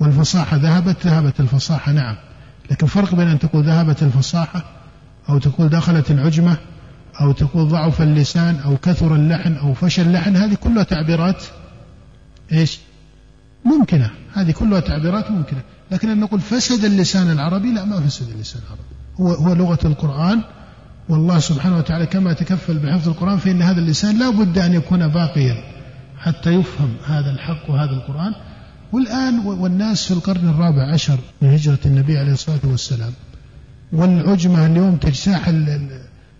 والفصاحة 0.01 0.57
ذهبت 0.57 1.07
ذهبت 1.07 1.41
الفصاحة 1.41 1.93
نعم. 1.93 2.17
لكن 2.71 2.87
فرق 2.87 3.15
بين 3.15 3.29
أن 3.29 3.39
تقول 3.39 3.65
ذهبت 3.65 4.03
الفصاحة 4.03 4.65
أو 5.29 5.39
تقول 5.39 5.69
دخلت 5.69 6.11
العجمة 6.11 6.57
أو 7.21 7.33
تقول 7.33 7.69
ضعف 7.69 8.03
اللسان 8.03 8.57
أو 8.57 8.77
كثر 8.77 9.15
اللحن 9.15 9.55
أو 9.55 9.75
فشل 9.75 10.03
اللحن 10.03 10.37
هذه 10.37 10.55
كلها 10.55 10.83
تعبيرات 10.83 11.43
إيش؟ 12.53 12.79
ممكنة. 13.65 14.11
هذه 14.35 14.51
كلها 14.51 14.81
تعبيرات 14.81 15.31
ممكنة. 15.31 15.61
لكن 15.91 16.11
أن 16.11 16.21
نقول 16.21 16.41
فسد 16.41 16.85
اللسان 16.85 17.31
العربي 17.31 17.73
لا 17.73 17.85
ما 17.85 18.01
فسد 18.01 18.29
اللسان 18.29 18.63
العربي. 18.63 18.83
هو, 19.21 19.47
هو 19.47 19.55
لغة 19.55 19.79
القرآن. 19.85 20.43
والله 21.09 21.39
سبحانه 21.39 21.79
وتعالى 21.79 22.07
كما 22.07 22.33
تكفل 22.33 22.79
بحفظ 22.79 23.09
القرآن 23.09 23.39
فإن 23.39 23.63
هذا 23.63 23.81
اللسان 23.81 24.19
لا 24.19 24.31
بد 24.31 24.59
أن 24.59 24.75
يكون 24.75 25.09
باقيا 25.09 25.55
حتى 26.19 26.51
يفهم 26.51 26.97
هذا 27.07 27.31
الحق 27.31 27.71
وهذا 27.71 27.91
القرآن. 27.91 28.35
والآن 28.97 29.39
والناس 29.39 30.05
في 30.07 30.11
القرن 30.15 30.49
الرابع 30.49 30.93
عشر 30.93 31.19
من 31.43 31.49
هجرة 31.49 31.79
النبي 31.87 32.19
عليه 32.19 32.33
الصلاة 32.33 32.61
والسلام 32.65 33.13
والعجمة 33.93 34.67
اليوم 34.67 34.97
تجتاح 34.97 35.49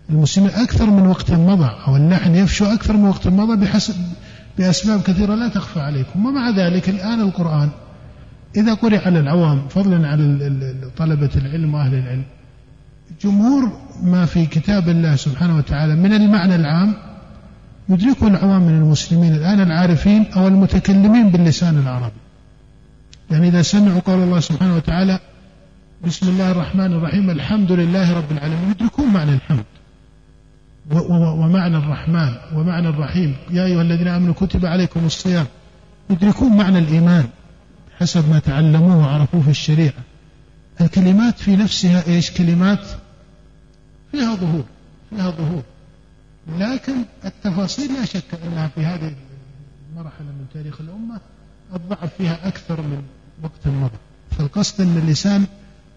المسلمين 0.09 0.49
أكثر 0.49 0.85
من 0.85 1.07
وقت 1.07 1.31
مضى 1.31 1.71
أو 1.87 1.95
اللحن 1.95 2.35
يفشو 2.35 2.65
أكثر 2.65 2.97
من 2.97 3.07
وقت 3.07 3.27
مضى 3.27 3.65
بحسب 3.65 3.95
بأسباب 4.57 5.01
كثيرة 5.01 5.35
لا 5.35 5.47
تخفى 5.47 5.79
عليكم. 5.79 6.25
ومع 6.25 6.49
ذلك 6.49 6.89
الآن 6.89 7.21
القرآن 7.21 7.69
إذا 8.55 8.73
قرئ 8.73 9.05
على 9.05 9.19
العوام 9.19 9.67
فضلا 9.67 10.07
عن 10.07 10.39
طلبة 10.97 11.29
العلم 11.35 11.73
وأهل 11.73 11.93
العلم 11.93 12.23
جمهور 13.21 13.71
ما 14.03 14.25
في 14.25 14.45
كتاب 14.45 14.89
الله 14.89 15.15
سبحانه 15.15 15.57
وتعالى 15.57 15.95
من 15.95 16.13
المعنى 16.13 16.55
العام 16.55 16.93
يدركه 17.89 18.27
العوام 18.27 18.61
من 18.61 18.77
المسلمين 18.77 19.35
الآن 19.35 19.61
العارفين 19.61 20.25
أو 20.35 20.47
المتكلمين 20.47 21.29
باللسان 21.29 21.77
العربي. 21.77 22.26
يعني 23.31 23.47
إذا 23.47 23.61
سمعوا 23.61 23.99
قول 23.99 24.19
الله 24.19 24.39
سبحانه 24.39 24.75
وتعالى 24.75 25.19
بسم 26.05 26.29
الله 26.29 26.51
الرحمن 26.51 26.93
الرحيم 26.93 27.29
الحمد 27.29 27.71
لله 27.71 28.13
رب 28.17 28.31
العالمين 28.31 28.71
يدركون 28.71 29.13
معنى 29.13 29.33
الحمد. 29.33 29.65
ومعنى 31.11 31.77
الرحمن 31.77 32.35
ومعنى 32.55 32.89
الرحيم. 32.89 33.35
يا 33.49 33.65
أيها 33.65 33.81
الذين 33.81 34.07
آمنوا 34.07 34.33
كتب 34.33 34.65
عليكم 34.65 35.05
الصيام. 35.05 35.45
يدركون 36.09 36.57
معنى 36.57 36.79
الإيمان 36.79 37.27
حسب 37.99 38.29
ما 38.29 38.39
تعلموه 38.39 38.97
وعرفوه 38.97 39.41
في 39.41 39.49
الشريعة. 39.49 40.03
الكلمات 40.81 41.39
في 41.39 41.55
نفسها 41.55 42.07
إيش؟ 42.07 42.31
كلمات 42.31 42.87
فيها 44.11 44.35
ظهور 44.35 44.65
فيها 45.09 45.29
ظهور. 45.29 45.63
لكن 46.59 46.93
التفاصيل 47.25 47.93
لا 47.93 48.05
شك 48.05 48.39
أنها 48.45 48.67
في 48.67 48.81
هذه 48.81 49.13
المرحلة 49.91 50.25
من 50.25 50.45
تاريخ 50.53 50.81
الأمة 50.81 51.19
الضعف 51.75 52.13
فيها 52.17 52.47
أكثر 52.47 52.81
من 52.81 53.01
وقت 53.43 53.67
مضى 53.67 53.97
فالقصد 54.37 54.81
أن 54.81 54.97
اللسان 54.97 55.45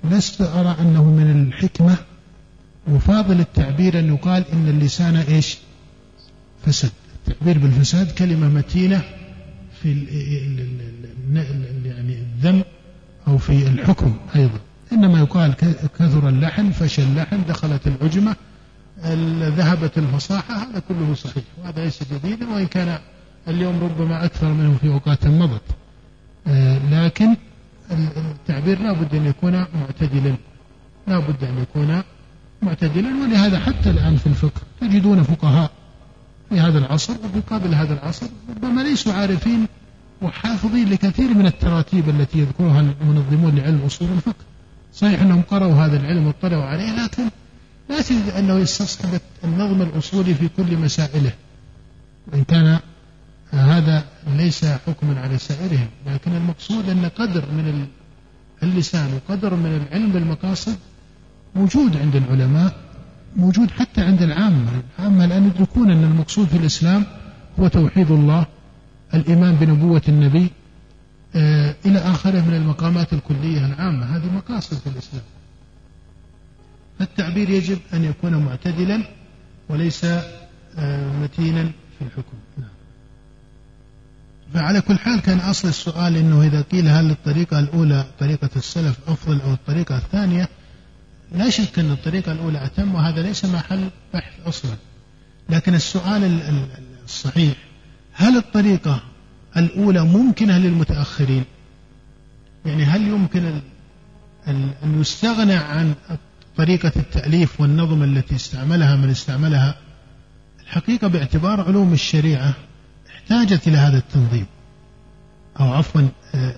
لست 0.05 0.41
أرى 0.41 0.77
أنه 0.81 1.05
من 1.05 1.49
الحكمة 1.49 1.97
وفاضل 2.89 3.41
التعبير 3.41 3.99
أن 3.99 4.15
يقال 4.15 4.45
إن 4.53 4.69
اللسان 4.69 5.17
إيش؟ 5.17 5.59
فسد 6.67 6.91
التعبير 7.29 7.59
بالفساد 7.59 8.11
كلمة 8.11 8.49
متينة 8.49 9.03
في 9.83 10.05
يعني 11.85 12.19
الذم 12.19 12.63
أو 13.29 13.39
في 13.39 13.69
الحكم 13.69 14.17
أيضا. 14.37 14.61
إنما 14.93 15.19
يقال 15.19 15.55
كثر 15.99 16.29
اللحن 16.29 16.71
فشل 16.71 17.03
اللحن 17.03 17.45
دخلت 17.49 17.87
العجمة 17.87 18.37
ذهبت 19.57 19.99
الفصاحة 19.99 20.55
هذا 20.55 20.83
كله 20.89 21.15
صحيح. 21.15 21.45
وهذا 21.63 21.85
ليس 21.85 22.01
جديدا 22.13 22.51
وإن 22.51 22.67
كان 22.67 22.99
اليوم 23.49 23.81
ربما 23.81 24.25
أكثر 24.25 24.53
منه 24.53 24.77
في 24.81 24.89
أوقات 24.89 25.27
مضت 25.27 25.63
لكن 26.91 27.37
التعبير 27.91 28.83
لا 28.83 28.93
بد 28.93 29.15
أن 29.15 29.27
يكون 29.27 29.53
معتدلا. 29.53 30.37
لا 31.09 31.19
بد 31.19 31.45
أن 31.45 31.59
يكون 31.59 32.03
معتدلا 32.63 33.09
ولهذا 33.23 33.59
حتى 33.59 33.91
الآن 33.91 34.17
في 34.17 34.27
الفقه 34.27 34.61
تجدون 34.81 35.23
فقهاء 35.23 35.71
في 36.49 36.61
هذا 36.61 36.79
العصر 36.79 37.13
وفي 37.13 37.75
هذا 37.75 37.95
العصر 37.95 38.27
ربما 38.57 38.81
ليسوا 38.81 39.13
عارفين 39.13 39.67
وحافظين 40.23 40.91
لكثير 40.91 41.35
من 41.35 41.47
التراتيب 41.47 42.09
التي 42.09 42.39
يذكرها 42.39 42.81
المنظمون 42.81 43.55
لعلم 43.55 43.83
أصول 43.87 44.09
الفقه. 44.09 44.45
صحيح 44.95 45.21
أنهم 45.23 45.43
قرأوا 45.43 45.75
هذا 45.75 45.97
العلم 45.97 46.27
واطلعوا 46.27 46.65
عليه 46.65 47.05
لكن 47.05 47.23
لا 47.91 48.03
تجد 48.03 48.29
أنه 48.39 48.59
يستصحب 48.59 49.21
النظم 49.45 49.83
الأصولي 49.83 50.35
في 50.35 50.49
كل 50.49 50.77
مسائله. 50.77 51.33
وإن 52.33 52.45
كان 52.45 52.79
هذا 53.53 54.05
ليس 54.37 54.65
حكما 54.65 55.21
على 55.21 55.39
سائرهم 55.39 55.89
لكن 56.07 56.33
المقصود 56.33 56.89
أن 56.89 57.05
قدر 57.09 57.45
من 57.53 57.87
اللسان 58.63 59.11
وقدر 59.15 59.55
من 59.55 59.77
العلم 59.77 60.13
بالمقاصد 60.13 60.77
موجود 61.55 61.97
عند 61.97 62.17
العلماء 62.17 62.77
موجود 63.37 63.71
حتى 63.71 64.01
عند 64.01 64.23
العامة. 64.23 64.83
العامة 64.99 65.25
الآن 65.25 65.47
يدركون 65.47 65.91
أن 65.91 66.05
المقصود 66.05 66.47
في 66.49 66.57
الإسلام 66.57 67.05
هو 67.61 67.69
توحيد 67.69 68.11
الله 68.11 68.47
الإيمان 69.15 69.55
بنبوة 69.55 70.03
النبي 70.09 70.51
آه 71.37 71.75
إلى 71.87 71.99
آخره 71.99 72.41
من 72.41 72.55
المقامات 72.55 73.13
الكلية 73.13 73.67
العامة. 73.67 74.17
هذه 74.17 74.33
مقاصد 74.33 74.77
في 74.77 74.87
الإسلام. 74.87 75.23
فالتعبير 76.99 77.51
يجب 77.51 77.79
أن 77.95 78.05
يكون 78.05 78.37
معتدلا 78.37 79.05
وليس 79.69 80.05
آه 80.05 81.13
متينا 81.23 81.65
في 81.99 82.05
الحكم. 82.05 82.37
نعم. 82.59 82.80
فعلى 84.55 84.81
كل 84.81 84.99
حال 84.99 85.21
كان 85.21 85.39
أصل 85.39 85.69
السؤال 85.69 86.17
أنه 86.17 86.43
إذا 86.43 86.61
قيل 86.61 86.89
هل 86.89 87.11
الطريقة 87.11 87.59
الأولى 87.59 88.05
طريقة 88.21 88.51
السلف 88.57 88.97
أفضل 89.09 89.41
أو 89.41 89.53
الطريقة 89.53 89.97
الثانية 89.97 90.49
لا 91.33 91.51
شك 91.51 91.79
أن 91.79 91.91
الطريقة 91.91 92.33
الأولى 92.33 92.65
أتم 92.65 92.95
وهذا 92.95 93.23
ليس 93.23 93.45
محل 93.45 93.91
بحث 94.15 94.33
أصلا. 94.47 94.75
لكن 95.49 95.75
السؤال 95.75 96.41
الصحيح 97.05 97.55
هل 98.13 98.37
الطريقة 98.37 99.03
الأولى 99.57 100.05
ممكنة 100.05 100.59
للمتأخرين؟ 100.59 101.45
يعني 102.67 102.85
هل 102.85 103.09
يمكن 103.09 103.61
أن 104.49 105.01
يستغنى 105.01 105.55
عن 105.55 105.95
طريقة 106.57 106.93
التأليف 106.97 107.61
والنظم 107.61 108.03
التي 108.03 108.35
استعملها 108.35 108.97
من 108.97 109.11
استعملها؟ 109.11 109.75
الحقيقة 110.61 111.09
باعتبار 111.09 111.61
علوم 111.61 111.93
الشريعة 111.93 112.55
احتاجت 113.31 113.69
إلى 113.69 113.77
هذا 113.77 113.99
التنظيم. 113.99 114.47
أو 115.61 115.73
عفوا 115.73 116.09
آه، 116.35 116.55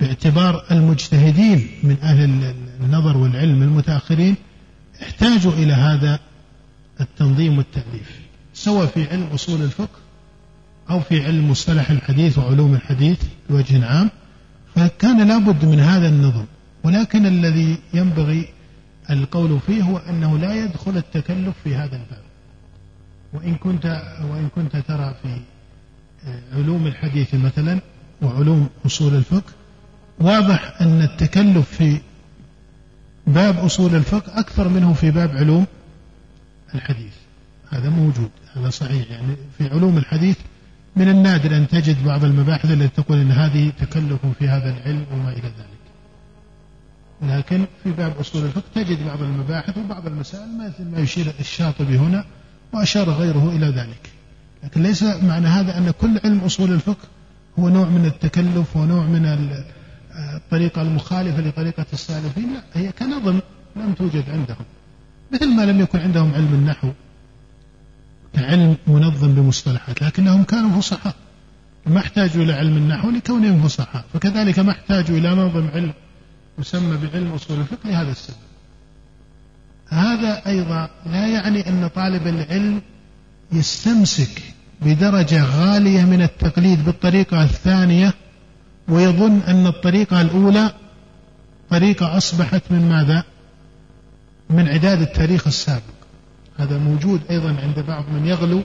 باعتبار 0.00 0.64
المجتهدين 0.70 1.68
من 1.82 1.96
أهل 2.02 2.54
النظر 2.80 3.16
والعلم 3.16 3.62
المتأخرين 3.62 4.36
احتاجوا 5.02 5.52
إلى 5.52 5.72
هذا 5.72 6.18
التنظيم 7.00 7.58
والتأليف 7.58 8.20
سواء 8.54 8.86
في 8.86 9.08
علم 9.10 9.26
أصول 9.34 9.62
الفقه 9.62 9.98
أو 10.90 11.00
في 11.00 11.24
علم 11.24 11.50
مصطلح 11.50 11.90
الحديث 11.90 12.38
وعلوم 12.38 12.74
الحديث 12.74 13.18
بوجه 13.50 13.86
عام. 13.86 14.10
فكان 14.74 15.28
لابد 15.28 15.64
من 15.64 15.80
هذا 15.80 16.08
النظم. 16.08 16.44
ولكن 16.84 17.26
الذي 17.26 17.78
ينبغي 17.94 18.48
القول 19.10 19.60
فيه 19.66 19.82
هو 19.82 19.96
أنه 19.96 20.38
لا 20.38 20.54
يدخل 20.64 20.96
التكلف 20.96 21.54
في 21.64 21.74
هذا 21.74 21.96
الباب. 21.96 22.22
وإن 23.32 23.54
كنت 23.54 23.84
وإن 24.30 24.48
كنت 24.54 24.76
ترى 24.76 25.14
في 25.22 25.40
علوم 26.52 26.86
الحديث 26.86 27.34
مثلا 27.34 27.80
وعلوم 28.22 28.68
أصول 28.86 29.14
الفقه 29.14 29.52
واضح 30.20 30.80
أن 30.80 31.02
التكلف 31.02 31.68
في 31.68 32.00
باب 33.26 33.58
أصول 33.58 33.94
الفقه 33.94 34.40
أكثر 34.40 34.68
منه 34.68 34.92
في 34.92 35.10
باب 35.10 35.36
علوم 35.36 35.66
الحديث. 36.74 37.12
هذا 37.70 37.88
موجود 37.88 38.30
هذا 38.56 38.70
صحيح. 38.70 39.10
يعني 39.10 39.36
في 39.58 39.68
علوم 39.68 39.98
الحديث 39.98 40.36
من 40.96 41.08
النادر 41.08 41.56
أن 41.56 41.68
تجد 41.68 42.04
بعض 42.04 42.24
المباحث 42.24 42.70
التي 42.70 43.02
تقول 43.02 43.18
أن 43.18 43.32
هذه 43.32 43.72
تكلف 43.80 44.26
في 44.38 44.48
هذا 44.48 44.70
العلم 44.76 45.06
وما 45.12 45.32
إلى 45.32 45.48
ذلك. 45.58 45.78
لكن 47.22 47.64
في 47.84 47.90
باب 47.90 48.18
أصول 48.18 48.44
الفقه 48.44 48.64
تجد 48.74 49.06
بعض 49.06 49.22
المباحث 49.22 49.78
وبعض 49.78 50.06
المسائل 50.06 50.58
مثل 50.58 50.90
ما 50.90 50.98
يشير 50.98 51.32
الشاطبي 51.40 51.98
هنا 51.98 52.24
وأشار 52.72 53.10
غيره 53.10 53.48
إلى 53.48 53.66
ذلك. 53.66 54.17
لكن 54.64 54.82
ليس 54.82 55.02
معنى 55.02 55.46
هذا 55.46 55.78
أن 55.78 55.90
كل 55.90 56.20
علم 56.24 56.38
أصول 56.38 56.72
الفقه 56.72 57.08
هو 57.58 57.68
نوع 57.68 57.88
من 57.88 58.04
التكلف 58.04 58.76
ونوع 58.76 59.06
من 59.06 59.54
الطريقة 60.34 60.82
المخالفة 60.82 61.40
لطريقة 61.40 61.86
السالفين. 61.92 62.54
لا 62.54 62.62
هي 62.74 62.92
كنظم 62.92 63.40
لم 63.76 63.92
توجد 63.92 64.30
عندهم. 64.30 64.64
مثل 65.32 65.48
ما 65.48 65.62
لم 65.62 65.80
يكن 65.80 65.98
عندهم 65.98 66.34
علم 66.34 66.54
النحو 66.54 66.92
كعلم 68.34 68.76
منظم 68.86 69.34
بمصطلحات 69.34 70.02
لكنهم 70.02 70.44
كانوا 70.44 70.80
فصحاء. 70.80 71.14
ما 71.86 71.98
احتاجوا 72.00 72.44
إلى 72.44 72.52
علم 72.52 72.76
النحو 72.76 73.10
لكونهم 73.10 73.68
فصحاء. 73.68 74.04
فكذلك 74.14 74.58
ما 74.58 74.70
احتاجوا 74.70 75.18
إلى 75.18 75.30
نظم 75.30 75.68
علم 75.74 75.92
يسمى 76.58 76.96
بعلم 76.96 77.32
أصول 77.32 77.60
الفقه 77.60 77.90
لهذا 77.90 78.10
السبب. 78.10 78.36
هذا 79.88 80.46
أيضا 80.46 80.90
لا 81.06 81.26
يعني 81.26 81.68
أن 81.68 81.88
طالب 81.88 82.26
العلم 82.26 82.82
يستمسك 83.52 84.42
بدرجة 84.82 85.44
غالية 85.44 86.04
من 86.04 86.22
التقليد 86.22 86.84
بالطريقة 86.84 87.44
الثانية 87.44 88.14
ويظن 88.88 89.40
أن 89.40 89.66
الطريقة 89.66 90.20
الأولى 90.20 90.74
طريقة 91.70 92.16
أصبحت 92.16 92.62
من 92.70 92.88
ماذا؟ 92.88 93.24
من 94.50 94.68
عداد 94.68 95.00
التاريخ 95.00 95.46
السابق 95.46 95.98
هذا 96.58 96.78
موجود 96.78 97.20
أيضا 97.30 97.56
عند 97.62 97.78
بعض 97.78 98.04
من 98.08 98.26
يغلو 98.26 98.62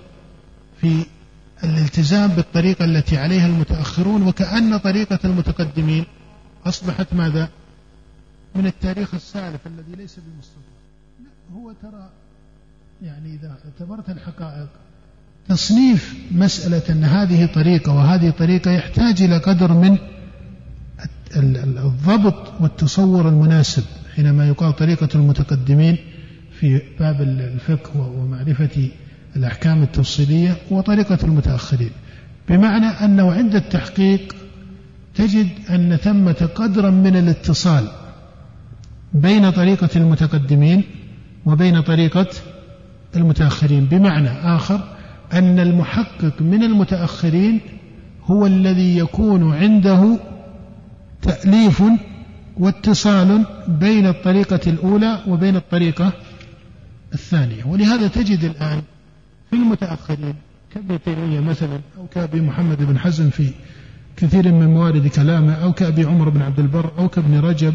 في 0.82 1.06
الالتزام 1.64 2.28
بالطريقة 2.28 2.86
التي 2.86 3.18
عليها 3.18 3.48
المتأخرون 3.48 4.28
وكأن 4.28 4.78
طريقة 4.78 5.20
المتقدمين 5.26 6.06
أصبحت 6.66 7.14
ماذا؟ 7.14 7.50
من 8.56 8.66
التاريخ 8.66 9.14
السالف 9.14 9.68
الذي 9.68 9.96
ليس 9.96 10.18
لا 10.18 11.56
هو 11.56 11.72
ترى 11.72 12.10
يعني 13.04 13.36
إذا 13.36 13.58
اعتبرت 13.66 14.10
الحقائق 14.10 14.68
تصنيف 15.50 16.16
مسألة 16.32 16.82
أن 16.90 17.04
هذه 17.04 17.46
طريقة 17.46 17.94
وهذه 17.94 18.30
طريقة 18.30 18.72
يحتاج 18.72 19.22
إلى 19.22 19.38
قدر 19.38 19.74
من 19.74 19.98
الضبط 21.38 22.62
والتصور 22.62 23.30
المناسب 23.30 23.84
حينما 24.16 24.48
يقال 24.48 24.76
طريقة 24.76 25.10
المتقدمين 25.16 25.98
في 26.60 26.82
باب 27.00 27.22
الفقه 27.22 28.00
ومعرفة 28.00 28.90
الأحكام 29.36 29.84
التفصيلية 29.84 30.58
وطريقة 30.72 31.18
المتأخرين. 31.24 31.92
بمعنى 32.50 32.86
أنه 32.86 33.34
عند 33.34 33.56
التحقيق 33.56 34.36
تجد 35.16 35.48
أن 35.70 35.96
ثمة 35.96 36.50
قدرا 36.56 36.90
من 36.90 37.16
الاتصال 37.18 37.88
بين 39.14 39.50
طريقة 39.50 39.90
المتقدمين 39.96 40.84
وبين 41.46 41.82
طريقة 41.82 42.28
المتأخرين. 43.16 43.86
بمعنى 43.86 44.30
آخر 44.30 44.96
أن 45.34 45.60
المحقق 45.60 46.42
من 46.42 46.64
المتأخرين 46.64 47.60
هو 48.26 48.46
الذي 48.46 48.98
يكون 48.98 49.54
عنده 49.54 50.20
تأليف 51.22 51.84
واتصال 52.58 53.46
بين 53.68 54.08
الطريقة 54.08 54.60
الأولى 54.68 55.20
وبين 55.28 55.56
الطريقة 55.56 56.14
الثانية. 57.14 57.66
ولهذا 57.66 58.08
تجد 58.08 58.44
الآن 58.44 58.82
في 59.50 59.56
المتأخرين 59.56 60.36
كابن 60.74 61.00
تيمية 61.06 61.40
مثلا 61.40 61.80
أو 61.98 62.08
كأبي 62.08 62.42
محمد 62.42 62.84
بن 62.84 63.00
حزم 63.00 63.30
في 63.30 63.50
كثير 64.18 64.52
من 64.52 64.68
موارد 64.68 65.08
كلامه 65.08 65.54
أو 65.54 65.74
كأبي 65.74 66.04
عمر 66.04 66.30
بن 66.30 66.42
عبد 66.42 66.60
البر 66.60 66.92
أو 66.98 67.10
كابن 67.10 67.40
رجب 67.40 67.74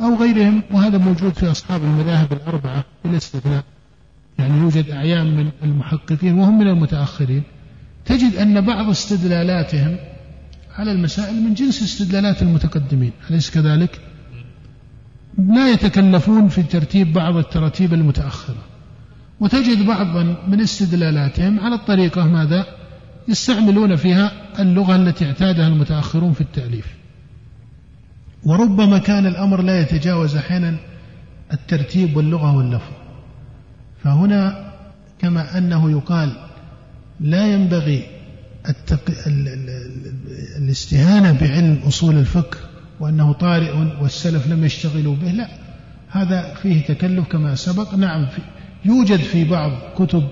أو 0.00 0.16
غيرهم 0.16 0.62
وهذا 0.70 0.98
موجود 0.98 1.32
في 1.32 1.50
أصحاب 1.50 1.84
المذاهب 1.84 2.32
الأربعة 2.32 2.84
بالاستثناء 3.04 3.64
يعني 4.40 4.58
يوجد 4.58 4.90
أعيان 4.90 5.36
من 5.36 5.50
المحققين 5.62 6.38
وهم 6.38 6.58
من 6.58 6.68
المتأخرين. 6.68 7.42
تجد 8.04 8.34
أن 8.34 8.60
بعض 8.60 8.88
استدلالاتهم 8.88 9.96
على 10.78 10.92
المسائل 10.92 11.34
من 11.34 11.54
جنس 11.54 11.82
استدلالات 11.82 12.42
المتقدمين. 12.42 13.12
أليس 13.30 13.50
كذلك؟ 13.50 14.00
لا 15.38 15.72
يتكلفون 15.72 16.48
في 16.48 16.62
ترتيب 16.62 17.12
بعض 17.12 17.36
التراتيب 17.36 17.94
المتأخرة. 17.94 18.62
وتجد 19.40 19.86
بعضا 19.86 20.36
من 20.48 20.60
استدلالاتهم 20.60 21.60
على 21.60 21.74
الطريقة 21.74 22.26
ماذا؟ 22.26 22.66
يستعملون 23.28 23.96
فيها 23.96 24.32
اللغة 24.58 24.96
التي 24.96 25.26
اعتادها 25.26 25.68
المتأخرون 25.68 26.32
في 26.32 26.40
التأليف. 26.40 26.86
وربما 28.44 28.98
كان 28.98 29.26
الأمر 29.26 29.62
لا 29.62 29.80
يتجاوز 29.80 30.36
أحيانا 30.36 30.76
الترتيب 31.52 32.16
واللغة 32.16 32.56
واللفظ. 32.56 32.99
فهنا 34.04 34.72
كما 35.18 35.58
أنه 35.58 35.90
يقال 35.90 36.32
لا 37.20 37.46
ينبغي 37.46 38.06
التق... 38.68 39.00
ال... 39.26 39.48
ال... 39.48 39.70
الاستهانة 40.58 41.32
بعلم 41.40 41.78
أصول 41.86 42.16
الفقه 42.16 42.58
وأنه 43.00 43.32
طارئ 43.32 43.72
والسلف 44.02 44.46
لم 44.46 44.64
يشتغلوا 44.64 45.16
به 45.16 45.30
لا. 45.30 45.48
هذا 46.08 46.54
فيه 46.54 46.82
تكلف 46.82 47.28
كما 47.28 47.54
سبق. 47.54 47.94
نعم 47.94 48.26
في 48.26 48.40
يوجد 48.84 49.16
في 49.16 49.44
بعض 49.44 49.72
كتب 49.98 50.22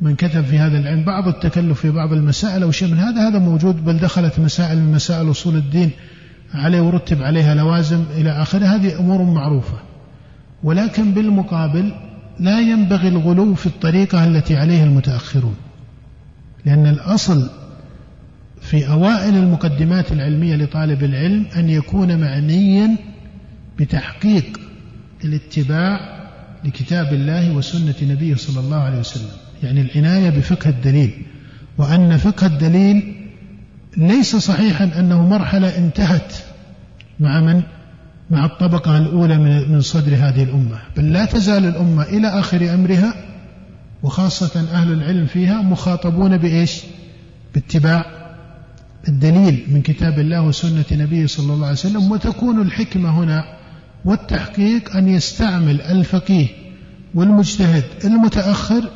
من 0.00 0.16
كتب 0.16 0.44
في 0.44 0.58
هذا 0.58 0.78
العلم 0.78 1.04
بعض 1.04 1.28
التكلف 1.28 1.80
في 1.80 1.90
بعض 1.90 2.12
المسائل 2.12 2.62
أو 2.62 2.70
شيء 2.70 2.88
من 2.88 2.98
هذا. 2.98 3.28
هذا 3.28 3.38
موجود 3.38 3.84
بل 3.84 3.98
دخلت 3.98 4.38
مسائل 4.38 4.78
من 4.78 4.92
مسائل 4.92 5.30
أصول 5.30 5.56
الدين 5.56 5.90
عليه 6.54 6.80
ورتب 6.80 7.22
عليها 7.22 7.54
لوازم 7.54 8.04
إلى 8.16 8.30
آخره. 8.30 8.66
هذه 8.66 8.98
أمور 8.98 9.22
معروفة. 9.22 9.78
ولكن 10.62 11.10
بالمقابل 11.10 11.94
لا 12.40 12.60
ينبغي 12.60 13.08
الغلو 13.08 13.54
في 13.54 13.66
الطريقة 13.66 14.24
التي 14.24 14.56
عليها 14.56 14.84
المتأخرون 14.84 15.54
لأن 16.66 16.86
الأصل 16.86 17.50
في 18.60 18.88
أوائل 18.88 19.36
المقدمات 19.36 20.12
العلمية 20.12 20.56
لطالب 20.56 21.04
العلم 21.04 21.46
أن 21.56 21.70
يكون 21.70 22.20
معنيا 22.20 22.96
بتحقيق 23.78 24.60
الاتباع 25.24 26.14
لكتاب 26.64 27.12
الله 27.12 27.52
وسنة 27.52 27.94
نبيه 28.02 28.34
صلى 28.34 28.60
الله 28.60 28.76
عليه 28.76 28.98
وسلم 28.98 29.30
يعني 29.62 29.80
العناية 29.80 30.30
بفقه 30.30 30.70
الدليل 30.70 31.10
وأن 31.78 32.16
فقه 32.16 32.46
الدليل 32.46 33.14
ليس 33.96 34.36
صحيحا 34.36 34.84
أنه 34.98 35.28
مرحلة 35.28 35.78
انتهت 35.78 36.32
مع 37.20 37.40
من؟ 37.40 37.62
مع 38.30 38.44
الطبقة 38.44 38.98
الأولى 38.98 39.38
من 39.68 39.80
صدر 39.80 40.14
هذه 40.14 40.42
الأمة. 40.42 40.78
بل 40.96 41.12
لا 41.12 41.24
تزال 41.24 41.64
الأمة 41.66 42.02
إلى 42.02 42.28
آخر 42.28 42.74
أمرها 42.74 43.14
وخاصة 44.02 44.60
أهل 44.72 44.92
العلم 44.92 45.26
فيها 45.26 45.62
مخاطبون 45.62 46.36
بإيش؟ 46.36 46.82
باتباع 47.54 48.06
الدليل 49.08 49.64
من 49.68 49.82
كتاب 49.82 50.18
الله 50.18 50.42
وسنة 50.42 50.84
نبيه 50.92 51.26
صلى 51.26 51.52
الله 51.52 51.66
عليه 51.66 51.76
وسلم. 51.76 52.10
وتكون 52.10 52.62
الحكمة 52.62 53.10
هنا 53.10 53.44
والتحقيق 54.04 54.96
أن 54.96 55.08
يستعمل 55.08 55.80
الفقيه 55.80 56.46
والمجتهد 57.14 57.84
المتأخر 58.04 58.90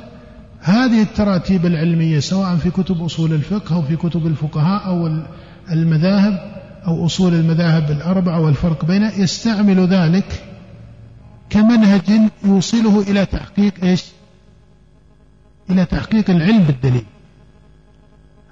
هذه 0.61 1.03
التراتيب 1.03 1.67
العلمية 1.67 2.21
سواء 2.21 2.57
في 2.57 2.71
كتب 2.71 3.03
أصول 3.03 3.33
الفقه 3.33 3.77
أو 3.77 3.83
في 3.83 3.97
كتب 3.97 4.27
الفقهاء 4.27 4.87
أو 4.87 5.23
المذاهب 5.73 6.58
أو 6.87 7.07
أصول 7.07 7.35
المذاهب 7.35 7.91
الأربعة 7.91 8.41
والفرق 8.41 8.85
بينها 8.85 9.13
يستعمل 9.13 9.87
ذلك 9.87 10.45
كمنهج 11.51 12.31
يوصله 12.45 13.01
إلى 13.01 13.27
تحقيق 13.27 13.85
إيش؟ 13.85 14.05
إلى 15.71 15.85
تحقيق 15.85 16.31
العلم 16.31 16.63
بالدليل. 16.63 17.05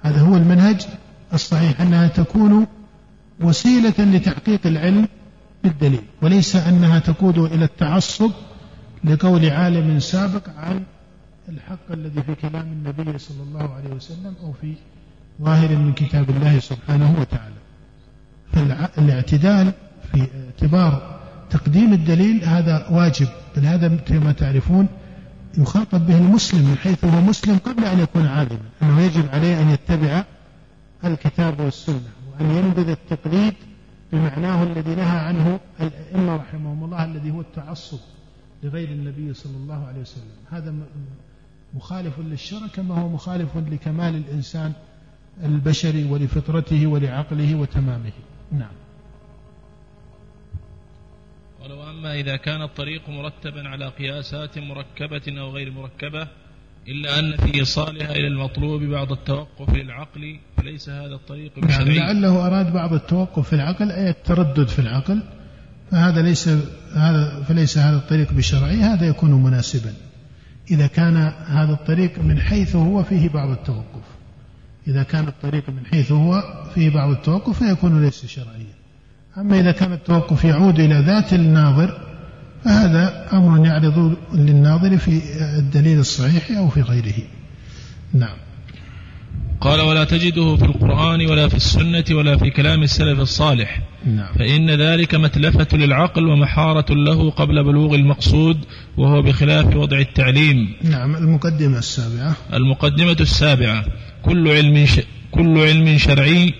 هذا 0.01 0.21
هو 0.21 0.37
المنهج 0.37 0.85
الصحيح 1.33 1.81
أنها 1.81 2.07
تكون 2.07 2.67
وسيلة 3.41 3.93
لتحقيق 3.99 4.67
العلم 4.67 5.07
بالدليل 5.63 6.01
وليس 6.21 6.55
أنها 6.55 6.99
تقود 6.99 7.37
إلى 7.37 7.65
التعصب 7.65 8.31
لقول 9.03 9.49
عالم 9.49 9.99
سابق 9.99 10.49
عن 10.57 10.83
الحق 11.49 11.91
الذي 11.91 12.21
في 12.23 12.35
كلام 12.35 12.67
النبي 12.67 13.17
صلى 13.17 13.43
الله 13.43 13.73
عليه 13.73 13.89
وسلم 13.89 14.33
أو 14.43 14.53
في 14.61 14.73
ظاهر 15.41 15.75
من 15.75 15.93
كتاب 15.93 16.29
الله 16.29 16.59
سبحانه 16.59 17.15
وتعالى. 17.19 17.56
فالاعتدال 18.53 19.73
في 20.11 20.27
اعتبار 20.45 21.19
تقديم 21.49 21.93
الدليل 21.93 22.43
هذا 22.43 22.87
واجب. 22.89 23.27
بل 23.57 23.65
هذا 23.65 23.95
كما 23.95 24.31
تعرفون 24.31 24.87
يخاطب 25.57 26.07
به 26.07 26.17
المسلم 26.17 26.69
من 26.69 26.77
حيث 26.77 27.05
هو 27.05 27.21
مسلم 27.21 27.57
قبل 27.57 27.85
أن 27.85 27.99
يكون 27.99 28.25
عالما. 28.25 28.59
أنه 28.81 29.01
يجب 29.01 29.29
عليه 29.33 29.61
أن 29.61 29.69
يتبع 29.69 30.23
الكتاب 31.05 31.59
والسنة 31.59 32.09
وأن 32.31 32.51
ينبذ 32.51 32.89
التقليد 32.89 33.53
بمعناه 34.11 34.63
الذي 34.63 34.95
نهى 34.95 35.19
عنه 35.19 35.59
الأئمة 35.81 36.35
رحمهم 36.35 36.83
الله 36.83 37.05
الذي 37.05 37.31
هو 37.31 37.41
التعصب 37.41 37.99
لغير 38.63 38.89
النبي 38.89 39.33
صلى 39.33 39.57
الله 39.57 39.87
عليه 39.87 40.01
وسلم. 40.01 40.31
هذا 40.51 40.73
مخالف 41.73 42.19
للشرع 42.19 42.67
كما 42.75 42.95
هو 42.95 43.09
مخالف 43.09 43.57
لكمال 43.57 44.15
الإنسان 44.15 44.71
البشري 45.43 46.03
ولفطرته 46.03 46.87
ولعقله 46.87 47.55
وتمامه. 47.55 48.11
نعم. 48.51 48.71
قال 51.61 51.71
وأما 51.71 52.13
إذا 52.13 52.35
كان 52.35 52.61
الطريق 52.61 53.09
مرتبا 53.09 53.67
على 53.67 53.87
قياسات 53.87 54.57
مركبة 54.57 55.39
أو 55.39 55.49
غير 55.49 55.71
مركبة 55.71 56.27
إلا 56.87 57.19
أن 57.19 57.37
في 57.37 57.59
إيصالها 57.59 58.11
إلى 58.11 58.27
المطلوب 58.27 58.83
بعض 58.83 59.11
التوقف 59.11 59.73
للعقل 59.73 60.39
فليس 60.57 60.89
هذا 60.89 61.15
الطريق 61.15 61.59
بشرعي 61.59 61.83
نعم 61.83 62.07
لعله 62.07 62.47
أراد 62.47 62.73
بعض 62.73 62.93
التوقف 62.93 63.47
في 63.47 63.53
العقل 63.53 63.91
أي 63.91 64.09
التردد 64.09 64.67
في 64.67 64.79
العقل 64.79 65.23
فهذا 65.91 66.21
ليس 66.21 66.49
هذا 66.93 67.43
فليس 67.47 67.77
هذا 67.77 67.97
الطريق 67.97 68.33
بشرعي 68.33 68.75
هذا 68.75 69.07
يكون 69.07 69.43
مناسبا. 69.43 69.93
إذا 70.71 70.87
كان 70.87 71.17
هذا 71.47 71.73
الطريق 71.73 72.19
من 72.19 72.39
حيث 72.39 72.75
هو 72.75 73.03
فيه 73.03 73.29
بعض 73.29 73.49
التوقف. 73.49 73.96
إذا 74.87 75.03
كان 75.03 75.27
الطريق 75.27 75.69
من 75.69 75.85
حيث 75.85 76.11
هو 76.11 76.43
فيه 76.75 76.89
بعض 76.89 77.09
التوقف 77.09 77.63
فيكون 77.63 78.03
ليس 78.03 78.25
شرعيا. 78.25 78.77
أما 79.37 79.59
إذا 79.59 79.71
كان 79.71 79.93
التوقف 79.93 80.43
يعود 80.43 80.79
إلى 80.79 80.99
ذات 80.99 81.33
الناظر 81.33 82.01
فهذا 82.63 83.27
أمر 83.33 83.65
يعرض 83.65 84.17
للناظر 84.33 84.97
في 84.97 85.21
الدليل 85.59 85.99
الصحيح 85.99 86.57
أو 86.57 86.69
في 86.69 86.81
غيره. 86.81 87.23
نعم. 88.13 88.37
قال 89.61 89.81
ولا 89.81 90.03
تجده 90.03 90.55
في 90.55 90.65
القرآن 90.65 91.25
ولا 91.25 91.47
في 91.47 91.55
السنة 91.55 92.05
ولا 92.11 92.37
في 92.37 92.49
كلام 92.49 92.83
السلف 92.83 93.19
الصالح. 93.19 93.81
نعم. 94.07 94.33
فإن 94.39 94.69
ذلك 94.69 95.15
متلفة 95.15 95.77
للعقل 95.77 96.27
ومحارة 96.27 96.93
له 96.93 97.29
قبل 97.29 97.63
بلوغ 97.63 97.95
المقصود 97.95 98.57
وهو 98.97 99.21
بخلاف 99.21 99.75
وضع 99.75 99.99
التعليم. 99.99 100.73
نعم 100.83 101.15
المقدمة 101.15 101.77
السابعة. 101.77 102.35
المقدمة 102.53 103.17
السابعة 103.19 103.85
كل 104.21 104.47
علم 104.47 104.85
ش... 104.85 104.99
كل 105.31 105.59
علم 105.59 105.97
شرعي 105.97 106.53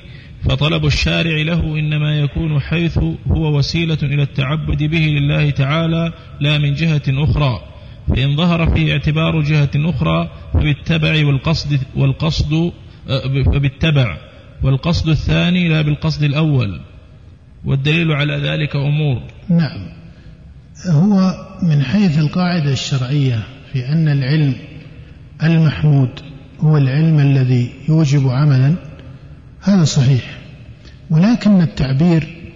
فطلب 0.50 0.86
الشارع 0.86 1.42
له 1.42 1.80
إنما 1.80 2.20
يكون 2.20 2.60
حيث 2.60 2.98
هو 3.28 3.58
وسيلة 3.58 3.98
إلى 4.04 4.24
التعبد 4.24 4.84
به 4.84 4.98
لله 4.98 5.50
تعالى 5.50 6.14
لا 6.40 6.58
من 6.58 6.74
جهة 6.74 7.02
أخرى. 7.08 7.60
فإن 8.08 8.36
ظهر 8.36 8.76
فيه 8.76 8.94
اعتبار 8.94 9.42
جهة 9.42 9.70
أخرى 9.76 10.30
فبالتبع 10.54 11.26
والقصد 11.26 11.80
والقصد 11.96 12.72
فبالتبع 13.46 14.18
والقصد 14.64 15.10
الثاني 15.10 15.70
لا 15.70 15.82
بالقصد 15.82 16.24
الأول. 16.24 16.80
والدليل 17.68 18.12
على 18.12 18.34
ذلك 18.34 18.76
أمور. 18.76 19.22
نعم. 19.50 19.88
هو 20.90 21.34
من 21.62 21.84
حيث 21.84 22.20
القاعدة 22.20 22.72
الشرعية 22.72 23.44
في 23.74 23.90
أن 23.90 24.08
العلم 24.08 24.56
المحمود 25.44 26.10
هو 26.60 26.78
العلم 26.78 27.20
الذي 27.20 27.70
يوجب 27.90 28.30
عملا 28.30 28.76
هذا 29.62 29.84
صحيح. 29.84 30.38
ولكن 31.10 31.62
التعبير 31.62 32.52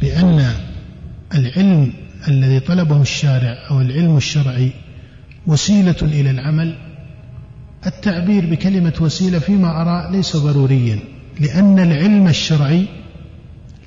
بأن 0.00 0.50
العلم 1.34 1.92
الذي 2.28 2.60
طلبه 2.60 3.02
الشارع 3.02 3.56
أو 3.70 3.80
العلم 3.80 4.16
الشرعي 4.16 4.70
وسيلة 5.46 5.96
إلى 6.02 6.30
العمل 6.30 6.74
التعبير 7.86 8.46
بكلمة 8.46 8.92
وسيلة 9.00 9.38
فيما 9.38 9.82
أرى 9.82 10.16
ليس 10.16 10.36
ضروريا 10.36 10.98
لأن 11.40 11.78
العلم 11.78 12.28
الشرعي 12.28 12.86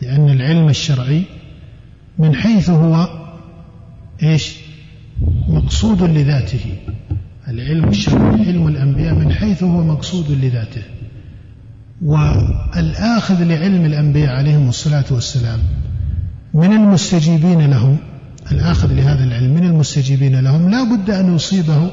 لأن 0.02 0.30
العلم 0.30 0.70
الشرعي 0.70 1.24
من 2.20 2.36
حيث 2.36 2.70
هو 2.70 3.08
إيش؟ 4.24 4.56
مقصود 5.48 6.04
لذاته. 6.04 6.76
العلم 7.48 7.90
الشرعي 7.90 8.46
علم 8.48 8.68
الأنبياء 8.68 9.16
من 9.16 9.32
حيث 9.32 9.64
هو 9.64 9.84
مقصود 9.84 10.32
لذاته. 10.32 10.82
والآخذ 12.02 13.44
لعلم 13.44 13.86
الأنبياء 13.86 14.36
عليهم 14.36 14.70
الصلاة 14.70 15.06
والسلام 15.12 15.60
من 16.54 16.74
المستجيبين 16.74 17.70
لهم 17.70 17.98
الآخذ 18.52 18.94
لهذا 18.94 19.24
العلم 19.24 19.54
من 19.54 19.64
المستجيبين 19.64 20.40
لهم 20.40 20.70
لا 20.70 20.84
بد 20.84 21.10
أن 21.10 21.36
يصيبه 21.36 21.92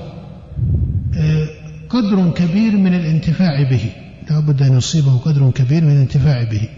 آه، 1.16 1.48
قدر 1.88 2.30
كبير 2.30 2.76
من 2.76 2.94
الانتفاع 2.94 3.70
به. 3.70 3.90
لا 4.30 4.40
بد 4.40 4.62
أن 4.62 4.76
يصيبه 4.78 5.18
قدر 5.18 5.50
كبير 5.50 5.84
من 5.84 5.92
الانتفاع 5.92 6.44
به. 6.44 6.68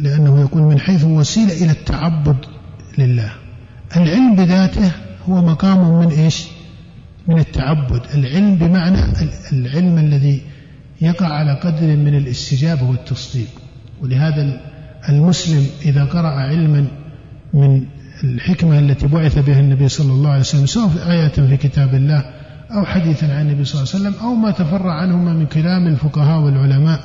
لأنه 0.00 0.40
يكون 0.40 0.62
من 0.62 0.80
حيث 0.80 1.04
وسيلة 1.04 1.64
إلى 1.64 1.70
التعبد 1.70 2.36
لله. 2.98 3.32
العلم 3.96 4.36
بذاته 4.36 4.92
هو 5.28 5.42
مقام 5.42 5.98
من 5.98 6.10
إيش؟ 6.12 6.44
من 7.28 7.38
التعبد. 7.38 8.00
العلم 8.14 8.56
بمعنى 8.56 8.98
العلم 9.52 9.98
الذي 9.98 10.42
يقع 11.00 11.26
على 11.26 11.60
قدر 11.60 11.86
من 11.96 12.14
الاستجابة 12.14 12.82
والتصديق. 12.82 13.48
ولهذا 14.02 14.60
المسلم 15.08 15.66
إذا 15.84 16.04
قرأ 16.04 16.28
علما 16.28 16.86
من 17.54 17.84
الحكمة 18.24 18.78
التي 18.78 19.06
بعث 19.06 19.38
بها 19.38 19.60
النبي 19.60 19.88
صلى 19.88 20.12
الله 20.12 20.30
عليه 20.30 20.40
وسلم 20.40 20.66
سواء 20.66 20.88
في 20.88 21.10
آية 21.10 21.28
في 21.28 21.56
كتاب 21.56 21.94
الله 21.94 22.24
أو 22.70 22.84
حديثا 22.84 23.26
عن 23.26 23.50
النبي 23.50 23.64
صلى 23.64 23.82
الله 23.82 23.94
عليه 23.94 24.04
وسلم 24.04 24.26
أو 24.28 24.34
ما 24.34 24.50
تفرع 24.50 24.92
عنهما 24.92 25.32
من 25.32 25.46
كلام 25.46 25.86
الفقهاء 25.86 26.40
والعلماء 26.40 27.00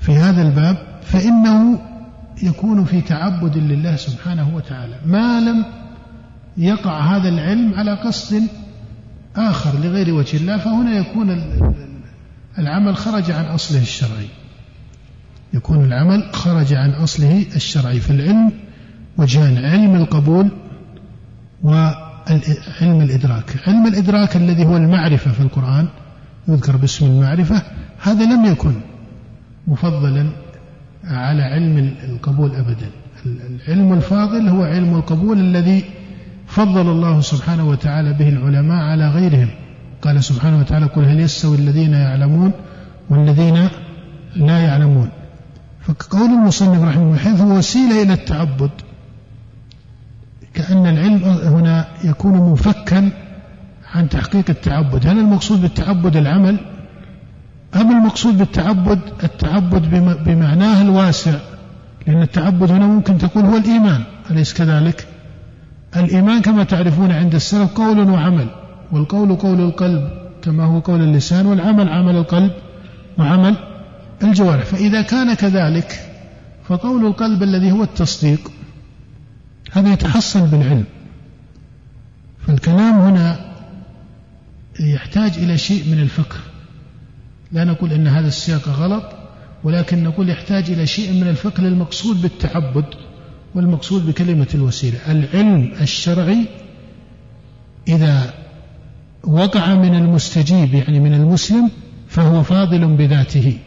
في 0.00 0.12
هذا 0.12 0.42
الباب 0.42 0.76
فإنه 1.08 1.80
يكون 2.42 2.84
في 2.84 3.00
تعبد 3.00 3.56
لله 3.56 3.96
سبحانه 3.96 4.54
وتعالى. 4.54 4.94
ما 5.06 5.40
لم 5.40 5.64
يقع 6.56 7.16
هذا 7.16 7.28
العلم 7.28 7.74
على 7.74 7.94
قصد 7.94 8.42
آخر 9.36 9.78
لغير 9.78 10.14
وجه 10.14 10.36
الله 10.36 10.56
فهنا 10.58 10.90
يكون 10.90 11.42
العمل 12.58 12.96
خرج 12.96 13.30
عن 13.30 13.44
أصله 13.44 13.82
الشرعي. 13.82 14.28
يكون 15.54 15.84
العمل 15.84 16.28
خرج 16.32 16.74
عن 16.74 16.90
أصله 16.90 17.46
الشرعي. 17.56 18.00
فالعلم 18.00 18.52
وجهان 19.18 19.64
علم 19.64 19.94
القبول 19.94 20.48
وعلم 21.62 23.00
الإدراك. 23.00 23.56
علم 23.66 23.86
الإدراك 23.86 24.36
الذي 24.36 24.66
هو 24.66 24.76
المعرفة 24.76 25.32
في 25.32 25.40
القرآن 25.40 25.88
يذكر 26.48 26.76
باسم 26.76 27.06
المعرفة 27.06 27.62
هذا 28.02 28.24
لم 28.24 28.44
يكن 28.44 28.74
مفضلا 29.66 30.47
على 31.08 31.42
علم 31.42 31.94
القبول 32.04 32.54
أبدا. 32.54 32.90
العلم 33.26 33.92
الفاضل 33.92 34.48
هو 34.48 34.62
علم 34.62 34.94
القبول 34.94 35.38
الذي 35.38 35.84
فضل 36.46 36.80
الله 36.80 37.20
سبحانه 37.20 37.68
وتعالى 37.68 38.12
به 38.12 38.28
العلماء 38.28 38.82
على 38.82 39.08
غيرهم. 39.08 39.48
قال 40.02 40.24
سبحانه 40.24 40.58
وتعالى 40.58 40.86
قل 40.86 41.04
هل 41.04 41.20
يستوي 41.20 41.56
الذين 41.56 41.92
يعلمون 41.92 42.52
والذين 43.10 43.68
لا 44.36 44.58
يعلمون. 44.58 45.08
فقول 45.82 46.30
المصنف 46.30 46.82
رحمه 46.82 47.02
الله 47.02 47.16
حيث 47.16 47.40
وسيلة 47.40 48.02
إلى 48.02 48.12
التعبد. 48.12 48.70
كأن 50.54 50.86
العلم 50.86 51.24
هنا 51.54 51.88
يكون 52.04 52.50
منفكا 52.50 53.10
عن 53.94 54.08
تحقيق 54.08 54.50
التعبد. 54.50 55.06
هل 55.06 55.18
المقصود 55.18 55.62
بالتعبد 55.62 56.16
العمل؟ 56.16 56.58
أم 57.80 57.90
المقصود 57.90 58.38
بالتعبد 58.38 59.00
التعبد 59.24 59.82
بمعناه 60.24 60.82
الواسع. 60.82 61.38
لأن 62.06 62.22
التعبد 62.22 62.70
هنا 62.70 62.86
ممكن 62.86 63.18
تقول 63.18 63.44
هو 63.44 63.56
الإيمان. 63.56 64.02
أليس 64.30 64.54
كذلك؟ 64.54 65.06
الإيمان 65.96 66.42
كما 66.42 66.64
تعرفون 66.64 67.12
عند 67.12 67.34
السلف 67.34 67.72
قول 67.72 68.10
وعمل 68.10 68.46
والقول 68.92 69.34
قول 69.34 69.60
القلب 69.60 70.10
كما 70.42 70.64
هو 70.64 70.78
قول 70.78 71.02
اللسان 71.02 71.46
والعمل 71.46 71.88
عمل 71.88 72.16
القلب 72.16 72.52
وعمل 73.18 73.54
الجوارح. 74.22 74.64
فإذا 74.64 75.02
كان 75.02 75.34
كذلك 75.34 76.00
فقول 76.64 77.06
القلب 77.06 77.42
الذي 77.42 77.72
هو 77.72 77.82
التصديق 77.82 78.50
هذا 79.72 79.92
يتحصل 79.92 80.46
بالعلم. 80.46 80.84
فالكلام 82.46 82.98
هنا 83.00 83.54
يحتاج 84.80 85.32
إلى 85.38 85.58
شيء 85.58 85.84
من 85.90 85.98
الفقه. 85.98 86.36
لا 87.52 87.64
نقول 87.64 87.92
أن 87.92 88.06
هذا 88.06 88.28
السياق 88.28 88.68
غلط 88.68 89.04
ولكن 89.64 90.04
نقول 90.04 90.30
يحتاج 90.30 90.70
إلى 90.70 90.86
شيء 90.86 91.12
من 91.12 91.28
الفقه 91.28 91.62
للمقصود 91.62 92.22
بالتعبد 92.22 92.84
والمقصود 93.54 94.06
بكلمة 94.06 94.46
الوسيلة. 94.54 94.98
العلم 95.08 95.72
الشرعي 95.80 96.46
إذا 97.88 98.34
وقع 99.24 99.74
من 99.74 99.94
المستجيب 99.94 100.74
يعني 100.74 101.00
من 101.00 101.14
المسلم 101.14 101.70
فهو 102.08 102.42
فاضل 102.42 102.86
بذاته. 102.96 103.58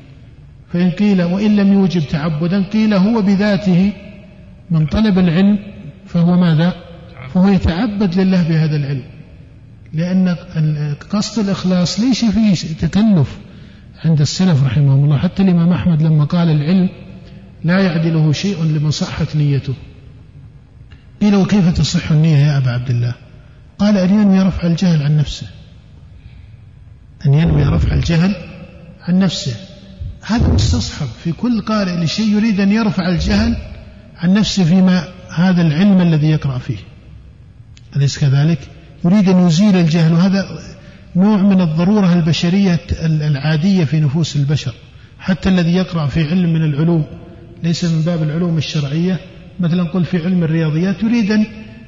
فإن 0.74 0.92
قيل 0.92 1.24
وإن 1.24 1.56
لم 1.56 1.74
يوجب 1.74 2.02
تعبدا 2.02 2.64
قيل 2.64 2.94
هو 2.94 3.22
بذاته. 3.22 3.94
من 4.72 4.86
طلب 4.86 5.20
العلم 5.20 5.60
فهو 6.06 6.38
ماذا؟ 6.38 6.74
فهو 7.34 7.48
يتعبد 7.48 8.20
لله 8.20 8.44
بهذا 8.44 8.76
العلم. 8.76 9.04
لأن 9.94 10.36
قصد 11.10 11.44
الإخلاص 11.44 12.00
ليس 12.00 12.26
فيه 12.26 12.54
تكلف. 12.88 13.38
عند 14.06 14.22
السلف 14.22 14.64
رحمهم 14.64 15.04
الله. 15.04 15.18
حتى 15.18 15.44
الإمام 15.44 15.74
أحمد 15.74 16.02
لما 16.02 16.26
قال 16.26 16.50
العلم 16.50 16.90
لا 17.64 17.80
يعدله 17.80 18.32
شيء 18.32 18.64
لمن 18.64 18.92
صحت 18.92 19.36
نيته. 19.36 19.74
قيل 21.22 21.36
وكيف 21.36 21.74
تصح 21.74 22.12
النية 22.12 22.38
يا 22.38 22.58
أبا 22.58 22.72
عبد 22.72 22.90
الله؟ 22.90 23.14
قال 23.80 23.98
أن 23.98 24.10
ينوي 24.10 24.42
رفع 24.42 24.68
الجهل 24.68 25.04
عن 25.04 25.18
نفسه. 25.18 25.48
أن 27.26 27.34
ينوي 27.34 27.64
رفع 27.64 27.94
الجهل 27.94 28.36
عن 29.02 29.20
نفسه. 29.20 29.56
هذا 30.26 30.48
مستصحب. 30.48 31.08
في 31.24 31.32
كل 31.32 31.62
قارئ 31.62 32.04
لشيء 32.04 32.36
يريد 32.36 32.60
أن 32.60 32.72
يرفع 32.72 33.10
الجهل 33.10 33.58
عن 34.18 34.34
نفسه 34.34 34.64
فيما 34.64 35.04
هذا 35.36 35.62
العلم 35.62 36.02
الذي 36.02 36.30
يقرأ 36.30 36.58
فيه. 36.58 36.78
أليس 37.96 38.20
كذلك؟ 38.20 38.60
يريد 39.06 39.30
أن 39.30 39.48
يزيل 39.48 39.76
الجهل. 39.76 40.14
وهذا 40.14 40.46
نوع 41.16 41.38
من 41.38 41.62
الضرورة 41.62 42.14
البشرية 42.14 42.80
العادية 43.02 43.84
في 43.86 44.00
نفوس 44.00 44.36
البشر 44.36 44.74
حتى 45.20 45.50
الذي 45.50 45.76
يقرأ 45.76 46.08
في 46.08 46.30
علم 46.30 46.54
من 46.54 46.64
العلوم 46.64 47.06
ليس 47.64 47.86
من 47.86 48.02
باب 48.02 48.24
العلوم 48.24 48.58
الشرعية. 48.58 49.20
مثلا 49.60 49.84
قل 49.84 50.06
في 50.06 50.26
علم 50.26 50.44
الرياضيات 50.44 51.04
يريد 51.04 51.32
أن 51.32 51.46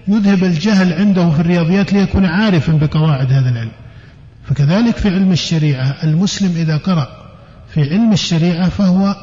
يذهب 0.08 0.44
الجهل 0.44 0.94
عنده 0.94 1.30
في 1.30 1.40
الرياضيات 1.40 1.94
ليكون 1.94 2.26
عارفا 2.26 2.74
بقواعد 2.74 3.32
هذا 3.32 3.50
العلم. 3.50 3.72
فكذلك 4.46 4.98
في 4.98 5.10
علم 5.10 5.32
الشريعة 5.32 5.96
المسلم 6.04 6.52
إذا 6.56 6.78
قرأ 6.78 7.08
في 7.74 7.82
علم 7.82 8.14
الشريعة 8.14 8.70
فهو 8.70 9.16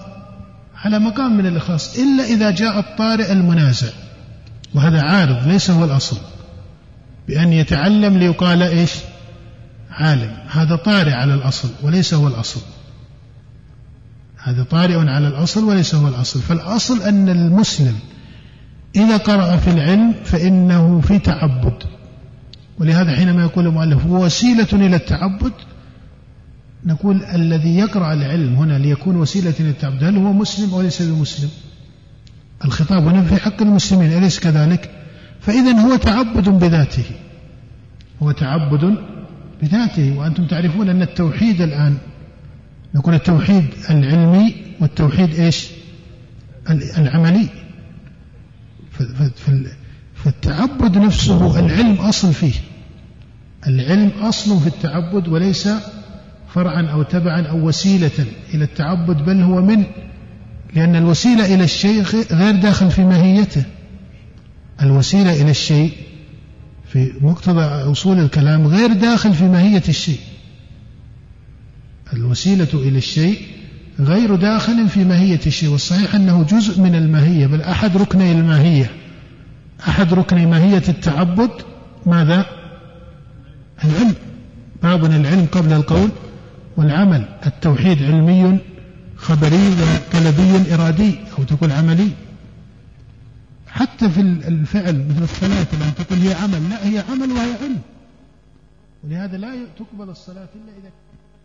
على 0.77 0.99
مقام 0.99 1.37
من 1.37 1.47
الإخلاص 1.47 1.99
إلا 1.99 2.25
إذا 2.25 2.51
جاء 2.51 2.79
الطارئ 2.79 3.33
المنازع. 3.33 3.89
وهذا 4.75 5.03
عارض 5.03 5.49
ليس 5.49 5.71
هو 5.71 5.85
الأصل. 5.85 6.17
بأن 7.29 7.53
يتعلم 7.53 8.19
ليقال 8.19 8.63
إيش؟ 8.63 8.91
عالم. 9.91 10.37
هذا 10.51 10.77
طارئ 10.77 11.13
على 11.13 11.35
الأصل 11.35 11.69
وليس 11.83 12.15
هو 12.15 12.29
الأصل. 12.29 12.61
هذا 14.43 14.63
طارئ 14.63 14.97
على 14.97 15.29
الأصل 15.29 15.65
وليس 15.65 15.95
هو 15.95 16.09
الأصل. 16.09 16.41
فالأصل 16.41 17.03
أن 17.03 17.29
المسلم 17.29 17.95
إذا 18.97 19.17
قرأ 19.17 19.57
في 19.57 19.71
العلم 19.71 20.15
فإنه 20.25 21.01
في 21.01 21.19
تعبد. 21.19 21.83
ولهذا 22.79 23.17
حينما 23.17 23.43
يقول 23.43 23.67
المؤلف 23.67 24.07
هو 24.07 24.25
وسيلة 24.25 24.69
إلى 24.73 24.97
التعبد 24.97 25.53
نقول 26.87 27.25
الذي 27.25 27.77
يقرأ 27.79 28.13
العلم 28.13 28.55
هنا 28.55 28.79
ليكون 28.79 29.17
وسيلة 29.17 29.55
إلى 29.61 29.71
التعبد 29.71 30.05
هل 30.05 30.17
هو 30.17 30.33
مسلم 30.33 30.75
أو 30.75 30.83
ليس 30.83 31.03
بمسلم؟ 31.03 31.51
الخطاب 32.65 33.07
هنا 33.07 33.23
في 33.23 33.37
حق 33.37 33.63
المسلمين 33.63 34.13
أليس 34.13 34.41
كذلك؟ 34.41 34.91
فإذا 35.41 35.81
هو 35.81 35.97
تعبد 35.97 36.49
بذاته. 36.49 37.05
هو 38.23 38.33
تعبد 38.33 38.97
بذاته 39.63 40.19
وأنتم 40.19 40.47
تعرفون 40.47 40.89
أن 40.89 41.03
التوحيد 41.03 41.61
الآن 41.63 41.97
نقول 42.95 43.15
التوحيد 43.15 43.65
العلمي 43.91 44.55
والتوحيد 44.81 45.35
إيش؟ 45.35 45.69
العملي. 46.71 47.49
فالتعبد 50.15 50.99
نفسه 50.99 51.59
العلم 51.61 51.95
أصل 51.95 52.33
فيه. 52.33 52.53
العلم 53.67 54.11
أصل 54.21 54.61
في 54.61 54.67
التعبد 54.67 55.29
وليس 55.29 55.69
فرعا 56.55 56.83
أو 56.83 57.03
تبعا 57.03 57.43
أو 57.43 57.69
وسيلة 57.69 58.27
إلى 58.55 58.65
التعبد 58.65 59.25
بل 59.25 59.43
هو 59.43 59.63
من 59.63 59.85
لأن 60.75 60.97
الوسيلة 60.97 61.55
إلى 61.55 61.65
الشيء 61.65 62.03
غير 62.33 62.57
داخل 62.57 62.91
في 62.91 63.05
ماهيته. 63.05 63.65
الوسيلة 64.83 65.43
إلى 65.43 65.51
الشيء 65.51 65.93
في 66.93 67.13
مقتضى 67.21 67.63
أصول 67.63 68.19
الكلام 68.19 68.67
غير 68.67 68.93
داخل 68.93 69.35
في 69.35 69.45
ماهية 69.45 69.83
الشيء. 69.89 70.21
الوسيلة 72.13 72.69
إلى 72.75 72.99
الشيء 72.99 73.41
غير 74.01 74.35
داخل 74.35 74.89
في 74.89 75.05
ماهية 75.05 75.41
الشيء 75.47 75.69
والصحيح 75.69 76.15
أنه 76.15 76.43
جزء 76.43 76.81
من 76.81 76.95
الماهية 76.95 77.47
بل 77.47 77.63
أحد 77.63 77.97
ركني 77.97 78.33
الماهية. 78.33 78.91
أحد 79.89 80.15
ركني 80.15 80.47
ماهية 80.47 80.83
التعبد؟ 80.89 81.51
ماذا؟ 82.07 82.47
العلم. 83.85 84.15
باب 84.83 85.05
العلم 85.05 85.47
قبل 85.53 85.73
القول 85.73 86.09
والعمل. 86.77 87.25
التوحيد 87.47 88.03
علمي 88.03 88.59
خبري 89.17 89.69
وطلبي 89.69 90.75
إرادي 90.75 91.15
أو 91.39 91.45
تقول 91.45 91.73
عملي. 91.73 92.09
حتى 93.73 94.11
في 94.11 94.21
الفعل 94.21 95.07
مثل 95.09 95.23
الصلاة 95.23 95.67
لما 95.75 95.91
تقول 95.91 96.19
هي 96.19 96.35
عمل 96.35 96.71
لا 96.71 96.89
هي 96.89 96.99
عمل 96.99 97.31
وهي 97.31 97.53
علم. 97.63 97.81
ولهذا 99.05 99.37
لا 99.39 99.55
تقبل 99.79 100.11
الصلاة 100.11 100.49
إلا 100.55 100.73
إذا 100.81 100.91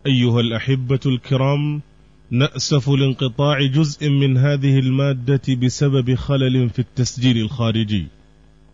أيها 0.06 0.40
الأحبة 0.40 1.00
الكرام 1.06 1.82
نأسف 2.30 2.88
لانقطاع 2.88 3.66
جزء 3.66 4.08
من 4.08 4.36
هذه 4.36 4.78
المادة 4.78 5.54
بسبب 5.62 6.14
خلل 6.14 6.70
في 6.70 6.78
التسجيل 6.78 7.36
الخارجي. 7.36 8.06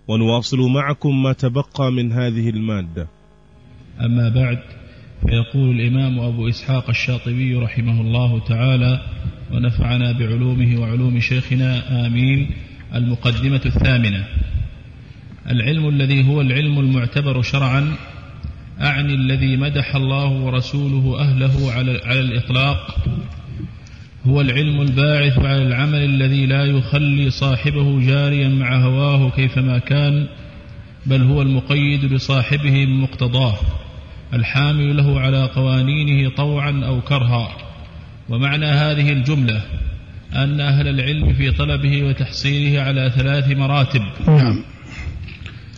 ونواصل 0.09 0.59
معكم 0.59 1.23
ما 1.23 1.33
تبقى 1.33 1.93
من 1.93 2.13
هذه 2.13 2.51
المادة. 2.51 3.09
أما 4.01 4.29
بعد 4.29 4.59
فيقول 5.21 5.81
الإمام 5.81 6.21
أبو 6.21 6.49
إسحاق 6.49 6.89
الشاطبي 6.89 7.55
رحمه 7.55 8.01
الله 8.01 8.45
تعالى 8.49 9.01
ونفعنا 9.53 10.13
بعلومه 10.13 10.81
وعلوم 10.81 11.21
شيخنا 11.21 12.07
آمين. 12.07 12.51
المقدمة 12.95 13.61
الثامنة. 13.67 14.25
العلم 15.51 15.89
الذي 15.89 16.29
هو 16.29 16.41
العلم 16.41 16.79
المعتبر 16.79 17.43
شرعا 17.43 17.95
أعني 18.81 19.15
الذي 19.15 19.57
مدح 19.57 19.97
الله 19.97 20.27
ورسوله 20.27 21.21
أهله 21.21 21.73
على, 21.73 22.01
على 22.05 22.21
الإطلاق. 22.21 22.97
هو 24.27 24.41
العلم 24.41 24.81
الباعث 24.81 25.39
على 25.39 25.63
العمل 25.63 26.05
الذي 26.05 26.47
لا 26.47 26.65
يخلي 26.65 27.31
صاحبه 27.31 28.01
جاريا 28.01 28.49
مع 28.49 28.77
هواه 28.77 29.31
كيفما 29.31 29.79
كان 29.79 30.27
بل 31.07 31.23
هو 31.23 31.43
المقيد 31.43 32.05
لصاحبه 32.05 32.85
بمقتضاه 32.85 33.57
الحامل 34.35 34.97
له 34.97 35.21
على 35.21 35.45
قوانينه 35.45 36.31
طوعا 36.31 36.85
أو 36.85 37.01
كرها. 37.01 37.57
ومعنى 38.29 38.67
هذه 38.67 39.13
الجملة 39.13 39.63
أن 40.35 40.61
أهل 40.61 40.89
العلم 40.89 41.33
في 41.33 41.51
طلبه 41.51 42.03
وتحصيله 42.03 42.81
على 42.81 43.13
ثلاث 43.17 43.49
مراتب. 43.49 44.03
نعم. 44.27 44.65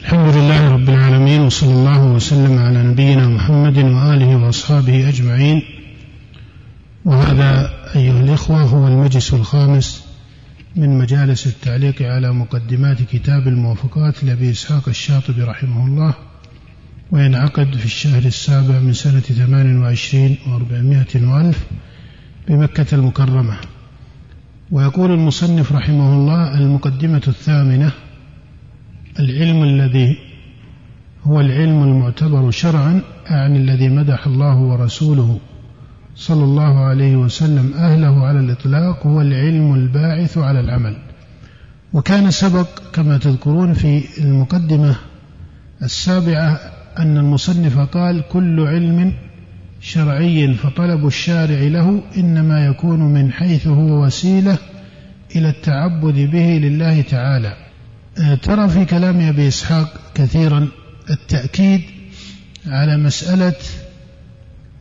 الحمد 0.01 0.37
لله 0.37 0.71
رب 0.71 0.89
العالمين 0.89 1.41
وصلى 1.41 1.73
الله 1.73 2.05
وسلم 2.05 2.59
على 2.59 2.83
نبينا 2.83 3.29
محمد 3.29 3.79
وآله 3.79 4.37
وأصحابه 4.37 5.09
أجمعين. 5.09 5.63
وهذا 7.05 7.71
أيها 7.97 8.21
الإخوة 8.21 8.63
هو 8.63 8.89
المجلس 8.89 9.35
الخامس 9.35 10.05
من 10.77 10.99
مجالس 10.99 11.47
التعليق 11.47 12.03
على 12.03 12.33
مقدمات 12.33 13.03
كتاب 13.03 13.49
الموافقات 13.49 14.25
لأبي 14.25 14.51
إسحاق 14.51 14.89
الشاطبي 14.89 15.43
رحمه 15.43 15.87
الله 15.87 16.15
وينعقد 17.11 17.77
في 17.77 17.85
الشهر 17.85 18.23
السابع 18.23 18.79
من 18.79 18.93
سنة 18.93 19.21
ثمان 19.21 19.79
وعشرين 19.83 20.37
وأربعمائة 20.47 21.27
وألف 21.27 21.65
بمكة 22.49 22.87
المكرمة. 22.93 23.74
ويقول 24.71 25.11
المصنف 25.11 25.73
رحمه 25.73 26.15
الله 26.15 26.59
المقدمة 26.59 27.23
الثامنة 27.29 27.93
العلم 29.21 29.63
الذي 29.63 30.17
هو 31.25 31.41
العلم 31.41 31.83
المعتبر 31.83 32.51
شرعا 32.51 33.01
أعني 33.31 33.59
الذي 33.59 33.89
مدح 33.89 34.27
الله 34.27 34.57
ورسوله 34.57 35.39
صلى 36.17 36.45
الله 36.45 36.85
عليه 36.85 37.17
وسلم 37.17 37.73
أهله 37.75 38.27
على 38.27 38.41
الإطلاق 38.41 39.07
هو 39.07 39.21
العلم 39.21 39.75
الباعث 39.75 40.39
على 40.39 40.61
العمل. 40.61 40.97
وكان 41.93 42.31
سبق 42.31 42.69
كما 42.93 43.19
تذكرون 43.19 43.73
في 43.73 44.03
المقدمة 44.19 44.97
السابعة 45.83 46.61
أن 46.99 47.17
المصنف 47.17 47.79
قال 47.79 48.23
كل 48.29 48.61
علم 48.61 49.13
شرعي 49.85 50.55
فطلب 50.55 51.07
الشارع 51.07 51.61
له 51.61 52.03
إنما 52.17 52.67
يكون 52.67 53.01
من 53.01 53.33
حيث 53.33 53.67
هو 53.67 54.05
وسيلة 54.05 54.59
إلى 55.37 55.49
التعبد 55.49 56.15
به 56.15 56.59
لله 56.63 57.01
تعالى. 57.01 57.57
آه، 58.19 58.35
ترى 58.35 58.69
في 58.69 58.85
كلام 58.85 59.21
أبي 59.21 59.49
إسحاق 59.49 60.01
كثيرا 60.15 60.69
التأكيد 61.11 61.81
على 62.67 62.97
مسألة 62.97 63.55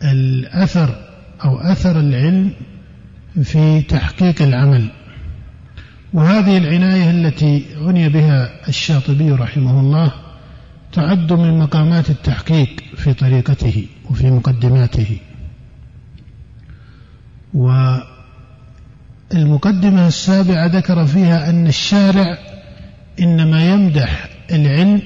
الأثر 0.04 0.96
أو 1.46 1.58
أثر 1.58 2.00
العلم 2.00 2.52
في 3.44 3.82
تحقيق 3.82 4.42
العمل. 4.42 4.90
وهذه 6.14 6.58
العناية 6.58 7.12
التي 7.12 7.66
عني 7.82 8.10
بها 8.10 8.70
الشاطبي 8.70 9.32
رحمه 9.32 9.80
الله 9.80 10.12
تعد 10.94 11.34
من 11.34 11.60
مقامات 11.60 12.10
التحقيق 12.10 12.70
في 12.96 13.14
طريقته. 13.14 13.86
وفي 14.10 14.32
مقدماته. 14.32 15.20
والمقدمة 19.34 20.08
السابعة 20.08 20.68
ذكر 20.68 21.06
فيها 21.06 21.50
أن 21.50 21.68
الشارع 21.68 22.38
إنما 23.20 23.66
يمدح 23.72 24.30
العلم 24.52 25.02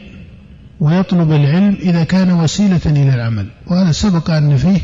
ويطلب 0.80 1.32
العلم 1.32 1.78
إذا 1.82 2.04
كان 2.04 2.32
وسيلة 2.32 2.82
إلى 2.86 3.14
العمل 3.14 3.48
وهذا 3.68 3.92
سبق 3.92 4.32
أن 4.32 4.58
فيه 4.58 4.82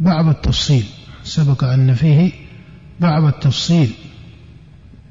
بعض 0.00 0.28
التفصيل 0.28 0.84
سبق 1.24 1.64
أن 1.64 1.94
فيه 1.94 2.32
بعض 3.00 3.24
التفصيل 3.24 3.90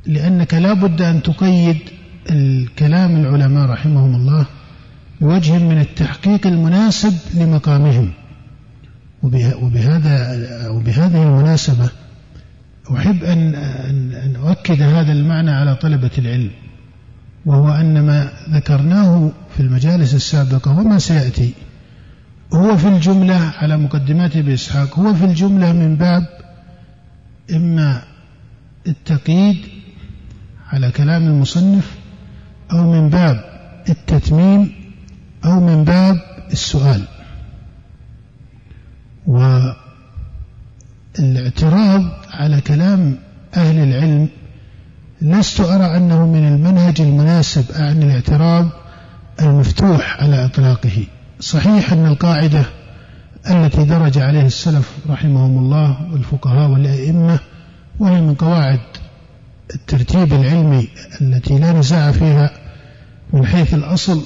لأنك 0.06 0.54
لا 0.54 0.74
بد 0.74 1.02
أن 1.02 1.24
تقيد 1.24 1.78
الكلام 2.32 3.16
العلماء 3.16 3.70
رحمهم 3.70 4.16
الله 4.16 4.46
بوجه 5.22 5.58
من 5.58 5.80
التحقيق 5.82 6.48
المناسب 6.48 7.14
لمقامهم. 7.34 8.12
وبهذا 9.62 10.68
وبهذه 10.70 11.24
المناسبة 11.24 11.90
أحب 12.94 13.24
أن 13.24 13.56
أن 14.16 14.36
أؤكد 14.36 14.82
هذا 14.82 15.12
المعنى 15.12 15.52
على 15.52 15.76
طلبة 15.76 16.12
العلم 16.18 16.52
وهو 17.46 17.70
أن 17.70 18.06
ما 18.06 18.30
ذكرناه 18.50 19.32
في 19.56 19.60
المجالس 19.60 20.14
السابقة 20.16 20.80
وما 20.80 21.00
سيأتي 21.00 21.54
هو 22.54 22.78
في 22.78 22.88
الجملة 22.88 23.36
على 23.58 23.78
مقدمات 23.78 24.38
بإسحاق 24.38 25.00
هو 25.00 25.14
في 25.14 25.26
الجملة 25.26 25.74
من 25.74 25.96
باب 25.96 26.28
إما 27.52 28.02
التقييد 28.88 29.58
على 30.70 30.92
كلام 30.92 31.24
المصنف 31.24 31.96
أو 32.72 32.92
من 32.92 33.10
باب 33.10 33.44
التتميم 33.90 34.85
أو 35.46 35.60
من 35.60 35.84
باب 35.84 36.20
السؤال. 36.52 37.02
والاعتراض 41.18 42.02
على 42.32 42.62
كلام 42.62 43.18
أهل 43.56 43.80
العلم 43.80 44.30
لست 45.22 45.60
أرى 45.60 45.98
أنه 45.98 46.26
من 46.28 46.48
المنهج 46.48 47.02
المناسب 47.02 47.72
أعني 47.72 48.06
الاعتراض 48.06 48.70
المفتوح 49.42 50.22
على 50.22 50.46
إطلاقه. 50.46 51.06
صحيح 51.40 51.94
أن 51.94 52.06
القاعدة 52.06 52.66
التي 53.50 53.84
درج 53.84 54.18
عليها 54.18 54.46
السلف 54.46 54.92
رحمهم 55.10 55.58
الله 55.58 55.98
والفقهاء 56.12 56.70
والأئمة 56.70 57.40
وهي 58.00 58.22
من 58.22 58.36
قواعد 58.36 58.80
الترتيب 59.76 60.34
العلمي 60.34 60.88
التي 61.22 61.60
لا 61.60 61.72
نزاع 61.72 62.12
فيها 62.12 62.52
من 63.34 63.46
حيث 63.46 63.74
الأصل 63.74 64.24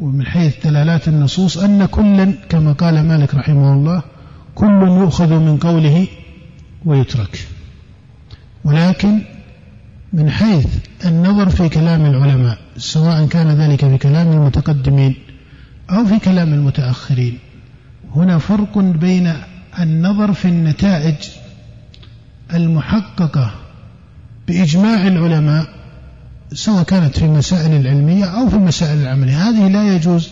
ومن 0.00 0.26
حيث 0.26 0.66
دلالات 0.66 1.08
النصوص 1.08 1.58
أن 1.58 1.86
كلا 1.86 2.34
كما 2.48 2.72
قال 2.72 3.06
مالك 3.08 3.34
رحمه 3.34 3.72
الله 3.74 4.02
كل 4.54 4.82
يؤخذ 4.82 5.32
من 5.32 5.56
قوله 5.56 6.06
ويترك. 6.84 7.46
ولكن 8.64 9.20
من 10.12 10.30
حيث 10.30 10.66
النظر 11.06 11.48
في 11.48 11.68
كلام 11.68 12.06
العلماء 12.06 12.58
سواء 12.76 13.26
كان 13.26 13.48
ذلك 13.48 13.80
في 13.80 13.98
كلام 13.98 14.32
المتقدمين 14.32 15.14
أو 15.90 16.06
في 16.06 16.18
كلام 16.18 16.52
المتأخرين 16.52 17.38
هنا 18.14 18.38
فرق 18.38 18.78
بين 18.78 19.32
النظر 19.78 20.32
في 20.32 20.48
النتائج 20.48 21.14
المحققة 22.54 23.54
بإجماع 24.48 25.06
العلماء 25.06 25.68
سواء 26.52 26.82
كانت 26.82 27.18
في 27.18 27.24
المسائل 27.24 27.80
العلمية 27.80 28.24
أو 28.24 28.48
في 28.48 28.56
المسائل 28.56 29.02
العملية. 29.02 29.48
هذه 29.48 29.68
لا 29.68 29.94
يجوز 29.94 30.30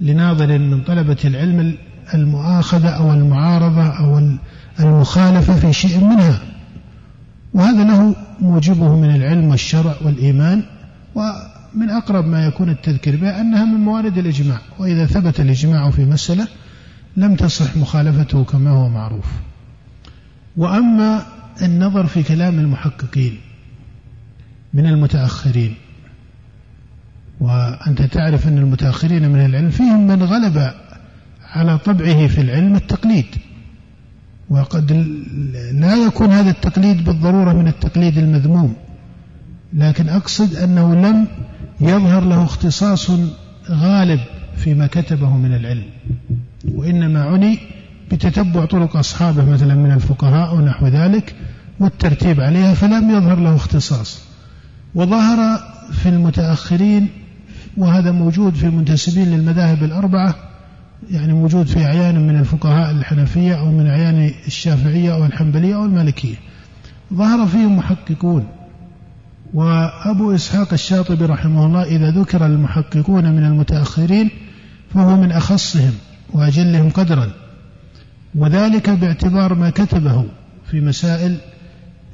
لناظر 0.00 0.58
من 0.58 0.82
طلبة 0.82 1.16
العلم 1.24 1.76
المؤاخذة 2.14 2.88
أو 2.88 3.12
المعارضة 3.12 3.86
أو 3.86 4.36
المخالفة 4.80 5.54
في 5.54 5.72
شيء 5.72 6.04
منها. 6.04 6.40
وهذا 7.54 7.84
له 7.84 8.14
موجبه 8.40 8.96
من 8.96 9.14
العلم 9.14 9.48
والشرع 9.48 9.94
والإيمان 10.04 10.62
ومن 11.14 11.90
أقرب 11.90 12.26
ما 12.26 12.46
يكون 12.46 12.70
التذكير 12.70 13.16
بها 13.16 13.40
أنها 13.40 13.64
من 13.64 13.80
موارد 13.80 14.18
الإجماع. 14.18 14.58
وإذا 14.78 15.06
ثبت 15.06 15.40
الإجماع 15.40 15.90
في 15.90 16.04
مسألة 16.04 16.48
لم 17.16 17.34
تصح 17.34 17.76
مخالفته 17.76 18.44
كما 18.44 18.70
هو 18.70 18.88
معروف. 18.88 19.26
وأما 20.56 21.22
النظر 21.62 22.06
في 22.06 22.22
كلام 22.22 22.58
المحققين 22.58 23.38
من 24.76 24.86
المتأخرين. 24.86 25.74
وأنت 27.40 28.02
تعرف 28.02 28.48
أن 28.48 28.58
المتأخرين 28.58 29.28
من 29.30 29.44
العلم 29.44 29.70
فيهم 29.70 30.06
من 30.06 30.22
غلب 30.22 30.70
على 31.42 31.78
طبعه 31.78 32.26
في 32.26 32.40
العلم 32.40 32.76
التقليد. 32.76 33.26
وقد 34.50 34.92
لا 35.72 35.96
يكون 35.96 36.30
هذا 36.30 36.50
التقليد 36.50 37.04
بالضرورة 37.04 37.52
من 37.52 37.68
التقليد 37.68 38.18
المذموم. 38.18 38.76
لكن 39.72 40.08
أقصد 40.08 40.56
أنه 40.56 40.94
لم 40.94 41.26
يظهر 41.80 42.24
له 42.24 42.44
اختصاص 42.44 43.10
غالب 43.70 44.20
فيما 44.56 44.86
كتبه 44.86 45.36
من 45.36 45.54
العلم. 45.54 45.86
وإنما 46.74 47.22
عني 47.24 47.58
بتتبع 48.12 48.64
طرق 48.64 48.96
أصحابه 48.96 49.44
مثلا 49.44 49.74
من 49.74 49.92
الفقهاء 49.92 50.48
أو 50.48 50.60
نحو 50.60 50.86
ذلك 50.86 51.34
والترتيب 51.80 52.40
عليها 52.40 52.74
فلم 52.74 53.10
يظهر 53.10 53.38
له 53.38 53.56
اختصاص. 53.56 54.25
وظهر 54.96 55.58
في 55.92 56.08
المتأخرين 56.08 57.08
وهذا 57.76 58.12
موجود 58.12 58.54
في 58.54 58.66
المنتسبين 58.66 59.28
للمذاهب 59.28 59.84
الأربعة 59.84 60.34
يعني 61.10 61.32
موجود 61.32 61.66
في 61.66 61.84
أعيان 61.84 62.26
من 62.26 62.38
الفقهاء 62.38 62.90
الحنفية 62.90 63.54
أو 63.54 63.72
من 63.72 63.86
أعيان 63.86 64.30
الشافعية 64.46 65.14
أو 65.14 65.26
الحنبلية 65.26 65.76
أو 65.76 65.84
المالكية. 65.84 66.34
ظهر 67.14 67.46
فيهم 67.46 67.76
محققون. 67.76 68.46
وأبو 69.54 70.34
إسحاق 70.34 70.72
الشاطبي 70.72 71.24
رحمه 71.24 71.66
الله 71.66 71.82
إذا 71.82 72.10
ذكر 72.10 72.46
المحققون 72.46 73.32
من 73.32 73.44
المتأخرين 73.44 74.30
فهو 74.94 75.16
من 75.16 75.32
أخصهم 75.32 75.92
وأجلهم 76.32 76.90
قدرا. 76.90 77.30
وذلك 78.34 78.90
باعتبار 78.90 79.54
ما 79.54 79.70
كتبه 79.70 80.24
في 80.70 80.80
مسائل 80.80 81.38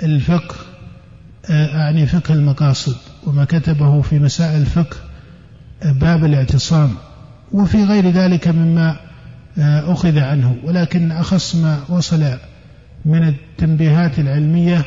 الفقه 0.03 0.72
أعني 1.51 2.07
فقه 2.07 2.35
المقاصد 2.35 2.97
وما 3.27 3.45
كتبه 3.45 4.03
في 4.03 4.19
مسائل 4.19 4.61
الفقه 4.61 4.97
باب 5.85 6.25
الاعتصام 6.25 6.91
وفي 7.53 7.85
غير 7.85 8.11
ذلك 8.11 8.49
مما 8.49 8.97
آه، 9.59 9.93
أخذ 9.93 10.19
عنه 10.19 10.57
ولكن 10.65 11.13
أخص 11.13 11.57
ما 11.57 11.81
وصل 11.89 12.25
من 13.05 13.29
التنبيهات 13.29 14.19
العلمية 14.19 14.85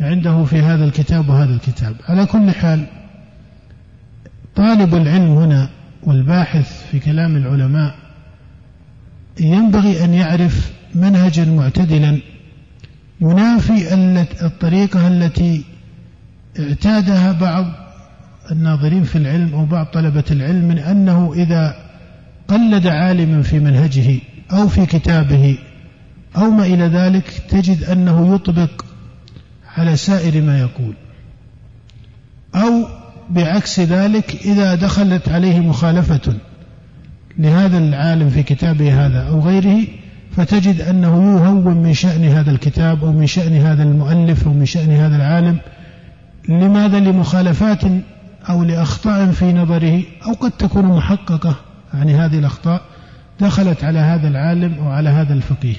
عنده 0.00 0.44
في 0.44 0.58
هذا 0.62 0.84
الكتاب 0.84 1.28
وهذا 1.28 1.54
الكتاب. 1.54 1.96
على 2.08 2.26
كل 2.26 2.50
حال 2.50 2.86
طالب 4.56 4.94
العلم 4.94 5.30
هنا 5.30 5.68
والباحث 6.02 6.86
في 6.90 6.98
كلام 6.98 7.36
العلماء 7.36 7.94
ينبغي 9.40 10.04
أن 10.04 10.14
يعرف 10.14 10.72
منهجا 10.94 11.44
معتدلا 11.44 12.20
ينافي 13.20 13.94
الطريقة 14.42 15.08
التي 15.08 15.64
اعتادها 16.58 17.32
بعض 17.32 17.64
الناظرين 18.50 19.04
في 19.04 19.18
العلم 19.18 19.54
أو 19.54 19.64
بعض 19.64 19.86
طلبة 19.86 20.24
العلم 20.30 20.68
من 20.68 20.78
أنه 20.78 21.32
إذا 21.36 21.76
قلد 22.48 22.86
عالما 22.86 23.42
في 23.42 23.58
منهجه 23.58 24.20
أو 24.52 24.68
في 24.68 24.86
كتابه 24.86 25.58
أو 26.36 26.50
ما 26.50 26.66
إلى 26.66 26.84
ذلك 26.84 27.42
تجد 27.48 27.82
أنه 27.82 28.34
يطبق 28.34 28.84
على 29.76 29.96
سائر 29.96 30.42
ما 30.42 30.60
يقول. 30.60 30.94
أو 32.54 32.88
بعكس 33.30 33.80
ذلك 33.80 34.34
إذا 34.44 34.74
دخلت 34.74 35.28
عليه 35.28 35.60
مخالفة 35.60 36.34
لهذا 37.38 37.78
العالم 37.78 38.30
في 38.30 38.42
كتابه 38.42 39.06
هذا 39.06 39.28
أو 39.28 39.40
غيره 39.40 39.86
فتجد 40.36 40.80
أنه 40.80 41.40
يهون 41.40 41.76
من 41.76 41.94
شأن 41.94 42.24
هذا 42.24 42.50
الكتاب 42.50 43.04
أو 43.04 43.12
من 43.12 43.26
شأن 43.26 43.56
هذا 43.56 43.82
المؤلف 43.82 44.46
أو 44.46 44.52
من 44.52 44.66
شأن 44.66 44.90
هذا 44.90 45.16
العالم 45.16 45.58
لماذا 46.48 47.00
لمخالفات 47.00 47.80
أو 48.48 48.64
لأخطاء 48.64 49.30
في 49.30 49.52
نظره 49.52 50.02
أو 50.26 50.32
قد 50.32 50.50
تكون 50.50 50.84
محققة؟ 50.84 51.56
يعني 51.94 52.14
هذه 52.14 52.38
الأخطاء 52.38 52.82
دخلت 53.40 53.84
على 53.84 53.98
هذا 53.98 54.28
العالم 54.28 54.74
أو 54.74 54.88
على 54.88 55.08
هذا 55.08 55.34
الفقيه. 55.34 55.76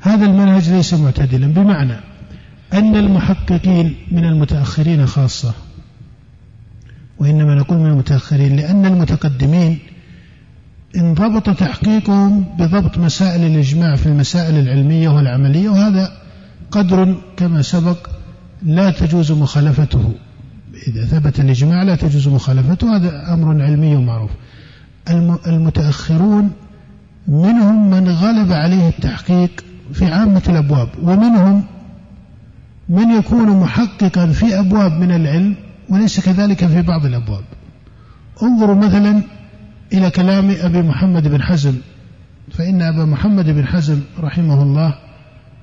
هذا 0.00 0.26
المنهج 0.26 0.70
ليس 0.70 0.94
معتدلا. 0.94 1.46
بمعنى 1.46 1.96
أن 2.72 2.96
المحققين 2.96 3.94
من 4.10 4.24
المتأخرين 4.24 5.06
خاصة 5.06 5.54
وإنما 7.18 7.54
نقول 7.54 7.78
من 7.78 7.90
المتأخرين 7.90 8.56
لأن 8.56 8.86
المتقدمين 8.86 9.78
انضبط 10.96 11.56
تحقيقهم 11.56 12.44
بضبط 12.58 12.98
مسائل 12.98 13.44
الإجماع 13.44 13.96
في 13.96 14.06
المسائل 14.06 14.54
العلمية 14.54 15.08
والعملية 15.08 15.68
وهذا 15.68 16.12
قدر 16.70 17.16
كما 17.36 17.62
سبق 17.62 18.13
لا 18.64 18.90
تجوز 18.90 19.32
مخالفته. 19.32 20.12
إذا 20.88 21.04
ثبت 21.04 21.40
الإجماع 21.40 21.82
لا 21.82 21.96
تجوز 21.96 22.28
مخالفته 22.28 22.96
هذا 22.96 23.32
أمر 23.32 23.62
علمي 23.62 23.96
معروف 23.96 24.30
المتأخرون 25.46 26.50
منهم 27.28 27.90
من 27.90 28.08
غلب 28.08 28.52
عليه 28.52 28.88
التحقيق 28.88 29.64
في 29.92 30.06
عامة 30.06 30.42
الأبواب 30.48 30.88
ومنهم 31.02 31.64
من 32.88 33.10
يكون 33.10 33.60
محققا 33.60 34.26
في 34.26 34.58
أبواب 34.58 34.92
من 34.92 35.10
العلم 35.10 35.56
وليس 35.88 36.20
كذلك 36.20 36.66
في 36.66 36.82
بعض 36.82 37.06
الأبواب. 37.06 37.44
انظروا 38.42 38.76
مثلا 38.76 39.22
إلى 39.92 40.10
كلام 40.10 40.50
أبي 40.60 40.82
محمد 40.82 41.28
بن 41.28 41.42
حزم 41.42 41.74
فإن 42.52 42.82
أبا 42.82 43.04
محمد 43.04 43.50
بن 43.50 43.66
حزم 43.66 44.00
رحمه 44.20 44.62
الله 44.62 44.94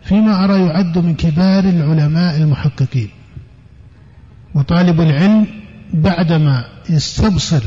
فيما 0.04 0.43
أرى 0.45 0.62
يعد 0.62 0.97
من 0.97 1.16
كبار 1.16 1.64
العلماء 1.64 2.38
المحققين. 2.38 3.10
وطالب 4.56 5.02
العلم 5.02 5.47
بعدما 5.93 6.66
يستبصر 6.89 7.64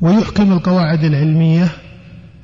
ويحكم 0.00 0.52
القواعد 0.52 1.04
العلمية 1.04 1.68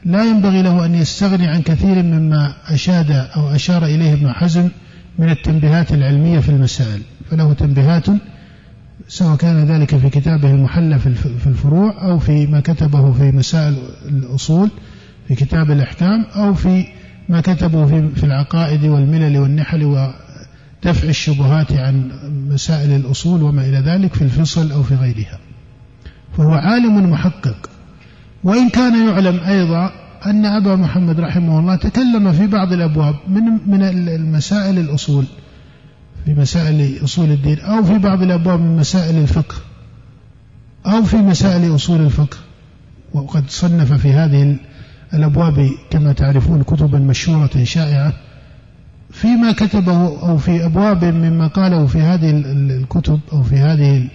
لا 0.05 0.24
ينبغي 0.24 0.62
له 0.62 0.86
أن 0.86 0.95
يستغني 0.95 1.47
عن 1.47 1.62
كثير 1.62 2.03
مما 2.03 2.55
أشاد 2.66 3.11
أو 3.11 3.55
أشار 3.55 3.84
إليه 3.84 4.12
ابن 4.12 4.32
حزم 4.32 4.68
من 5.18 5.30
التنبيهات 5.30 5.93
العلمية 5.93 6.38
في 6.38 6.49
المسائل. 6.49 7.01
فله 7.30 7.53
تنبيهات 7.53 8.07
سواء 9.09 9.36
كان 9.36 9.64
ذلك 9.64 9.97
في 9.97 10.11
كتابه 10.11 10.51
المحلى 10.51 10.99
في 10.99 11.47
الفروع 11.47 12.03
أو 12.03 12.18
في 12.18 12.47
ما 12.47 12.61
كتبه 12.61 13.12
في 13.12 13.32
مسائل 13.32 13.78
الأصول 14.09 14.70
في 15.28 15.34
كتاب 15.34 15.70
الأحكام 15.70 16.24
أو 16.36 16.55
في 16.55 16.84
ما 17.31 17.41
كتبه 17.41 17.87
في 18.14 18.24
العقائد 18.24 18.85
والملل 18.85 19.39
والنحل 19.39 19.85
ودفع 19.85 21.09
الشبهات 21.09 21.72
عن 21.72 22.11
مسائل 22.49 22.91
الأصول 22.91 23.43
وما 23.43 23.62
إلى 23.62 23.78
ذلك 23.78 24.14
في 24.14 24.22
الفصل 24.22 24.72
أو 24.72 24.83
في 24.83 24.95
غيرها. 24.95 25.39
فهو 26.37 26.53
عالم 26.53 27.11
محقق. 27.11 27.70
وإن 28.45 28.68
كان 28.68 29.09
يعلم 29.09 29.41
أيضا 29.41 29.93
أن 30.26 30.47
أبا 30.47 30.76
محمد 30.76 31.20
رحمه 31.20 31.59
الله 31.59 31.76
تكلم 31.76 32.33
في 32.33 32.47
بعض 32.47 32.72
الأبواب 32.72 33.14
من 33.28 33.43
من 33.66 33.83
المسائل 34.09 34.78
الأصول 34.78 35.24
في 36.24 36.35
مسائل 36.35 37.05
أصول 37.05 37.31
الدين 37.31 37.61
أو 37.61 37.85
في 37.85 37.99
بعض 37.99 38.22
الأبواب 38.22 38.61
من 38.61 38.76
مسائل 38.76 39.18
الفقه 39.18 39.55
أو 40.87 41.03
في 41.03 41.16
مسائل 41.16 41.74
أصول 41.74 42.01
الفقه. 42.01 42.37
وقد 43.12 43.45
صنف 43.49 43.93
في 43.93 44.12
هذه 44.12 44.57
الأبواب 45.14 45.70
كما 45.90 46.12
تعرفون 46.12 46.62
كتبا 46.62 46.98
مشهورة 46.98 47.64
شائعة. 47.64 48.12
فيما 49.11 49.52
كتبه 49.52 50.28
أو 50.28 50.36
في 50.36 50.64
أبواب 50.64 51.04
مما 51.04 51.46
قاله 51.46 51.86
في 51.86 51.98
هذه 51.98 52.30
الكتب 52.46 53.20
أو 53.32 53.42
في 53.42 53.56
هذه 53.56 54.08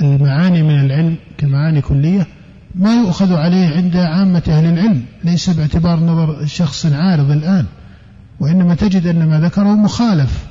المعاني 0.00 0.62
من 0.62 0.80
العلم 0.80 1.16
كمعاني 1.38 1.80
كلية 1.80 2.26
ما 2.74 2.94
يؤخذ 2.94 3.34
عليه 3.34 3.76
عند 3.76 3.96
عامة 3.96 4.42
أهل 4.48 4.64
العلم 4.64 5.02
ليس 5.24 5.50
باعتبار 5.50 6.00
نظر 6.00 6.46
شخص 6.46 6.86
عارض 6.86 7.30
الآن 7.30 7.64
وإنما 8.40 8.74
تجد 8.74 9.06
أن 9.06 9.28
ما 9.28 9.40
ذكره 9.40 9.76
مخالف 9.76 10.46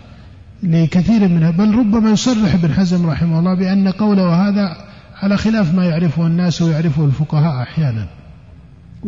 لكثير 0.64 1.28
منها 1.28 1.52
بل 1.52 1.76
ربما 1.76 2.10
يصرح 2.10 2.54
ابن 2.54 2.74
حزم 2.74 3.10
رحمه 3.10 3.40
الله 3.40 3.54
بأن 3.54 3.88
قوله 3.88 4.50
هذا 4.50 4.78
على 5.22 5.38
خلاف 5.38 5.74
ما 5.74 5.86
يعرفه 5.86 6.28
الناس 6.28 6.62
ويعرفه 6.62 7.06
الفقهاء 7.06 7.62
أحيانا. 7.64 8.08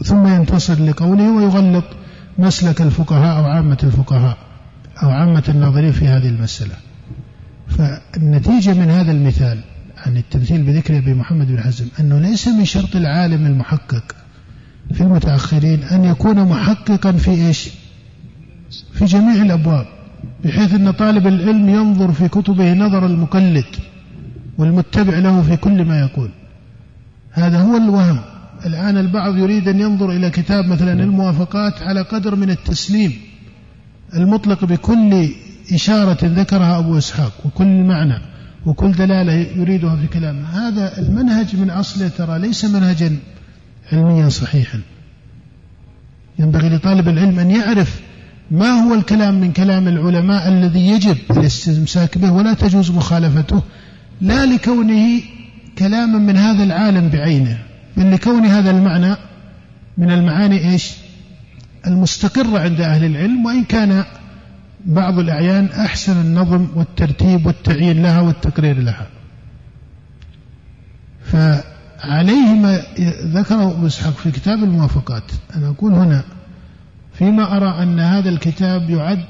ثم 0.03 0.27
ينتصر 0.27 0.83
لقوله 0.83 1.31
ويغلط 1.31 1.85
مسلك 2.37 2.81
الفقهاء 2.81 3.37
أو 3.37 3.45
عامة 3.45 3.77
الفقهاء 3.83 4.37
أو 5.03 5.09
عامة 5.09 5.43
الناظرين 5.49 5.91
في 5.91 6.07
هذه 6.07 6.27
المسألة. 6.27 6.75
فالنتيجة 7.67 8.73
من 8.73 8.89
هذا 8.89 9.11
المثال 9.11 9.59
عن 9.97 10.17
التمثيل 10.17 10.63
بذكر 10.63 10.97
أبي 10.97 11.13
محمد 11.13 11.47
بن 11.47 11.59
حزم 11.59 11.87
أنه 11.99 12.19
ليس 12.19 12.47
من 12.47 12.65
شرط 12.65 12.95
العالم 12.95 13.45
المحقق 13.45 14.15
في 14.93 15.01
المتأخرين 15.01 15.83
أن 15.83 16.05
يكون 16.05 16.45
محققا 16.45 17.11
في 17.11 17.31
إيش؟ 17.31 17.69
في 18.93 19.05
جميع 19.05 19.41
الأبواب 19.41 19.85
بحيث 20.45 20.73
أن 20.73 20.91
طالب 20.91 21.27
العلم 21.27 21.69
ينظر 21.69 22.11
في 22.11 22.27
كتبه 22.27 22.73
نظر 22.73 23.05
المقلد 23.05 23.65
والمتبع 24.57 25.19
له 25.19 25.41
في 25.41 25.57
كل 25.57 25.85
ما 25.85 25.99
يقول. 25.99 26.29
هذا 27.31 27.61
هو 27.61 27.77
الوهم. 27.77 28.19
الآن 28.65 28.97
البعض 28.97 29.37
يريد 29.37 29.67
أن 29.67 29.79
ينظر 29.79 30.11
إلى 30.11 30.29
كتاب 30.29 30.65
مثلا 30.65 31.03
الموافقات 31.03 31.81
على 31.81 32.01
قدر 32.01 32.35
من 32.35 32.49
التسليم 32.49 33.13
المطلق 34.15 34.65
بكل 34.65 35.29
إشارة 35.73 36.17
ذكرها 36.23 36.79
أبو 36.79 36.97
إسحاق 36.97 37.31
وكل 37.45 37.83
معنى 37.83 38.21
وكل 38.65 38.91
دلالة 38.91 39.33
يريدها 39.33 39.95
في 39.95 40.07
كلامه. 40.07 40.67
هذا 40.67 40.99
المنهج 40.99 41.55
من 41.55 41.69
أصله 41.69 42.07
ترى 42.07 42.39
ليس 42.39 42.65
منهجا 42.65 43.17
علميا 43.91 44.29
صحيحا. 44.29 44.79
ينبغي 46.39 46.69
لطالب 46.69 47.07
العلم 47.07 47.39
أن 47.39 47.51
يعرف 47.51 48.01
ما 48.51 48.69
هو 48.69 48.93
الكلام 48.93 49.39
من 49.39 49.51
كلام 49.51 49.87
العلماء 49.87 50.47
الذي 50.47 50.87
يجب 50.87 51.17
الاستمساك 51.31 52.17
به 52.17 52.31
ولا 52.31 52.53
تجوز 52.53 52.91
مخالفته. 52.91 53.63
لا 54.21 54.45
لكونه 54.45 55.21
كلاما 55.77 56.19
من 56.19 56.37
هذا 56.37 56.63
العالم 56.63 57.09
بعينه. 57.09 57.68
بل 57.97 58.11
لكون 58.11 58.45
هذا 58.45 58.71
المعنى 58.71 59.15
من 59.97 60.11
المعاني 60.11 60.69
إيش؟ 60.71 60.91
المستقرة 61.87 62.59
عند 62.59 62.81
أهل 62.81 63.05
العلم 63.05 63.45
وإن 63.45 63.63
كان 63.63 64.03
بعض 64.85 65.19
الأعيان 65.19 65.65
أحسن 65.65 66.21
النظم 66.21 66.67
والترتيب 66.75 67.45
والتعيين 67.45 68.01
لها 68.01 68.21
والتقرير 68.21 68.79
لها. 68.79 69.07
فعليه 71.25 72.53
ما 72.53 72.81
ذكره 73.23 73.71
أبو 73.71 73.87
إسحاق 73.87 74.13
في 74.13 74.31
كتاب 74.31 74.63
الموافقات. 74.63 75.23
أنا 75.55 75.69
أقول 75.69 75.93
هنا 75.93 76.23
فيما 77.13 77.57
أرى 77.57 77.83
أن 77.83 77.99
هذا 77.99 78.29
الكتاب 78.29 78.89
يعد 78.89 79.25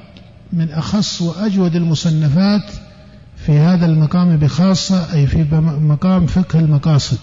من 0.54 0.72
أخص 0.72 1.22
وأجود 1.22 1.76
المصنفات 1.76 2.72
في 3.38 3.52
هذا 3.52 3.86
المقام 3.86 4.38
بخاصة 4.38 5.14
أي 5.14 5.28
في 5.28 5.46
مقام 5.82 6.26
فقه 6.26 6.60
المقاصد. 6.60 7.20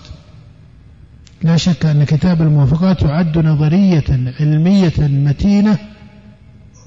لا 1.47 1.57
شك 1.57 1.87
أن 1.87 2.05
كتاب 2.05 2.43
الموافقات 2.43 3.03
يعد 3.03 3.39
نظرية 3.39 4.05
علمية 4.41 4.93
متينة 4.99 5.79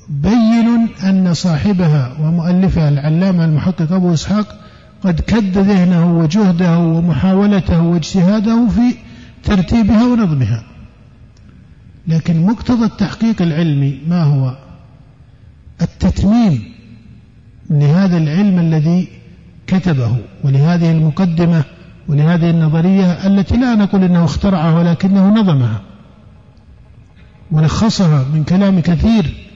بين 0.10 0.88
أن 1.04 1.34
صاحبها 1.34 2.18
ومؤلفها 2.20 2.90
العلامة 2.90 3.46
المحقق 3.46 3.92
أبو 3.92 4.14
إسحاق 4.14 4.56
قد 5.04 5.20
كد 5.20 5.58
ذهنه 5.58 6.18
وجهده 6.18 6.78
ومحاولته 6.78 7.82
واجتهاده 7.82 8.68
في 8.68 8.96
ترتيبها 9.44 10.04
ونظمها. 10.04 10.64
لكن 12.08 12.46
مقتضى 12.46 12.86
التحقيق 12.86 13.42
العلمي 13.42 14.00
ما 14.08 14.24
هو؟ 14.24 14.58
التتميم 15.82 16.64
لهذا 17.70 18.18
العلم 18.18 18.60
الذي 18.60 19.08
كتبه 19.68 20.18
ولهذه 20.44 20.92
المقدمة 20.92 21.64
ولهذه 22.10 22.50
النظرية 22.50 23.28
التي 23.28 23.58
لا 23.58 23.76
نقول 23.76 24.04
إنه 24.04 24.26
اخترعها 24.26 24.80
ولكنه 24.80 25.34
نظمها. 25.34 25.82
ولخصها 27.52 28.26
من 28.34 28.44
كلام 28.44 28.80
كثير 28.80 29.50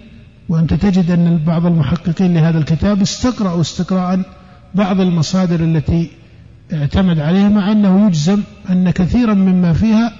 وأنت 0.50 0.74
تجد 0.74 1.12
أن 1.12 1.38
بعض 1.38 1.66
المحققين 1.66 2.34
لهذا 2.34 2.58
الكتاب 2.58 3.02
استقرأوا 3.02 3.62
استقراء 3.62 4.20
بعض 4.76 5.00
المصادر 5.00 5.60
التي 5.60 6.12
اعتمد 6.74 7.20
عليها 7.20 7.50
مع 7.50 7.72
أنه 7.72 8.08
يجزم 8.08 8.42
أن 8.70 8.90
كثيرا 8.90 9.34
مما 9.34 9.74
فيها 9.74 10.14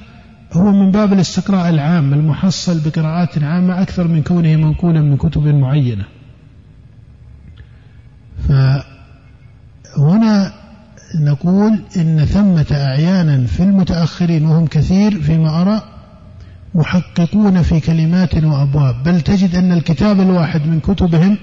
هو 0.54 0.72
من 0.72 0.92
باب 0.92 1.14
الاستقراء 1.14 1.70
العام 1.70 2.14
المحصل 2.14 2.80
بقراءات 2.80 3.44
عامة 3.44 3.82
أكثر 3.82 4.08
من 4.08 4.24
كونه 4.24 4.56
منقولا 4.56 5.02
من 5.02 5.18
كتب 5.18 5.48
معينة. 5.48 6.06
فهنا 9.96 10.54
نقول 11.16 11.80
إن 11.98 12.26
ثمة 12.26 12.66
أعيانا 12.72 13.48
في 13.48 13.64
المتأخرين 13.64 14.46
وهم 14.46 14.68
كثير 14.68 15.22
فيما 15.22 15.62
أرى 15.62 15.82
محققون 16.76 17.62
في 17.62 17.80
كلمات 17.80 18.36
وأبواب. 18.36 19.04
بل 19.04 19.22
تجد 19.22 19.56
أن 19.56 19.72
الكتاب 19.72 20.22
الواحد 20.22 20.68
من 20.68 20.80
كتبهم 20.80 21.38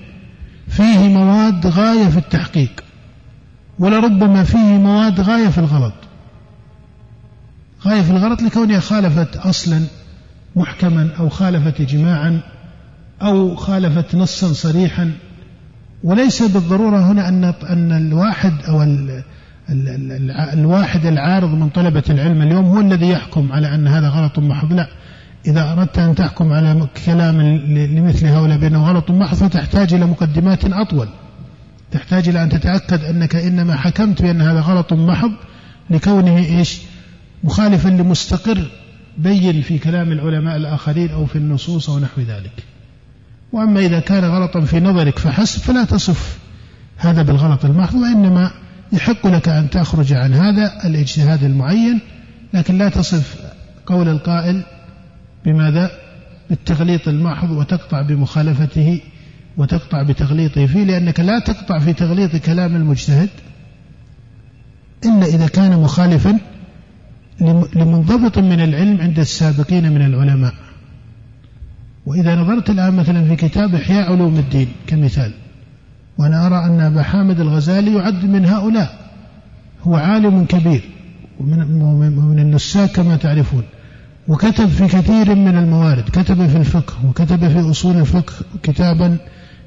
فيه 0.68 0.98
مواد 0.98 1.66
غاية 1.66 2.08
في 2.08 2.16
التحقيق 2.16 2.84
ولربما 3.78 4.44
فيه 4.44 4.58
مواد 4.78 5.20
غاية 5.20 5.48
في 5.48 5.58
الغلط. 5.58 5.94
غاية 7.84 8.02
في 8.02 8.10
الغلط 8.10 8.42
لكونها 8.42 8.80
خالفت 8.80 9.36
أصلا 9.36 9.82
محكما 10.56 11.08
أو 11.18 11.28
خالفت 11.28 11.80
إجماعا 11.80 12.40
أو 13.22 13.56
خالفت 13.56 14.14
نصا 14.14 14.52
صريحا. 14.52 15.12
وليس 16.04 16.42
بالضرورة 16.42 17.12
هنا 17.12 17.28
أن 17.28 17.44
أن 17.44 17.92
الواحد 17.92 18.52
أو 18.68 18.82
الواحد 20.52 21.06
العارض 21.06 21.54
من 21.54 21.68
طلبة 21.68 22.02
العلم 22.10 22.42
اليوم 22.42 22.64
هو 22.64 22.80
الذي 22.80 23.08
يحكم 23.08 23.52
على 23.52 23.74
أن 23.74 23.86
هذا 23.86 24.08
غلط 24.08 24.38
محض. 24.38 24.72
لا. 24.72 24.86
إذا 25.46 25.72
أردت 25.72 25.98
أن 25.98 26.14
تحكم 26.14 26.52
على 26.52 26.88
كلام 27.06 27.40
لمثل 27.76 28.26
هؤلاء 28.26 28.58
بأنه 28.58 28.88
غلط 28.88 29.10
محض 29.10 29.36
فتحتاج 29.36 29.94
إلى 29.94 30.06
مقدمات 30.06 30.64
أطول. 30.64 31.08
تحتاج 31.92 32.28
إلى 32.28 32.42
أن 32.42 32.48
تتأكد 32.48 33.04
أنك 33.04 33.36
إنما 33.36 33.76
حكمت 33.76 34.22
بأن 34.22 34.42
هذا 34.42 34.60
غلط 34.60 34.92
محض 34.92 35.32
لكونه 35.90 36.36
إيش؟ 36.36 36.80
مخالفا 37.44 37.88
لمستقر 37.88 38.70
بين 39.18 39.62
في 39.62 39.78
كلام 39.78 40.12
العلماء 40.12 40.56
الآخرين 40.56 41.10
أو 41.10 41.26
في 41.26 41.36
النصوص 41.36 41.90
أو 41.90 41.98
نحو 41.98 42.20
ذلك. 42.20 42.64
وأما 43.52 43.80
إذا 43.80 44.00
كان 44.00 44.24
غلطا 44.24 44.60
في 44.60 44.80
نظرك 44.80 45.18
فحسب 45.18 45.60
فلا 45.60 45.84
تصف 45.84 46.38
هذا 46.96 47.22
بالغلط 47.22 47.64
المحض 47.64 47.94
وإنما 47.94 48.50
يحق 48.92 49.26
لك 49.26 49.48
أن 49.48 49.70
تخرج 49.70 50.12
عن 50.12 50.34
هذا 50.34 50.72
الاجتهاد 50.84 51.44
المعين 51.44 52.00
لكن 52.54 52.78
لا 52.78 52.88
تصف 52.88 53.36
قول 53.86 54.08
القائل 54.08 54.62
بماذا؟ 55.44 55.90
بالتغليط 56.50 57.08
المحض 57.08 57.50
وتقطع 57.50 58.02
بمخالفته 58.02 59.00
وتقطع 59.56 60.02
بتغليطه 60.02 60.66
فيه 60.66 60.84
لأنك 60.84 61.20
لا 61.20 61.38
تقطع 61.38 61.78
في 61.78 61.92
تغليط 61.92 62.36
كلام 62.36 62.76
المجتهد 62.76 63.28
إلا 65.04 65.26
إذا 65.26 65.46
كان 65.46 65.80
مخالفا 65.80 66.38
لمنضبط 67.76 68.38
من 68.38 68.60
العلم 68.60 69.00
عند 69.00 69.18
السابقين 69.18 69.92
من 69.92 70.02
العلماء. 70.06 70.54
وإذا 72.06 72.34
نظرت 72.36 72.70
الآن 72.70 72.94
مثلا 72.94 73.24
في 73.24 73.36
كتاب 73.36 73.74
إحياء 73.74 74.12
علوم 74.12 74.36
الدين 74.38 74.68
كمثال 74.86 75.32
وأنا 76.20 76.46
أرى 76.46 76.64
أن 76.64 76.80
أبا 76.80 77.02
حامد 77.02 77.40
الغزالي 77.40 77.94
يعد 77.94 78.24
من 78.24 78.46
هؤلاء. 78.46 78.90
هو 79.82 79.94
عالم 79.96 80.44
كبير 80.44 80.82
ومن 81.40 82.38
النساك 82.38 82.90
كما 82.90 83.16
تعرفون. 83.16 83.62
وكتب 84.28 84.68
في 84.68 84.86
كثير 84.86 85.34
من 85.34 85.58
الموارد 85.58 86.04
كتب 86.12 86.46
في 86.46 86.56
الفقه 86.56 86.94
وكتب 87.08 87.48
في 87.48 87.70
أصول 87.70 87.96
الفقه 87.96 88.32
كتابا 88.62 89.16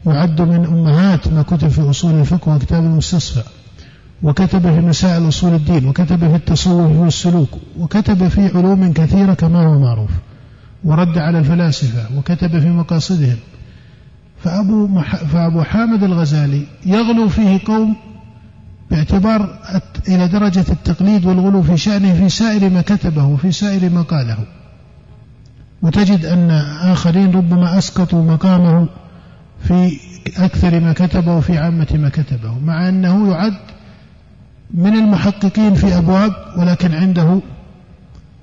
يعد 0.07 0.41
من 0.41 0.65
أمهات 0.65 1.27
ما 1.27 1.41
كتب 1.41 1.67
في 1.67 1.89
أصول 1.89 2.13
الفقه 2.19 2.55
وكتاب 2.55 2.83
المستصفى. 2.83 3.43
وكتب 4.23 4.61
في 4.61 4.81
مسائل 4.81 5.27
أصول 5.27 5.53
الدين 5.53 5.87
وكتب 5.87 6.19
في 6.19 6.35
التصوف 6.35 6.91
والسلوك 6.91 7.49
وكتب 7.79 8.27
في 8.27 8.57
علوم 8.57 8.93
كثيرة 8.93 9.33
كما 9.33 9.65
هو 9.65 9.79
معروف. 9.79 10.11
ورد 10.83 11.17
على 11.17 11.39
الفلاسفة 11.39 12.17
وكتب 12.17 12.59
في 12.59 12.69
مقاصدهم. 12.69 13.37
فأبو, 14.43 14.87
مح... 14.87 15.15
فأبو 15.15 15.63
حامد 15.63 16.03
الغزالي 16.03 16.65
يغلو 16.85 17.29
فيه 17.29 17.59
قوم 17.65 17.95
باعتبار 18.91 19.59
إلى 20.07 20.27
درجة 20.27 20.65
التقليد 20.71 21.25
والغلو 21.25 21.61
في 21.61 21.77
شأنه 21.77 22.13
في 22.13 22.29
سائر 22.29 22.69
ما 22.69 22.81
كتبه 22.81 23.25
وفي 23.25 23.51
سائر 23.51 23.89
ما 23.89 24.01
قاله. 24.01 24.37
وتجد 25.81 26.25
أن 26.25 26.51
آخرين 26.81 27.31
ربما 27.31 27.77
أسقطوا 27.77 28.23
مقامه 28.23 28.87
في 29.59 29.99
أكثر 30.37 30.79
ما 30.79 30.93
كتبه 30.93 31.37
وفي 31.37 31.57
عامة 31.57 31.87
ما 31.93 32.09
كتبه 32.09 32.59
مع 32.59 32.89
أنه 32.89 33.31
يعد 33.31 33.57
من 34.73 34.93
المحققين 34.93 35.73
في 35.73 35.97
أبواب 35.97 36.33
ولكن 36.57 36.93
عنده 36.93 37.39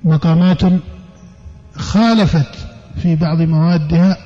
مقامات 0.05 0.61
خالفت 1.75 2.55
في 3.03 3.17
بعض 3.17 3.43
موادها 3.43 4.17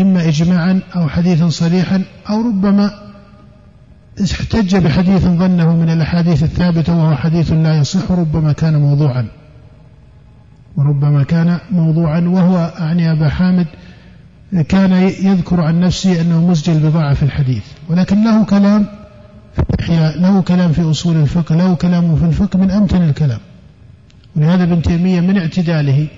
إما 0.00 0.28
إجماعا 0.28 0.80
أو 0.96 1.08
حديثا 1.08 1.48
صريحا 1.48 2.02
أو 2.30 2.40
ربما 2.40 2.90
احتج 4.22 4.76
بحديث 4.76 5.22
ظنه 5.22 5.76
من 5.76 5.90
الأحاديث 5.90 6.42
الثابتة 6.42 6.96
وهو 6.96 7.16
حديث 7.16 7.52
لا 7.52 7.76
يصح 7.76 8.10
ربما 8.10 8.52
كان 8.52 8.80
موضوعا. 8.80 9.26
وربما 10.76 11.22
كان 11.22 11.58
موضوعا 11.70 12.20
وهو 12.20 12.72
أعني 12.80 13.12
أبا 13.12 13.28
حامد 13.28 13.66
كان 14.68 14.92
يذكر 15.02 15.60
عن 15.60 15.80
نفسه 15.80 16.20
أنه 16.20 16.46
مسجل 16.46 16.78
بضاعة 16.78 17.14
في 17.14 17.22
الحديث. 17.22 17.64
ولكن 17.88 18.24
له 18.24 18.44
كلام 18.44 18.86
في 19.54 19.62
الإحياء 19.74 20.20
له 20.20 20.42
كلام 20.42 20.72
في 20.72 20.90
أصول 20.90 21.16
الفقه 21.16 21.56
له 21.56 21.74
كلام 21.74 22.16
في 22.16 22.24
الفقه 22.24 22.58
من 22.58 22.70
أمتن 22.70 23.02
الكلام. 23.02 23.40
ولهذا 24.36 24.62
ابن 24.62 24.82
تيمية 24.82 25.20
من 25.20 25.38
اعتداله 25.38 26.08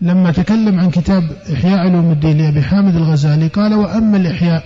لما 0.00 0.30
تكلم 0.30 0.80
عن 0.80 0.90
كتاب 0.90 1.22
إحياء 1.52 1.78
علوم 1.78 2.10
الدين 2.10 2.38
لأبي 2.38 2.62
حامد 2.62 2.96
الغزالي 2.96 3.48
قال 3.48 3.74
وأما 3.74 4.16
الإحياء 4.16 4.64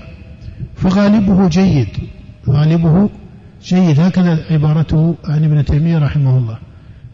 فغالبه 0.77 1.48
جيد 1.48 1.89
غالبه 2.48 3.11
جيد. 3.65 4.01
هكذا 4.01 4.44
عبارته 4.51 5.15
عن 5.24 5.44
ابن 5.44 5.65
تيمية 5.65 5.98
رحمه 5.98 6.39
الله. 6.39 6.59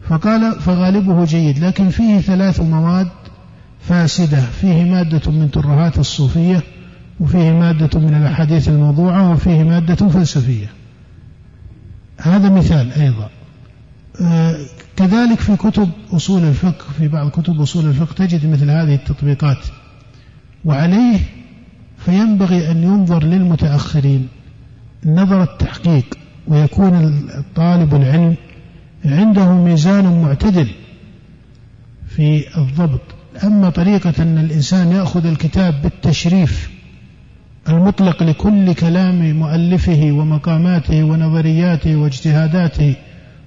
فقال 0.07 0.59
فغالبه 0.59 1.25
جيد 1.25 1.59
لكن 1.59 1.89
فيه 1.89 2.19
ثلاث 2.19 2.61
مواد 2.61 3.07
فاسدة 3.79 4.41
فيه 4.41 4.83
مادة 4.83 5.31
من 5.31 5.51
ترهات 5.51 5.97
الصوفية 5.97 6.63
وفيه 7.19 7.51
مادة 7.51 7.99
من 7.99 8.15
الأحاديث 8.15 8.69
الموضوعة 8.69 9.31
وفيه 9.31 9.63
مادة 9.63 9.95
فلسفية. 9.95 10.67
هذا 12.17 12.49
مثال 12.49 12.91
أيضا. 12.91 13.29
آه، 14.21 14.57
كذلك 14.97 15.39
في 15.39 15.55
كتب 15.55 15.89
أصول 16.11 16.43
الفقه 16.43 16.85
في 16.97 17.07
بعض 17.07 17.29
كتب 17.29 17.61
أصول 17.61 17.85
الفقه 17.85 18.13
تجد 18.13 18.45
مثل 18.45 18.69
هذه 18.69 18.95
التطبيقات. 18.95 19.57
وعليه 20.65 21.19
فينبغي 21.97 22.71
أن 22.71 22.83
ينظر 22.83 23.23
للمتأخرين 23.23 24.27
نظر 25.05 25.43
التحقيق 25.43 26.17
ويكون 26.47 26.93
الطالب 27.37 27.95
العلم 27.95 28.35
عنده 29.05 29.53
ميزان 29.53 30.21
معتدل 30.21 30.67
في 32.07 32.57
الضبط. 32.57 33.01
أما 33.43 33.69
طريقة 33.69 34.13
أن 34.23 34.37
الإنسان 34.37 34.91
يأخذ 34.91 35.25
الكتاب 35.25 35.81
بالتشريف 35.81 36.69
المطلق 37.69 38.23
لكل 38.23 38.73
كلام 38.73 39.39
مؤلفه 39.39 40.11
ومقاماته 40.11 41.03
ونظرياته 41.03 41.95
واجتهاداته 41.95 42.95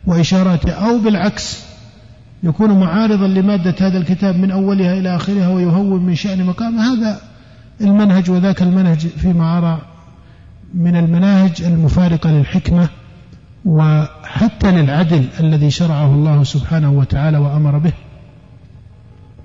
وإشاراته 0.06 0.70
أو 0.70 0.98
بالعكس 0.98 1.64
يكون 2.43 2.81
معارضا 2.81 3.27
لمادة 3.27 3.74
هذا 3.81 3.98
الكتاب 3.98 4.36
من 4.36 4.51
أولها 4.51 4.98
إلى 4.98 5.16
آخرها 5.16 5.48
ويهون 5.48 6.02
من 6.02 6.14
شأن 6.14 6.47
مقامه 6.47 6.93
هذا 6.93 7.20
المنهج 7.81 8.31
وذاك 8.31 8.62
المنهج 8.62 8.98
فيما 8.98 9.59
أرى 9.59 9.81
من 10.74 10.97
المناهج 10.97 11.62
المفارقة 11.62 12.31
للحكمة 12.31 12.89
وحتى 13.64 14.70
للعدل 14.70 15.24
الذي 15.40 15.70
شرعه 15.70 16.14
الله 16.14 16.44
سبحانه 16.44 16.90
وتعالى 16.90 17.39
وأمر 17.39 17.78
به. 17.78 17.93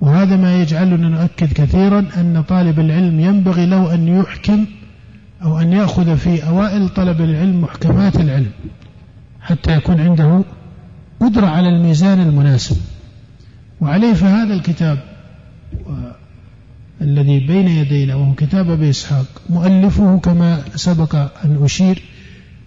وهذا 0.01 0.35
ما 0.35 0.61
يجعلنا 0.61 1.09
نؤكد 1.09 1.53
كثيرا 1.53 2.05
أن 2.17 2.43
طالب 2.47 2.79
العلم 2.79 3.19
ينبغي 3.19 3.65
له 3.65 3.93
أن 3.93 4.07
يحكم 4.07 4.65
أو 5.43 5.59
أن 5.59 5.73
يأخذ 5.73 6.17
في 6.17 6.47
أوائل 6.47 6.89
طلب 6.89 7.21
العلم 7.21 7.61
محكمات 7.61 8.15
العلم. 8.15 8.51
حتى 9.45 9.77
يكون 9.77 9.99
عنده 10.01 10.43
قدرة 11.19 11.47
على 11.47 11.69
الميزان 11.69 12.19
المناسب. 12.19 12.77
وعليه 13.81 14.13
فهذا 14.13 14.53
الكتاب 14.53 14.99
الذي 17.01 17.39
بين 17.39 17.67
يدينا 17.67 18.15
وهو 18.15 18.33
كتاب 18.33 18.69
أبي 18.69 18.89
إسحاق 18.89 19.25
مؤلفه 19.49 20.19
كما 20.19 20.61
سبق 20.75 21.15
أن 21.15 21.63
أشير 21.63 22.01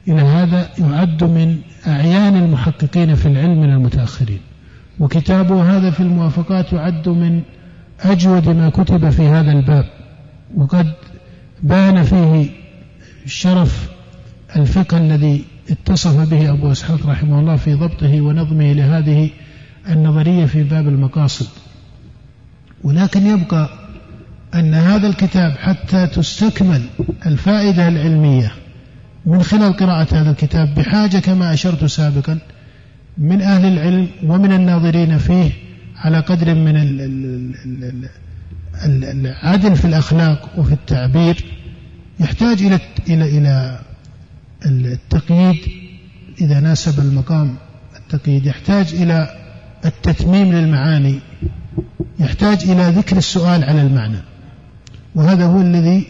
إلى 0.08 0.20
هذا 0.20 0.70
يعد 0.78 1.24
من 1.24 1.58
أعيان 1.86 2.36
المحققين 2.36 3.14
في 3.14 3.26
العلم 3.26 3.60
من 3.60 3.72
المتأخرين. 3.72 4.40
وكتابه 5.00 5.76
هذا 5.76 5.90
في 5.90 6.00
الموافقات 6.00 6.72
يعد 6.72 7.08
من 7.08 7.42
أجود 8.00 8.48
ما 8.48 8.68
كتب 8.68 9.10
في 9.10 9.22
هذا 9.22 9.52
الباب. 9.52 9.84
وقد 10.56 10.92
بان 11.62 12.02
فيه 12.02 12.50
شرف 13.26 13.88
الفقه 14.56 14.98
الذي 14.98 15.44
اتصف 15.70 16.30
به 16.30 16.50
أبو 16.50 16.72
إسحاق 16.72 17.06
رحمه 17.06 17.40
الله 17.40 17.56
في 17.56 17.74
ضبطه 17.74 18.20
ونظمه 18.20 18.72
لهذه 18.72 19.30
النظرية 19.88 20.46
في 20.46 20.62
باب 20.62 20.88
المقاصد. 20.88 21.46
ولكن 22.84 23.26
يبقى 23.26 23.68
أن 24.54 24.74
هذا 24.74 25.06
الكتاب 25.06 25.52
حتى 25.52 26.06
تستكمل 26.06 26.82
الفائدة 27.26 27.88
العلمية 27.88 28.52
من 29.26 29.42
خلال 29.42 29.72
قراءة 29.72 30.20
هذا 30.20 30.30
الكتاب 30.30 30.74
بحاجة 30.74 31.18
كما 31.18 31.52
أشرت 31.52 31.84
سابقا 31.84 32.38
من 33.18 33.42
أهل 33.42 33.64
العلم 33.64 34.08
ومن 34.22 34.52
الناظرين 34.52 35.18
فيه 35.18 35.50
على 35.96 36.20
قدر 36.20 36.54
من 36.54 36.76
العدل 38.84 39.76
في 39.76 39.84
الأخلاق 39.84 40.50
وفي 40.58 40.72
التعبير. 40.72 41.44
يحتاج 42.20 42.62
إلى 42.62 42.80
إلى 43.08 43.38
إلى 43.38 43.80
التقييد 44.66 45.56
إذا 46.40 46.60
ناسب 46.60 47.00
المقام 47.00 47.56
التقييد 47.96 48.46
يحتاج 48.46 48.94
إلى 48.94 49.28
التتميم 49.84 50.52
للمعاني 50.52 51.20
يحتاج 52.18 52.70
إلى 52.70 52.82
ذكر 52.82 53.16
السؤال 53.16 53.64
على 53.64 53.82
المعنى. 53.82 54.18
وهذا 55.14 55.46
هو 55.46 55.60
الذي 55.60 56.06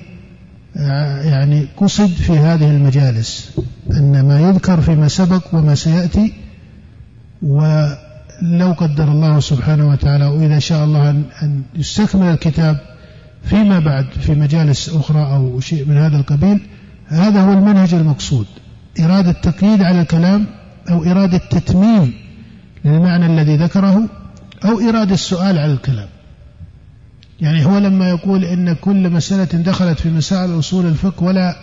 آه، 0.76 1.22
يعني 1.22 1.66
قصد 1.76 2.06
في 2.06 2.32
هذه 2.32 2.70
المجالس 2.70 3.58
أن 3.92 4.28
ما 4.28 4.40
يذكر 4.40 4.80
فيما 4.80 5.08
سبق 5.08 5.54
وما 5.54 5.74
سيأتي 5.74 6.32
ولو 7.42 8.72
قدر 8.72 9.12
الله 9.12 9.40
سبحانه 9.40 9.88
وتعالى 9.88 10.26
وإذا 10.26 10.58
شاء 10.58 10.84
الله 10.84 11.10
أن 11.42 11.62
يستكمل 11.74 12.26
الكتاب 12.26 12.80
فيما 13.42 13.78
بعد 13.78 14.06
في 14.20 14.34
مجالس 14.34 14.88
أخرى 14.88 15.20
أو 15.20 15.60
شيء 15.60 15.84
من 15.88 15.96
هذا 15.96 16.16
القبيل 16.16 16.60
هذا 17.08 17.40
هو 17.40 17.52
المنهج 17.52 17.94
المقصود. 17.94 18.46
إرادة 19.00 19.32
تقييد 19.32 19.82
على 19.82 20.00
الكلام 20.00 20.46
أو 20.90 21.04
إرادة 21.04 21.38
تتميم 21.38 22.14
للمعنى 22.84 23.26
الذي 23.26 23.56
ذكره 23.56 24.08
أو 24.64 24.80
إرادة 24.80 25.14
السؤال 25.14 25.58
على 25.58 25.72
الكلام. 25.72 26.08
يعني 27.40 27.64
هو 27.64 27.78
لما 27.78 28.08
يقول 28.08 28.44
إن 28.44 28.74
كل 28.74 29.10
مسألة 29.10 29.62
دخلت 29.62 30.00
في 30.00 30.10
مسائل 30.10 30.58
أصول 30.58 30.86
الفقه 30.86 31.24
ولا 31.24 31.56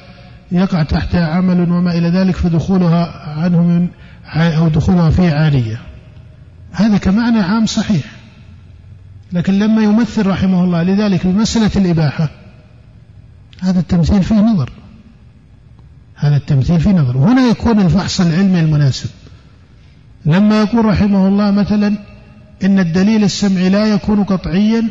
يقع 0.51 0.83
تحتها 0.83 1.27
عمل 1.27 1.71
وما 1.71 1.97
إلى 1.97 2.09
ذلك 2.09 2.35
فدخولها 2.35 3.29
عنه 3.39 3.63
من 3.63 3.87
أو 4.35 4.67
دخولها 4.67 5.09
فيه 5.09 5.31
عالية. 5.31 5.79
هذا 6.71 6.97
كمعنى 6.97 7.39
عام 7.39 7.65
صحيح. 7.65 8.05
لكن 9.33 9.59
لما 9.59 9.83
يمثل 9.83 10.27
رحمه 10.27 10.63
الله 10.63 10.83
لذلك 10.83 11.27
بمسألة 11.27 11.71
الإباحة 11.75 12.29
هذا 13.61 13.79
التمثيل 13.79 14.23
فيه 14.23 14.35
نظر. 14.35 14.69
هذا 16.15 16.35
التمثيل 16.35 16.79
فيه 16.79 16.91
نظر. 16.91 17.17
وهنا 17.17 17.41
يكون 17.41 17.79
الفحص 17.79 18.21
العلمي 18.21 18.59
المناسب. 18.59 19.09
لما 20.25 20.61
يقول 20.61 20.85
رحمه 20.85 21.27
الله 21.27 21.51
مثلا 21.51 21.97
إن 22.63 22.79
الدليل 22.79 23.23
السمعي 23.23 23.69
لا 23.69 23.85
يكون 23.85 24.23
قطعيا 24.23 24.89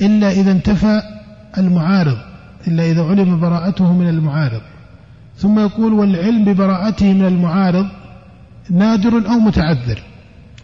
إلا 0.00 0.30
إذا 0.30 0.52
انتفى 0.52 1.02
المعارض 1.58 2.18
إلا 2.68 2.90
إذا 2.90 3.02
علم 3.02 3.40
براءته 3.40 3.92
من 3.92 4.08
المعارض. 4.08 4.60
ثم 5.38 5.58
يقول 5.58 5.92
والعلم 5.92 6.44
ببراءته 6.44 7.12
من 7.12 7.26
المعارض 7.26 7.86
نادر 8.70 9.28
أو 9.28 9.38
متعذر 9.38 10.02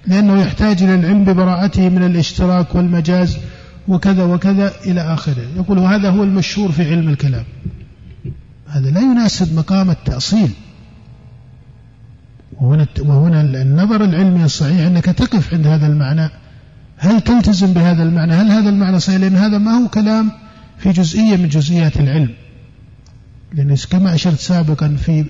لأنه 0.07 0.41
يحتاج 0.41 0.83
إلى 0.83 0.95
العلم 0.95 1.25
ببراءته 1.25 1.89
من 1.89 2.03
الاشتراك 2.03 2.75
والمجاز 2.75 3.39
وكذا 3.89 4.25
وكذا 4.25 4.73
إلى 4.87 5.01
آخره. 5.01 5.43
يقول 5.57 5.79
وهذا 5.79 6.11
هو 6.11 6.23
المشهور 6.23 6.73
في 6.73 6.91
علم 6.91 7.09
الكلام. 7.09 7.45
هذا 8.69 8.91
لا 8.91 9.01
يناسب 9.01 9.55
مقام 9.55 9.91
التأصيل. 9.91 10.51
وهنا 12.61 12.87
وهنا 12.99 13.41
النظر 13.41 14.05
العلمي 14.05 14.45
الصحيح 14.45 14.87
أنك 14.87 15.05
تقف 15.05 15.55
عند 15.55 15.67
هذا 15.67 15.87
المعنى. 15.87 16.31
هل 16.97 17.21
تلتزم 17.21 17.73
بهذا 17.73 18.03
المعنى؟ 18.03 18.33
هل 18.33 18.51
هذا 18.51 18.69
المعنى 18.69 19.01
صحيح؟ 19.01 19.21
لأن 19.21 19.37
هذا 19.37 19.59
ما 19.59 19.71
هو 19.71 19.89
كلام 19.89 20.33
في 20.79 20.93
جزئية 20.93 21.37
من 21.37 21.49
جزئيات 21.49 21.97
العلم. 21.97 22.31
لأن 23.53 23.77
كما 23.91 24.15
أشرت 24.15 24.39
سابقا 24.39 24.97
في 24.97 25.25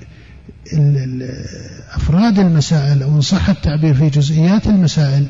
أفراد 1.94 2.38
المسائل 2.38 3.02
أو 3.02 3.16
إن 3.16 3.20
صح 3.20 3.48
التعبير 3.48 3.94
في 3.94 4.08
جزئيات 4.08 4.66
المسائل 4.66 5.26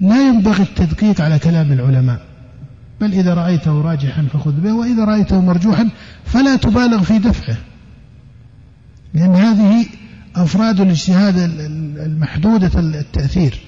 لا 0.00 0.28
ينبغي 0.28 0.62
التدقيق 0.62 1.20
على 1.20 1.38
كلام 1.38 1.72
العلماء. 1.72 2.27
بل 3.00 3.12
إذا 3.12 3.34
رأيته 3.34 3.80
راجحا 3.80 4.22
فخذ 4.32 4.52
به 4.52 4.72
وإذا 4.72 5.04
رأيته 5.04 5.40
مرجوحا 5.40 5.88
فلا 6.24 6.56
تبالغ 6.56 7.02
في 7.02 7.18
دفعه. 7.18 7.56
لأن 9.14 9.34
هذه 9.34 9.86
أفراد 10.36 10.80
الاجتهاد 10.80 11.38
المحدودة 12.06 12.80
التأثير 12.80 13.60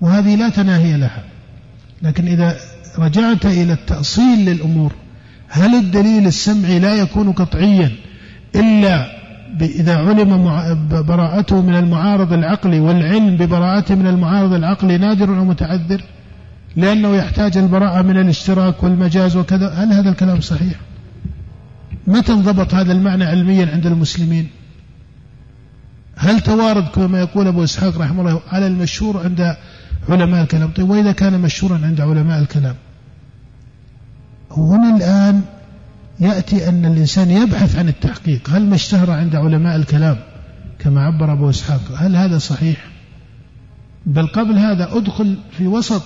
وهذه 0.00 0.36
لا 0.36 0.48
تناهي 0.48 0.96
لها. 0.96 1.24
لكن 2.02 2.26
إذا 2.26 2.56
رجعت 2.98 3.46
إلى 3.46 3.72
التأصيل 3.72 4.44
للأمور 4.44 4.92
هل 5.48 5.74
الدليل 5.74 6.26
السمعي 6.26 6.78
لا 6.78 6.94
يكون 6.94 7.32
قطعيا 7.32 7.92
إلا 8.54 9.16
إذا 9.60 9.96
علم 9.96 10.44
براءته 10.90 11.62
من 11.62 11.74
المعارض 11.76 12.32
العقلي 12.32 12.80
والعلم 12.80 13.36
ببراءته 13.36 13.94
من 13.94 14.06
المعارض 14.06 14.52
العقلي 14.52 14.98
نادر 14.98 15.38
أو 15.38 15.44
متعذر؟ 15.44 16.02
لأنه 16.76 17.16
يحتاج 17.16 17.56
البراءة 17.56 18.02
من 18.02 18.18
الاشتراك 18.18 18.82
والمجاز 18.82 19.36
وكذا. 19.36 19.68
هل 19.68 19.92
هذا 19.92 20.10
الكلام 20.10 20.40
صحيح؟ 20.40 20.80
متى 22.06 22.32
انضبط 22.32 22.74
هذا 22.74 22.92
المعنى 22.92 23.24
علميا 23.24 23.70
عند 23.72 23.86
المسلمين؟ 23.86 24.48
هل 26.16 26.40
توارد 26.40 26.88
كما 26.88 27.20
يقول 27.20 27.46
أبو 27.46 27.64
إسحاق 27.64 27.98
رحمه 27.98 28.20
الله 28.20 28.40
على 28.48 28.66
المشهور 28.66 29.24
عند 29.24 29.56
علماء 30.08 30.42
الكلام؟ 30.42 30.70
طيب 30.70 30.90
وإذا 30.90 31.12
كان 31.12 31.40
مشهورا 31.40 31.80
عند 31.84 32.00
علماء 32.00 32.38
الكلام؟ 32.38 32.74
هنا 34.50 34.96
الآن 34.96 35.42
يأتي 36.20 36.68
أن 36.68 36.84
الإنسان 36.84 37.30
يبحث 37.30 37.78
عن 37.78 37.88
التحقيق. 37.88 38.50
هل 38.50 38.66
ما 38.66 38.74
اشتهر 38.74 39.10
عند 39.10 39.36
علماء 39.36 39.76
الكلام 39.76 40.16
كما 40.78 41.04
عبر 41.04 41.32
أبو 41.32 41.50
إسحاق؟ 41.50 41.80
هل 41.96 42.16
هذا 42.16 42.38
صحيح؟ 42.38 42.86
بل 44.06 44.26
قبل 44.26 44.58
هذا 44.58 44.96
أدخل 44.96 45.36
في 45.58 45.66
وسط 45.66 46.02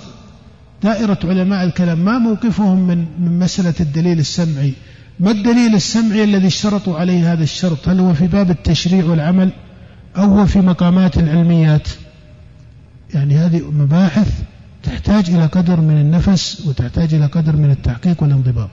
دائرة 0.82 1.18
علماء 1.24 1.64
الكلام 1.64 1.98
ما 1.98 2.18
موقفهم 2.18 2.86
من 2.86 3.06
من 3.18 3.38
مسألة 3.38 3.74
الدليل 3.80 4.18
السمعي. 4.18 4.72
ما 5.20 5.30
الدليل 5.30 5.74
السمعي 5.74 6.24
الذي 6.24 6.46
اشترطوا 6.46 6.98
عليه 6.98 7.32
هذا 7.32 7.42
الشرط؟ 7.42 7.88
هل 7.88 8.00
هو 8.00 8.14
في 8.14 8.26
باب 8.26 8.50
التشريع 8.50 9.04
والعمل 9.04 9.50
أو 10.16 10.24
هو 10.24 10.46
في 10.46 10.58
مقامات 10.58 11.18
العلميات؟ 11.18 11.88
يعني 13.14 13.36
هذه 13.36 13.70
مباحث 13.70 14.42
تحتاج 14.82 15.30
إلى 15.30 15.46
قدر 15.46 15.80
من 15.80 16.00
النفس 16.00 16.66
وتحتاج 16.66 17.14
إلى 17.14 17.26
قدر 17.26 17.56
من 17.56 17.70
التحقيق 17.70 18.22
والانضباط. 18.22 18.70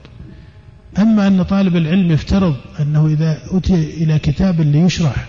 أما 0.98 1.26
أن 1.26 1.42
طالب 1.42 1.76
العلم 1.76 2.12
يفترض 2.12 2.56
أنه 2.80 3.06
إذا 3.06 3.38
أتي 3.50 4.04
إلى 4.04 4.18
كتاب 4.18 4.60
ليشرح 4.60 5.28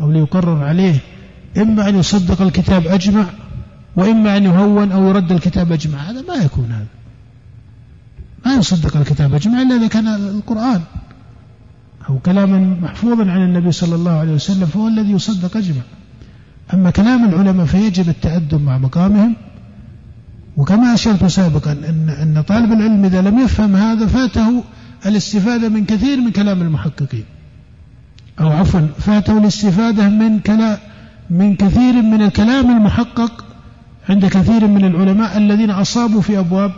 أو 0.00 0.10
ليقرر 0.10 0.64
عليه 0.64 0.94
إما 1.56 1.88
أن 1.88 1.98
يصدق 1.98 2.42
الكتاب 2.42 2.86
أجمع 2.86 3.26
وإما 3.96 4.36
أن 4.36 4.44
يهون 4.44 4.92
أو 4.92 5.08
يرد 5.08 5.32
الكتاب 5.32 5.72
أجمع 5.72 5.98
هذا 5.98 6.22
ما 6.28 6.34
يكون 6.34 6.72
هذا. 6.72 6.86
ما 8.46 8.54
يصدق 8.54 8.96
الكتاب 8.96 9.34
أجمع 9.34 9.62
إلا 9.62 9.76
إذا 9.76 9.86
كان 9.86 10.08
القرآن. 10.08 10.80
أو 12.08 12.18
كلام 12.18 12.80
محفوظا 12.82 13.30
عن 13.30 13.42
النبي 13.42 13.72
صلى 13.72 13.94
الله 13.94 14.10
عليه 14.10 14.32
وسلم 14.32 14.66
فهو 14.66 14.88
الذي 14.88 15.10
يصدق 15.10 15.56
أجمع 15.56 15.82
أما 16.74 16.90
كلام 16.90 17.28
العلماء 17.28 17.66
فيجب 17.66 18.08
التأدب 18.08 18.62
مع 18.62 18.78
مقامهم. 18.78 19.36
وكما 20.56 20.94
أشرت 20.94 21.24
سابقا 21.24 21.72
أن 21.72 22.08
أن 22.08 22.42
طالب 22.42 22.72
العلم 22.72 23.04
إذا 23.04 23.22
لم 23.22 23.38
يفهم 23.38 23.76
هذا 23.76 24.06
فاته 24.06 24.64
الاستفادة 25.06 25.68
من 25.68 25.84
كثير 25.84 26.20
من 26.20 26.30
كلام 26.30 26.62
المحققين. 26.62 27.24
أو 28.40 28.48
عفوا 28.48 28.80
فاته 28.80 29.38
الاستفادة 29.38 30.08
من 30.08 30.38
كلام 30.40 30.78
من 31.30 31.56
كثير 31.56 32.02
من 32.02 32.22
الكلام 32.22 32.70
المحقق 32.70 33.44
عند 34.10 34.26
كثير 34.26 34.66
من 34.66 34.84
العلماء 34.84 35.38
الذين 35.38 35.70
أصابوا 35.70 36.20
في 36.20 36.38
أبواب 36.38 36.72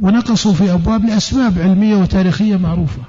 ونقصوا 0.00 0.52
في 0.52 0.72
أبواب 0.72 1.04
لأسباب 1.04 1.58
علمية 1.58 1.96
وتاريخية 1.96 2.56
معروفة. 2.56 3.02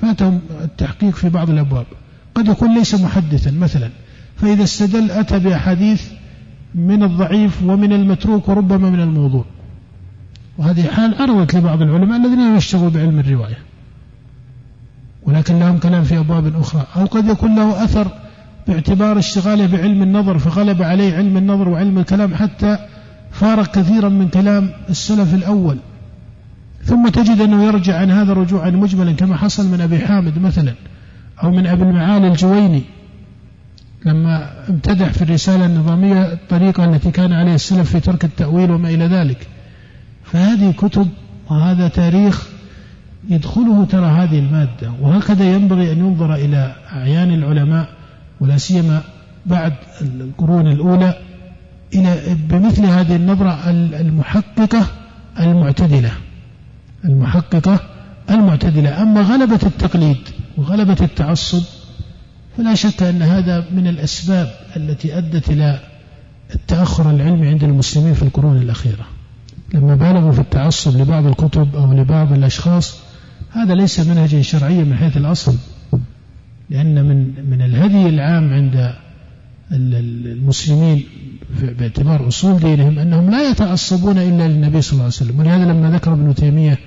فاتهم 0.00 0.40
التحقيق 0.64 1.14
في 1.14 1.28
بعض 1.28 1.50
الأبواب. 1.50 1.86
قد 2.34 2.48
يكون 2.48 2.74
ليس 2.74 2.94
محدثا 2.94 3.50
مثلا 3.50 3.90
فإذا 4.36 4.64
استدل 4.64 5.10
أتى 5.10 5.38
بأحاديث 5.38 6.02
من 6.74 7.02
الضعيف 7.02 7.62
ومن 7.62 7.92
المتروك 7.92 8.48
وربما 8.48 8.90
من 8.90 9.00
الموضوع. 9.00 9.44
وهذه 10.58 10.86
حال 10.86 11.14
عرضت 11.22 11.54
لبعض 11.54 11.82
العلماء 11.82 12.18
الذين 12.18 12.56
يشتغلوا 12.56 12.90
بعلم 12.90 13.18
الرواية. 13.18 13.58
ولكن 15.22 15.58
لهم 15.58 15.78
كلام 15.78 16.04
في 16.04 16.18
أبواب 16.18 16.56
أخرى. 16.56 16.86
أو 16.96 17.04
قد 17.04 17.28
يكون 17.28 17.56
له 17.56 17.84
أثر 17.84 18.08
باعتبار 18.68 19.18
اشتغاله 19.18 19.66
بعلم 19.66 20.02
النظر 20.02 20.38
فغلب 20.38 20.82
عليه 20.82 21.14
علم 21.14 21.36
النظر 21.36 21.68
وعلم 21.68 21.98
الكلام 21.98 22.34
حتى 22.34 22.78
فارق 23.30 23.70
كثيرا 23.70 24.08
من 24.08 24.28
كلام 24.28 24.70
السلف 24.90 25.34
الأول. 25.34 25.78
ثم 26.84 27.08
تجد 27.08 27.40
أنه 27.40 27.64
يرجع 27.64 27.98
عن 27.98 28.10
هذا 28.10 28.32
رجوعا 28.32 28.70
مجملا 28.70 29.12
كما 29.12 29.36
حصل 29.36 29.66
من 29.66 29.80
أبي 29.80 29.98
حامد 29.98 30.38
مثلا 30.38 30.74
أو 31.42 31.50
من 31.50 31.66
أبي 31.66 31.82
المعالي 31.82 32.28
الجويني. 32.28 32.82
لما 34.04 34.50
امتدح 34.68 35.12
في 35.12 35.22
الرسالة 35.22 35.66
النظامية 35.66 36.32
الطريقة 36.32 36.84
التي 36.84 37.10
كان 37.10 37.32
عليها 37.32 37.54
السلف 37.54 37.90
في 37.90 38.00
ترك 38.00 38.24
التأويل 38.24 38.70
وما 38.70 38.88
إلى 38.88 39.06
ذلك. 39.06 39.46
فهذه 40.24 40.72
كتب 40.72 41.08
وهذا 41.50 41.88
تاريخ 41.88 42.48
يدخله 43.28 43.84
ترى 43.84 44.06
هذه 44.06 44.38
المادة. 44.38 44.92
وهكذا 45.00 45.54
ينبغي 45.54 45.92
أن 45.92 45.98
ينظر 45.98 46.34
إلى 46.34 46.74
أعيان 46.92 47.34
العلماء 47.34 47.88
ولا 48.44 48.58
سيما 48.58 49.02
بعد 49.46 49.72
القرون 50.00 50.66
الأولى 50.66 51.18
إلى 51.94 52.36
بمثل 52.48 52.84
هذه 52.84 53.16
النظرة 53.16 53.70
المحققة 53.70 54.86
المعتدلة. 55.40 56.12
المحققة 57.04 57.80
المعتدلة. 58.30 59.02
أما 59.02 59.20
غلبة 59.20 59.60
التقليد 59.62 60.16
وغلبة 60.56 60.96
التعصب 61.00 61.62
فلا 62.56 62.74
شك 62.74 63.02
أن 63.02 63.22
هذا 63.22 63.64
من 63.72 63.86
الأسباب 63.86 64.50
التي 64.76 65.18
أدت 65.18 65.50
إلى 65.50 65.80
التأخر 66.54 67.10
العلمي 67.10 67.48
عند 67.48 67.64
المسلمين 67.64 68.14
في 68.14 68.22
القرون 68.22 68.56
الأخيرة. 68.56 69.06
لما 69.74 69.94
بالغوا 69.94 70.32
في 70.32 70.40
التعصب 70.40 71.00
لبعض 71.00 71.26
الكتب 71.26 71.76
أو 71.76 71.92
لبعض 71.92 72.32
الأشخاص 72.32 72.96
هذا 73.52 73.74
ليس 73.74 74.00
منهجا 74.00 74.42
شرعيا 74.42 74.84
من 74.84 74.96
حيث 74.96 75.16
الأصل. 75.16 75.54
لأن 76.74 77.04
من 77.08 77.18
من 77.50 77.60
الهدي 77.62 78.08
العام 78.08 78.52
عند 78.52 78.76
المسلمين 79.72 81.04
باعتبار 81.78 82.28
أصول 82.28 82.60
دينهم 82.60 82.98
أنهم 82.98 83.30
لا 83.30 83.50
يتعصبون 83.50 84.18
إلا 84.18 84.48
للنبي 84.48 84.82
صلى 84.82 84.92
الله 84.92 85.04
عليه 85.04 85.14
وسلم. 85.14 85.38
ولهذا 85.38 85.64
لما 85.64 85.90
ذكر 85.90 86.12
ابن 86.12 86.34
تيمية 86.34 86.78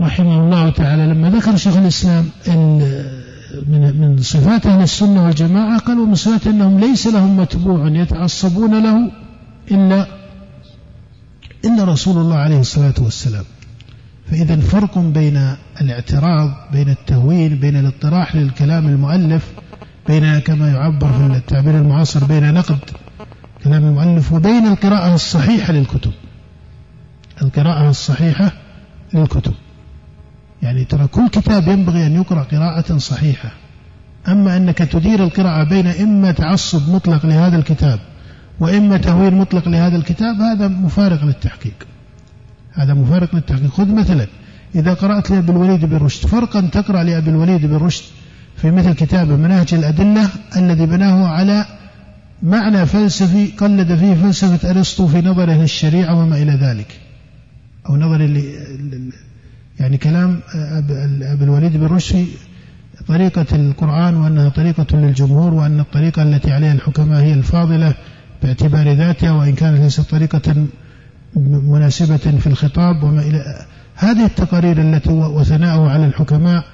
رحمه 0.00 0.36
الله 0.44 0.70
تعالى 0.70 1.06
لما 1.06 1.30
ذكر 1.30 1.56
شيخ 1.56 1.76
الإسلام 1.76 2.24
من 3.68 3.82
من 4.00 4.10
صفات 4.22 4.66
أهل 4.66 4.82
السنة 4.82 5.24
والجماعة 5.24 5.78
قال 5.78 5.98
ومن 5.98 6.14
صفات 6.14 6.46
أنهم 6.46 6.80
ليس 6.80 7.06
لهم 7.06 7.36
متبوع 7.36 7.88
يتعصبون 7.88 8.82
له 8.82 9.10
إلا 9.70 10.06
إلا 11.64 11.84
رسول 11.84 12.16
الله 12.22 12.36
عليه 12.36 12.60
الصلاة 12.60 12.94
والسلام. 13.00 13.44
فإذا 14.32 14.56
فرق 14.56 14.98
بين 14.98 15.56
الاعتراض 15.80 16.50
بين 16.72 16.88
التهويل 16.88 17.54
بين 17.54 17.76
الاطراح 17.76 18.36
للكلام 18.36 18.86
المؤلف 18.86 19.52
بين 20.08 20.38
كما 20.38 20.68
يعبر 20.72 21.12
في 21.12 21.36
التعبير 21.36 21.78
المعاصر 21.78 22.24
بين 22.24 22.54
نقد 22.54 22.78
كلام 23.64 23.84
المؤلف 23.84 24.32
وبين 24.32 24.66
القراءة 24.66 25.14
الصحيحة 25.14 25.72
للكتب. 25.72 26.12
القراءة 27.42 27.90
الصحيحة 27.90 28.52
للكتب. 29.14 29.54
يعني 30.62 30.84
ترى 30.84 31.06
كل 31.06 31.28
كتاب 31.28 31.68
ينبغي 31.68 32.06
أن 32.06 32.12
يقرأ 32.14 32.42
قراءة 32.42 32.96
صحيحة. 32.98 33.50
أما 34.28 34.56
أنك 34.56 34.78
تدير 34.78 35.24
القراءة 35.24 35.68
بين 35.68 35.86
إما 35.86 36.32
تعصب 36.32 36.90
مطلق 36.94 37.26
لهذا 37.26 37.56
الكتاب 37.56 37.98
وإما 38.60 38.96
تهويل 38.96 39.34
مطلق 39.34 39.68
لهذا 39.68 39.96
الكتاب 39.96 40.40
هذا 40.40 40.68
مفارق 40.68 41.24
للتحقيق. 41.24 41.91
هذا 42.72 42.94
مفارق 42.94 43.34
للتحقيق 43.34 43.70
خذ 43.70 43.94
مثلا 43.94 44.26
إذا 44.74 44.94
قرأت 44.94 45.30
لأبي 45.30 45.52
الوليد 45.52 45.84
بن 45.84 45.96
رشد 45.96 46.26
فرقا 46.26 46.60
تقرأ 46.60 47.02
لأبي 47.02 47.30
الوليد 47.30 47.66
بن 47.66 47.76
رشد 47.76 48.04
في 48.56 48.70
مثل 48.70 48.92
كتاب 48.92 49.28
مناهج 49.28 49.74
الأدلة 49.74 50.28
الذي 50.56 50.86
بناه 50.86 51.26
على 51.26 51.66
معنى 52.42 52.86
فلسفي 52.86 53.46
قلد 53.46 53.94
فيه 53.94 54.14
فلسفة 54.14 54.70
أرسطو 54.70 55.06
في 55.06 55.20
نظره 55.20 55.52
للشريعة 55.52 56.22
وما 56.22 56.42
إلى 56.42 56.52
ذلك. 56.52 57.00
أو 57.88 57.96
نظر 57.96 58.20
يعني 59.80 59.98
كلام 59.98 60.40
أبي 61.22 61.44
الوليد 61.44 61.76
بن 61.76 61.86
رشد 61.86 62.26
طريقة 63.08 63.46
القرآن 63.52 64.14
وأنها 64.14 64.48
طريقة 64.48 64.86
للجمهور 64.92 65.54
وأن 65.54 65.80
الطريقة 65.80 66.22
التي 66.22 66.52
عليها 66.52 66.72
الحكماء 66.72 67.22
هي 67.22 67.34
الفاضلة 67.34 67.94
باعتبار 68.42 68.92
ذاتها 68.92 69.32
وإن 69.32 69.54
كانت 69.54 69.80
ليست 69.80 70.00
طريقة 70.00 70.66
مناسبة 71.36 72.16
في 72.16 72.46
الخطاب 72.46 73.02
وما 73.02 73.22
إلى 73.22 73.66
هذه 73.94 74.24
التقارير 74.24 74.80
التي 74.80 75.12
وثناءه 75.12 75.90
على 75.90 76.06
الحكماء 76.06 76.64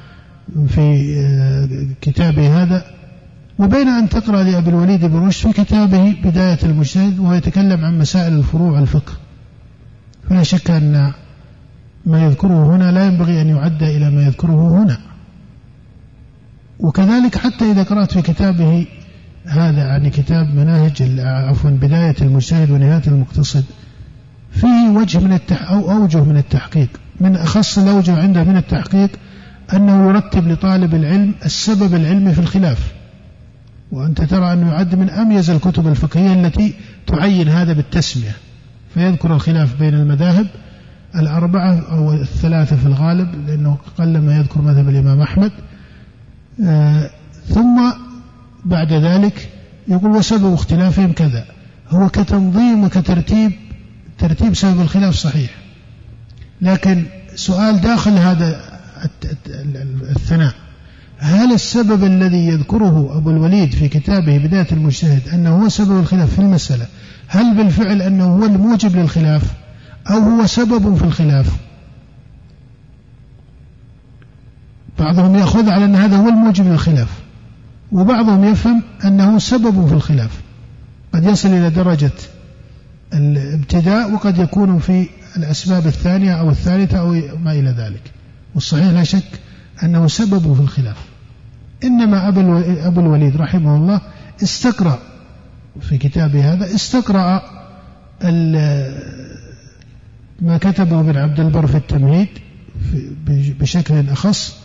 في 0.69 1.15
آه، 1.17 1.95
كتابه 2.01 2.63
هذا 2.63 2.85
وبين 3.59 3.89
أن 3.89 4.09
تقرأ 4.09 4.43
لأبي 4.43 4.71
الوليد 4.71 5.05
بن 5.05 5.27
رشد 5.27 5.51
في 5.51 5.65
كتابه 5.65 6.17
بداية 6.25 6.59
المجتهد 6.63 7.19
وهو 7.19 7.35
يتكلم 7.35 7.85
عن 7.85 7.99
مسائل 7.99 8.33
الفروع 8.33 8.79
الفقه 8.79 9.13
فلا 10.29 10.43
شك 10.43 10.71
أن 10.71 11.13
ما 12.07 12.25
يذكره 12.25 12.77
هنا 12.77 12.93
لا 12.93 13.07
ينبغي 13.07 13.41
أن 13.41 13.49
يعد 13.49 13.83
إلى 13.83 14.11
ما 14.11 14.23
يذكره 14.23 14.83
هنا. 14.83 14.99
وكذلك 16.79 17.39
حتى 17.39 17.71
إذا 17.71 17.83
قرأت 17.83 18.13
في 18.13 18.23
كتابه 18.23 18.87
هذا 19.47 19.87
يعني 19.87 20.11
كتاب 20.11 20.55
مناهج 20.55 21.21
عفوا 21.21 21.71
بداية 21.71 22.15
المجتهد 22.21 22.71
ونهاية 22.71 23.03
المقتصد 23.07 23.65
فيه 24.51 24.89
وجه 24.89 25.19
من 25.19 25.33
التح 25.33 25.71
أو 25.71 25.91
أوجه 25.91 26.25
من 26.25 26.37
التحقيق. 26.37 26.89
من 27.21 27.37
أخص 27.37 27.79
الأوجه 27.79 28.23
عنده 28.23 28.45
من 28.45 28.57
التحقيق 28.57 29.11
أنه 29.75 30.09
يرتب 30.09 30.49
لطالب 30.49 30.95
العلم 30.95 31.35
السبب 31.45 31.95
العلمي 31.95 32.33
في 32.33 32.39
الخلاف. 32.39 32.93
وأنت 33.93 34.23
ترى 34.23 34.53
أنه 34.53 34.73
يعد 34.73 34.95
من 34.95 35.11
أميز 35.11 35.51
الكتب 35.51 35.87
الفقهية 35.87 36.33
التي 36.33 36.75
تعين 37.07 37.49
هذا 37.49 37.73
بالتسمية. 37.73 38.37
فيذكر 38.95 39.35
الخلاف 39.35 39.79
بين 39.79 39.95
المذاهب 39.95 40.47
الأربعة 41.17 41.81
أو 41.91 42.13
الثلاثة 42.13 42.77
في 42.77 42.87
الغالب 42.87 43.49
لأنه 43.49 43.79
قلما 43.99 44.37
يذكر 44.37 44.63
مذهب 44.63 44.89
الإمام 44.89 45.21
أحمد. 45.21 45.53
آه 46.65 47.11
ثم 47.49 47.91
بعد 48.65 48.93
ذلك 48.93 49.49
يقول 49.89 50.11
وسبب 50.11 50.55
اختلافهم 50.55 51.13
كذا. 51.13 51.45
هو 51.91 52.09
كتنظيم 52.09 52.85
وكترتيب 52.85 53.53
ترتيب 54.19 54.55
سبب 54.55 54.81
الخلاف 54.81 55.15
صحيح. 55.15 55.51
لكن 56.61 57.07
سؤال 57.35 57.81
داخل 57.81 58.11
هذا 58.11 58.63
الثناء. 60.17 60.55
هل 61.19 61.53
السبب 61.53 62.05
الذي 62.05 62.47
يذكره 62.47 63.17
أبو 63.17 63.31
الوليد 63.31 63.75
في 63.75 63.89
كتابه 63.89 64.39
بداية 64.39 64.67
المجتهد 64.73 65.29
أنه 65.29 65.63
هو 65.63 65.69
سبب 65.69 66.01
الخلاف 66.01 66.35
في 66.35 66.39
المسألة 66.39 66.87
هل 67.29 67.57
بالفعل 67.57 68.03
أنه 68.03 68.25
هو 68.25 68.45
الموجب 68.45 68.97
للخلاف 68.97 69.43
أو 70.11 70.19
هو 70.19 70.47
سبب 70.47 70.97
في 70.97 71.05
الخلاف؟ 71.05 71.57
بعضهم 74.99 75.37
يأخذ 75.37 75.69
على 75.69 75.85
أن 75.85 75.95
هذا 75.95 76.17
هو 76.17 76.29
الموجب 76.29 76.67
للخلاف 76.67 77.09
وبعضهم 77.93 78.45
يفهم 78.45 78.83
أنه 79.05 79.39
سبب 79.39 79.87
في 79.87 79.95
الخلاف. 79.95 80.31
قد 81.15 81.25
يصل 81.25 81.49
إلى 81.49 81.71
درجة 81.71 82.11
الابتداء 83.15 84.13
وقد 84.13 84.39
يكون 84.39 84.79
في 84.79 85.09
الأسباب 85.37 85.87
الثانية 85.87 86.33
أو 86.33 86.51
الثالثة 86.51 86.99
أو 86.99 87.13
ما 87.45 87.53
إلى 87.53 87.71
ذلك. 87.71 88.03
والصحيح 88.55 88.87
لا 88.87 89.05
شك 89.05 89.41
أنه 89.83 90.09
سبب 90.09 90.55
في 90.55 90.61
الخلاف. 90.61 90.97
إنما 91.85 92.29
أبو 92.87 93.01
الوليد 93.01 93.37
رحمه 93.37 93.77
الله 93.77 94.01
استقرأ 94.43 94.99
في 95.81 95.99
كتابه 95.99 96.53
هذا 96.53 96.75
استقرأ 96.75 97.43
ما 100.41 100.59
كتبه 100.61 101.01
ابن 101.01 101.17
عبد 101.17 101.41
البر 101.41 101.67
في 101.67 101.77
التمهيد 101.77 102.29
بشكل 103.61 104.09
أخص 104.11 104.57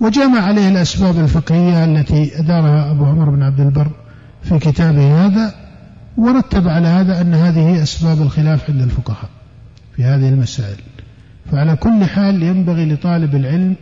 وجمع 0.00 0.40
عليه 0.40 0.68
الأسباب 0.68 1.18
الفقهية 1.18 1.84
التي 1.84 2.38
أدارها 2.38 2.90
أبو 2.90 3.04
عمر 3.04 3.30
بن 3.30 3.42
عبد 3.42 3.60
البر 3.60 3.90
في 4.42 4.58
كتابه 4.58 5.26
هذا. 5.26 5.54
ورتب 6.18 6.68
على 6.68 6.88
هذا 6.88 7.20
أن 7.20 7.34
هذه 7.34 7.82
أسباب 7.82 8.22
الخلاف 8.22 8.70
عند 8.70 8.82
الفقهاء 8.82 9.30
في 9.96 10.04
هذه 10.04 10.28
المسائل. 10.28 10.76
فعلى 11.52 11.76
كل 11.76 12.04
حال 12.04 12.42
ينبغي 12.42 12.92
لطالب 12.92 13.34
العلم 13.34 13.74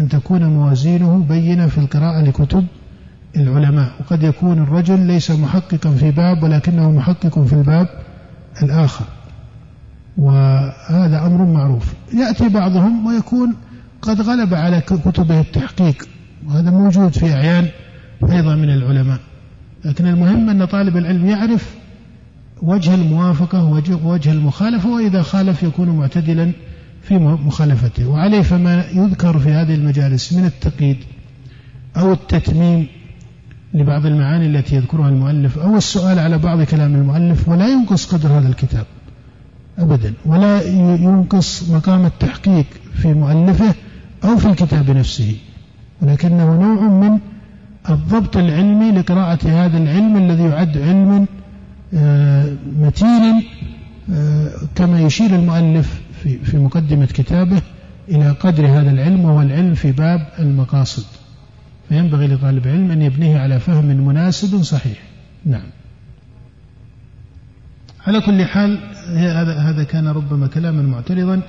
أن 0.00 0.08
تكون 0.08 0.44
موازينه 0.44 1.24
بينة 1.28 1.66
في 1.66 1.78
القراءة 1.78 2.20
لكتب 2.20 2.66
العلماء. 3.36 3.92
وقد 4.00 4.22
يكون 4.22 4.62
الرجل 4.62 5.00
ليس 5.00 5.30
محققا 5.30 5.90
في 5.90 6.10
باب 6.10 6.42
ولكنه 6.42 6.90
محقق 6.90 7.42
في 7.42 7.52
الباب 7.52 7.88
الآخر. 8.62 9.04
وهذا 10.16 11.26
أمر 11.26 11.44
معروف. 11.44 11.94
يأتي 12.14 12.48
بعضهم 12.48 13.06
ويكون 13.06 13.54
قد 14.02 14.20
غلب 14.20 14.54
على 14.54 14.80
كتبه 14.80 15.40
التحقيق 15.40 16.08
وهذا 16.46 16.70
موجود 16.70 17.12
في 17.12 17.32
أعيان 17.32 17.68
أيضا 18.30 18.54
من 18.54 18.70
العلماء. 18.70 19.18
لكن 19.84 20.06
المهم 20.06 20.50
أن 20.50 20.64
طالب 20.64 20.96
العلم 20.96 21.26
يعرف 21.26 21.74
وجه 22.62 22.94
الموافقة 22.94 23.64
ووجه 24.04 24.32
المخالفة 24.32 24.88
وإذا 24.88 25.22
خالف 25.22 25.62
يكون 25.62 25.88
معتدلا 25.88 26.52
في 27.02 27.14
مخالفته. 27.18 28.08
وعليه 28.08 28.42
فما 28.42 28.84
يذكر 28.92 29.38
في 29.38 29.48
هذه 29.48 29.74
المجالس 29.74 30.32
من 30.32 30.44
التقييد 30.44 30.96
أو 31.96 32.12
التتميم 32.12 32.86
لبعض 33.74 34.06
المعاني 34.06 34.46
التي 34.46 34.76
يذكرها 34.76 35.08
المؤلف 35.08 35.58
أو 35.58 35.76
السؤال 35.76 36.18
على 36.18 36.38
بعض 36.38 36.62
كلام 36.62 36.94
المؤلف 36.94 37.48
ولا 37.48 37.68
ينقص 37.68 38.14
قدر 38.14 38.28
هذا 38.28 38.48
الكتاب 38.48 38.86
أبدا 39.78 40.14
ولا 40.26 40.62
ينقص 40.96 41.70
مقام 41.70 42.06
التحقيق 42.06 42.66
في 42.94 43.14
مؤلفه 43.14 43.74
أو 44.24 44.36
في 44.36 44.46
الكتاب 44.46 44.90
نفسه. 44.90 45.36
ولكنه 46.02 46.60
نوع 46.60 46.88
من 46.88 47.18
الضبط 47.90 48.36
العلمي 48.36 48.92
لقراءة 48.92 49.48
هذا 49.48 49.78
العلم 49.78 50.16
الذي 50.16 50.42
يعد 50.42 50.78
علما 50.78 51.26
آه، 51.94 52.56
متينا 52.78 53.42
آه، 54.12 54.50
كما 54.74 55.00
يشير 55.00 55.34
المؤلف 55.34 56.00
في 56.22 56.56
مقدمة 56.56 57.06
كتابه 57.06 57.62
إلى 58.08 58.30
قدر 58.30 58.66
هذا 58.66 58.90
العلم 58.90 59.24
وهو 59.24 59.42
العلم 59.42 59.74
في 59.74 59.92
باب 59.92 60.28
المقاصد. 60.38 61.04
فينبغي 61.88 62.26
لطالب 62.26 62.66
العلم 62.66 62.90
أن 62.90 63.02
يبنيه 63.02 63.38
على 63.38 63.60
فهم 63.60 63.84
مناسب 63.84 64.62
صحيح. 64.62 64.98
نعم. 65.44 65.66
على 68.06 68.20
كل 68.20 68.44
حال 68.44 68.78
هذا 69.58 69.84
كان 69.84 70.08
ربما 70.08 70.46
كلاما 70.46 70.82
معترضا 70.82 71.42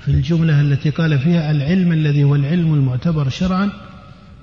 في 0.00 0.08
الجملة 0.08 0.60
التي 0.60 0.90
قال 0.90 1.18
فيها 1.18 1.50
العلم 1.50 1.92
الذي 1.92 2.24
هو 2.24 2.34
العلم 2.34 2.74
المعتبر 2.74 3.28
شرعا 3.28 3.70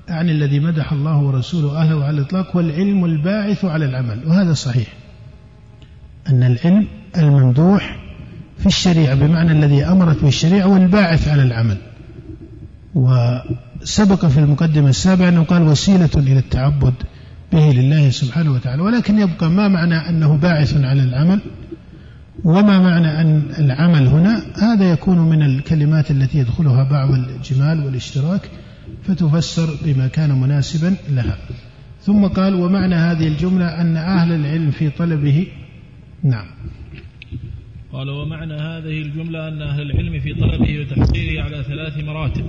أعني 0.09 0.31
الذي 0.31 0.59
مدح 0.59 0.91
الله 0.91 1.17
ورسوله 1.17 1.81
أهله 1.81 2.05
على 2.05 2.17
الإطلاق 2.17 2.55
هو 2.55 2.59
العلم 2.59 3.05
الباعث 3.05 3.65
على 3.65 3.85
العمل 3.85 4.19
وهذا 4.27 4.53
صحيح. 4.53 4.87
أن 6.29 6.43
العلم 6.43 6.87
الممدوح 7.17 7.99
في 8.57 8.65
الشريعة 8.65 9.15
بمعنى 9.15 9.51
الذي 9.51 9.83
أمرت 9.85 10.23
بالشريعة 10.23 10.67
والباعث 10.67 11.27
على 11.27 11.43
العمل. 11.43 11.77
وسبق 12.95 14.25
في 14.25 14.39
المقدمة 14.39 14.89
السابعة 14.89 15.29
أنه 15.29 15.43
قال 15.43 15.61
وسيلة 15.61 16.09
إلى 16.17 16.39
التعبد 16.39 16.93
به 17.51 17.71
لله 17.71 18.09
سبحانه 18.09 18.51
وتعالى 18.51 18.81
ولكن 18.81 19.19
يبقى 19.19 19.49
ما 19.49 19.67
معنى 19.67 19.95
أنه 20.09 20.37
باعث 20.37 20.77
على 20.77 21.03
العمل 21.03 21.39
وما 22.43 22.79
معنى 22.79 23.21
أن 23.21 23.43
العمل 23.59 24.07
هنا؟ 24.07 24.41
هذا 24.61 24.91
يكون 24.91 25.19
من 25.19 25.41
الكلمات 25.43 26.11
التي 26.11 26.37
يدخلها 26.37 26.83
بعض 26.83 27.11
الجمال 27.11 27.85
والاشتراك. 27.85 28.49
فتفسر 29.03 29.67
بما 29.85 30.07
كان 30.07 30.41
مناسبا 30.41 30.95
لها. 31.09 31.37
ثم 32.01 32.27
قال 32.27 32.53
ومعنى 32.53 32.95
هذه 32.95 33.27
الجملة 33.27 33.81
أن 33.81 33.97
أهل 33.97 34.31
العلم 34.31 34.71
في 34.71 34.89
طلبه. 34.89 35.47
نعم. 36.23 36.45
قال 37.93 38.09
ومعنى 38.09 38.53
هذه 38.53 39.01
الجملة 39.01 39.47
أن 39.47 39.61
أهل 39.61 39.81
العلم 39.81 40.19
في 40.19 40.33
طلبه 40.33 40.79
وتحصيله 40.79 41.41
على 41.41 41.63
ثلاث 41.63 42.03
مراتب. 42.03 42.45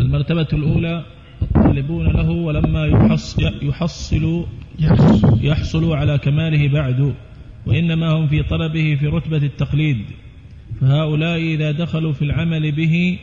المرتبة 0.00 0.48
الأولى 0.52 1.04
الطالبون 1.42 2.06
له 2.06 2.30
ولما 2.30 2.86
يحصل, 2.86 3.42
يحصل 3.62 4.46
يحصل 5.40 5.92
على 5.92 6.18
كماله 6.18 6.68
بعد 6.68 7.14
وإنما 7.66 8.10
هم 8.10 8.28
في 8.28 8.42
طلبه 8.42 8.96
في 9.00 9.06
رتبة 9.06 9.36
التقليد. 9.36 10.04
فهؤلاء 10.80 11.38
إذا 11.38 11.72
دخلوا 11.72 12.12
في 12.12 12.22
العمل 12.22 12.72
به 12.72 13.18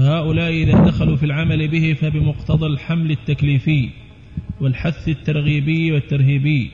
فهؤلاء 0.00 0.50
إذا 0.50 0.84
دخلوا 0.84 1.16
في 1.16 1.26
العمل 1.26 1.68
به 1.68 1.96
فبمقتضى 2.00 2.66
الحمل 2.66 3.10
التكليفي 3.10 3.88
والحث 4.60 5.08
الترغيبي 5.08 5.92
والترهيبي 5.92 6.70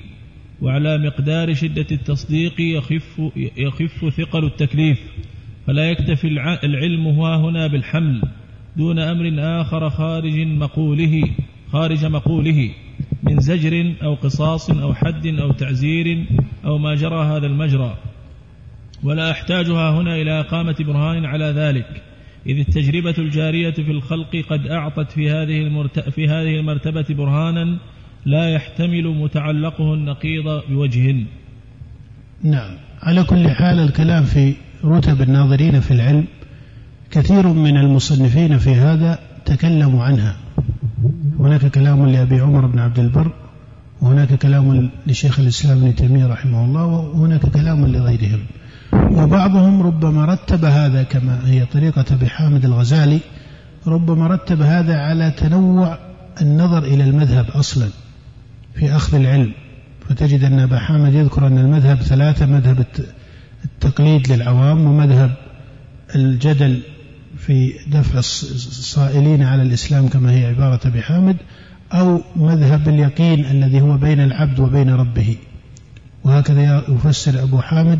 وعلى 0.62 0.98
مقدار 0.98 1.54
شدة 1.54 1.86
التصديق 1.92 2.60
يخف, 2.60 3.20
يخف 3.36 4.14
ثقل 4.16 4.44
التكليف. 4.44 5.00
فلا 5.66 5.90
يكتفي 5.90 6.28
العلم 6.64 7.06
ها 7.06 7.36
هنا 7.36 7.66
بالحمل 7.66 8.22
دون 8.76 8.98
أمر 8.98 9.34
آخر 9.60 9.90
خارج 9.90 10.38
مقوله 10.38 11.22
خارج 11.72 12.04
مقوله 12.04 12.70
من 13.22 13.40
زجر 13.40 13.94
أو 14.02 14.14
قصاص 14.14 14.70
أو 14.70 14.94
حد 14.94 15.26
أو 15.26 15.52
تعزير 15.52 16.26
أو 16.64 16.78
ما 16.78 16.94
جرى 16.94 17.24
هذا 17.24 17.46
المجرى. 17.46 17.98
ولا 19.04 19.30
أحتاجها 19.30 19.90
هنا 19.90 20.16
إلى 20.16 20.40
إقامة 20.40 20.76
برهان 20.80 21.24
على 21.24 21.44
ذلك. 21.44 22.02
إذ 22.46 22.58
التجربة 22.58 23.14
الجارية 23.18 23.70
في 23.70 23.90
الخلق 23.90 24.44
قد 24.50 24.66
أعطت 24.66 25.12
في 25.12 25.30
هذه 25.30 25.88
في 26.10 26.28
هذه 26.28 26.60
المرتبة 26.60 27.04
برهانا 27.10 27.78
لا 28.26 28.50
يحتمل 28.50 29.08
متعلقه 29.08 29.94
النقيض 29.94 30.62
بوجه. 30.68 31.16
نعم. 32.42 32.70
على 33.02 33.24
كل 33.24 33.48
حال 33.48 33.78
الكلام 33.78 34.24
في 34.24 34.54
رتب 34.84 35.22
الناظرين 35.22 35.80
في 35.80 35.90
العلم 35.90 36.24
كثير 37.10 37.46
من 37.46 37.76
المصنفين 37.76 38.58
في 38.58 38.70
هذا 38.70 39.18
تكلموا 39.44 40.04
عنها. 40.04 40.36
هناك 41.38 41.66
كلام 41.66 42.06
لأبي 42.06 42.40
عمر 42.40 42.66
بن 42.66 42.78
عبد 42.78 42.98
البر 42.98 43.30
وهناك 44.00 44.34
كلام 44.34 44.90
لشيخ 45.06 45.40
الإسلام 45.40 45.78
ابن 45.78 45.94
تيمية 45.94 46.26
رحمه 46.26 46.64
الله 46.64 46.86
وهناك 46.86 47.46
كلام 47.46 47.86
لغيرهم. 47.86 48.40
وبعضهم 49.10 49.82
ربما 49.82 50.24
رتب 50.24 50.64
هذا 50.64 51.02
كما 51.02 51.40
هي 51.44 51.64
طريقة 51.64 52.04
أبي 52.10 52.26
حامد 52.26 52.64
الغزالي 52.64 53.20
ربما 53.86 54.26
رتب 54.26 54.62
هذا 54.62 54.96
على 54.96 55.30
تنوع 55.30 55.98
النظر 56.42 56.84
إلى 56.84 57.04
المذهب 57.04 57.46
أصلا 57.50 57.88
في 58.74 58.96
أخذ 58.96 59.14
العلم. 59.14 59.52
فتجد 60.08 60.44
أن 60.44 60.58
أبا 60.58 60.78
حامد 60.78 61.14
يذكر 61.14 61.46
أن 61.46 61.58
المذهب 61.58 61.96
ثلاثة 61.96 62.46
مذهب 62.46 62.86
التقليد 63.64 64.32
للعوام 64.32 64.86
ومذهب 64.86 65.30
الجدل 66.14 66.82
في 67.38 67.72
دفع 67.86 68.18
الصائلين 68.18 69.42
على 69.42 69.62
الإسلام 69.62 70.08
كما 70.08 70.32
هي 70.32 70.46
عبارة 70.46 70.80
أبي 70.86 71.02
حامد 71.02 71.36
أو 71.92 72.20
مذهب 72.36 72.88
اليقين 72.88 73.44
الذي 73.44 73.80
هو 73.80 73.96
بين 73.96 74.20
العبد 74.20 74.60
وبين 74.60 74.90
ربه. 74.90 75.36
وهكذا 76.24 76.82
يفسر 76.88 77.42
أبو 77.42 77.60
حامد 77.60 77.98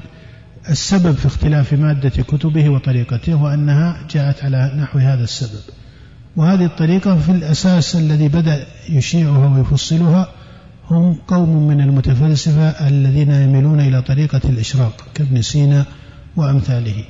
السبب 0.71 1.13
في 1.13 1.27
اختلاف 1.27 1.73
مادة 1.73 2.09
كتبه 2.09 2.69
وطريقته 2.69 3.35
وأنها 3.35 4.07
جاءت 4.11 4.45
على 4.45 4.73
نحو 4.79 4.99
هذا 4.99 5.25
السبب. 5.25 5.61
وهذه 6.37 6.65
الطريقة 6.65 7.17
في 7.17 7.33
الأساس 7.33 7.97
الذي 7.97 8.29
بدأ 8.29 8.67
يشيعها 8.89 9.57
ويفصلها 9.57 10.29
هم 10.91 11.15
قوم 11.29 11.69
من 11.69 11.81
المتفلسفة 11.81 12.89
الذين 12.89 13.31
يميلون 13.31 13.81
إلى 13.81 14.03
طريقة 14.03 14.41
الإشراق 14.45 15.05
كابن 15.15 15.43
سينا 15.43 15.85
وأمثاله. 16.37 17.05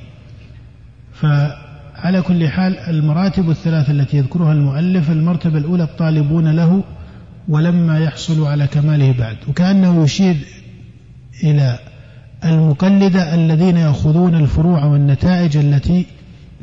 فعلى 1.13 2.21
كل 2.21 2.49
حال 2.49 2.77
المراتب 2.77 3.49
الثلاثة 3.49 3.91
التي 3.91 4.17
يذكرها 4.17 4.53
المؤلف 4.53 5.11
المرتبة 5.11 5.57
الأولى 5.57 5.83
الطالبون 5.83 6.55
له 6.55 6.83
ولما 7.47 7.99
يحصلوا 7.99 8.49
على 8.49 8.67
كماله 8.67 9.11
بعد. 9.19 9.37
وكأنه 9.47 10.03
يشير 10.03 10.35
إلى 11.43 11.79
المقلدة 12.45 13.35
الذين 13.35 13.77
يأخذون 13.77 14.35
الفروع 14.35 14.85
والنتائج 14.85 15.57
التي 15.57 16.05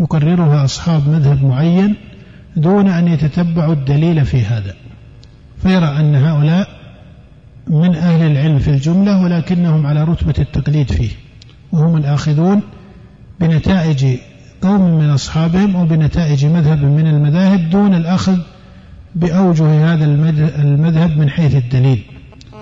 يقررها 0.00 0.64
أصحاب 0.64 1.08
مذهب 1.08 1.44
معين 1.44 1.96
دون 2.56 2.88
أن 2.88 3.08
يتتبعوا 3.08 3.72
الدليل 3.72 4.24
في 4.24 4.42
هذا. 4.42 4.74
فيرى 5.62 5.86
أن 6.00 6.14
هؤلاء 6.14 6.68
من 7.66 7.94
أهل 7.94 8.30
العلم 8.30 8.58
في 8.58 8.70
الجملة 8.70 9.22
ولكنهم 9.22 9.86
على 9.86 10.04
رتبة 10.04 10.34
التقليد 10.38 10.90
فيه 10.90 11.10
وهم 11.72 11.96
الآخذون 11.96 12.60
بنتائج 13.40 14.06
قوم 14.62 14.98
من 14.98 15.10
أصحابهم 15.10 15.76
أو 15.76 15.84
بنتائج 15.84 16.46
مذهب 16.46 16.84
من 16.84 17.06
المذاهب 17.06 17.70
دون 17.70 17.94
الأخذ 17.94 18.38
بأوجه 19.14 19.94
هذا 19.94 20.04
المذهب 20.58 21.18
من 21.18 21.30
حيث 21.30 21.54
الدليل 21.54 22.02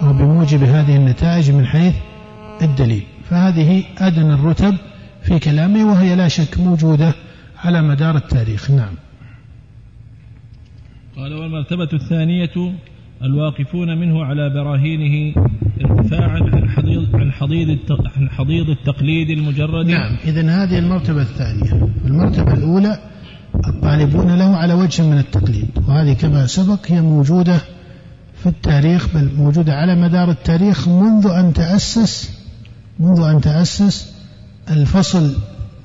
أو 0.02 0.12
بموجب 0.12 0.62
هذه 0.62 0.97
النتائج 0.97 1.51
من 1.51 1.66
حيث 1.66 1.94
الدليل. 2.62 3.03
فهذه 3.31 3.85
أدنى 3.99 4.35
الرتب 4.35 4.74
في 5.23 5.39
كلامه 5.39 5.91
وهي 5.91 6.16
لا 6.16 6.29
شك 6.29 6.59
موجودة 6.59 7.15
على 7.65 7.83
مدار 7.83 8.16
التاريخ. 8.16 8.70
نعم. 8.70 8.95
قال 11.16 11.35
والمرتبة 11.35 11.89
الثانية 11.93 12.74
الواقفون 13.23 13.99
منه 13.99 14.24
على 14.24 14.51
براهينه 14.51 15.35
ارتفاعا 15.85 16.41
عن 16.53 16.70
حضيض 16.70 17.16
عن 17.16 17.33
حضيض 17.33 17.79
عن 18.16 18.31
حضيض 18.31 18.70
التقليد 18.70 19.31
المجرد. 19.31 19.87
نعم. 19.87 20.16
إذا 20.24 20.41
هذه 20.41 20.79
المرتبة 20.79 21.23
الثانية. 21.23 21.89
المرتبة 22.05 22.53
الأولى 22.55 22.99
الطالبون 23.66 24.39
له 24.39 24.57
على 24.57 24.74
وجه 24.74 25.03
من 25.03 25.19
التقليد 25.19 25.69
وهذه 25.89 26.12
كما 26.12 26.47
سبق 26.47 26.79
هي 26.87 27.01
موجودة 27.01 27.61
في 28.43 28.47
التاريخ 28.47 29.09
بل 29.15 29.31
موجودة 29.37 29.73
على 29.73 29.95
مدار 29.95 30.31
التاريخ 30.31 30.89
منذ 30.89 31.27
أن 31.27 31.53
تأسس 31.53 32.41
منذ 33.01 33.20
أن 33.23 33.40
تأسس 33.40 34.12
الفصل 34.70 35.35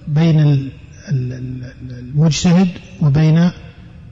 بين 0.07 0.69
المجتهد 1.89 2.67
وبين 3.01 3.49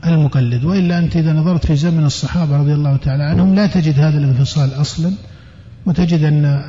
المقلد. 0.05 0.63
وإلا 0.63 0.99
أنت 0.99 1.17
إذا 1.17 1.33
نظرت 1.33 1.65
في 1.65 1.75
زمن 1.75 2.05
الصحابة 2.05 2.57
رضي 2.57 2.73
الله 2.73 2.97
تعالى 2.97 3.23
عنهم 3.23 3.55
لا 3.55 3.67
تجد 3.67 3.99
هذا 3.99 4.17
الانفصال 4.17 4.73
أصلا 4.81 5.11
وتجد 5.85 6.23
أن 6.23 6.61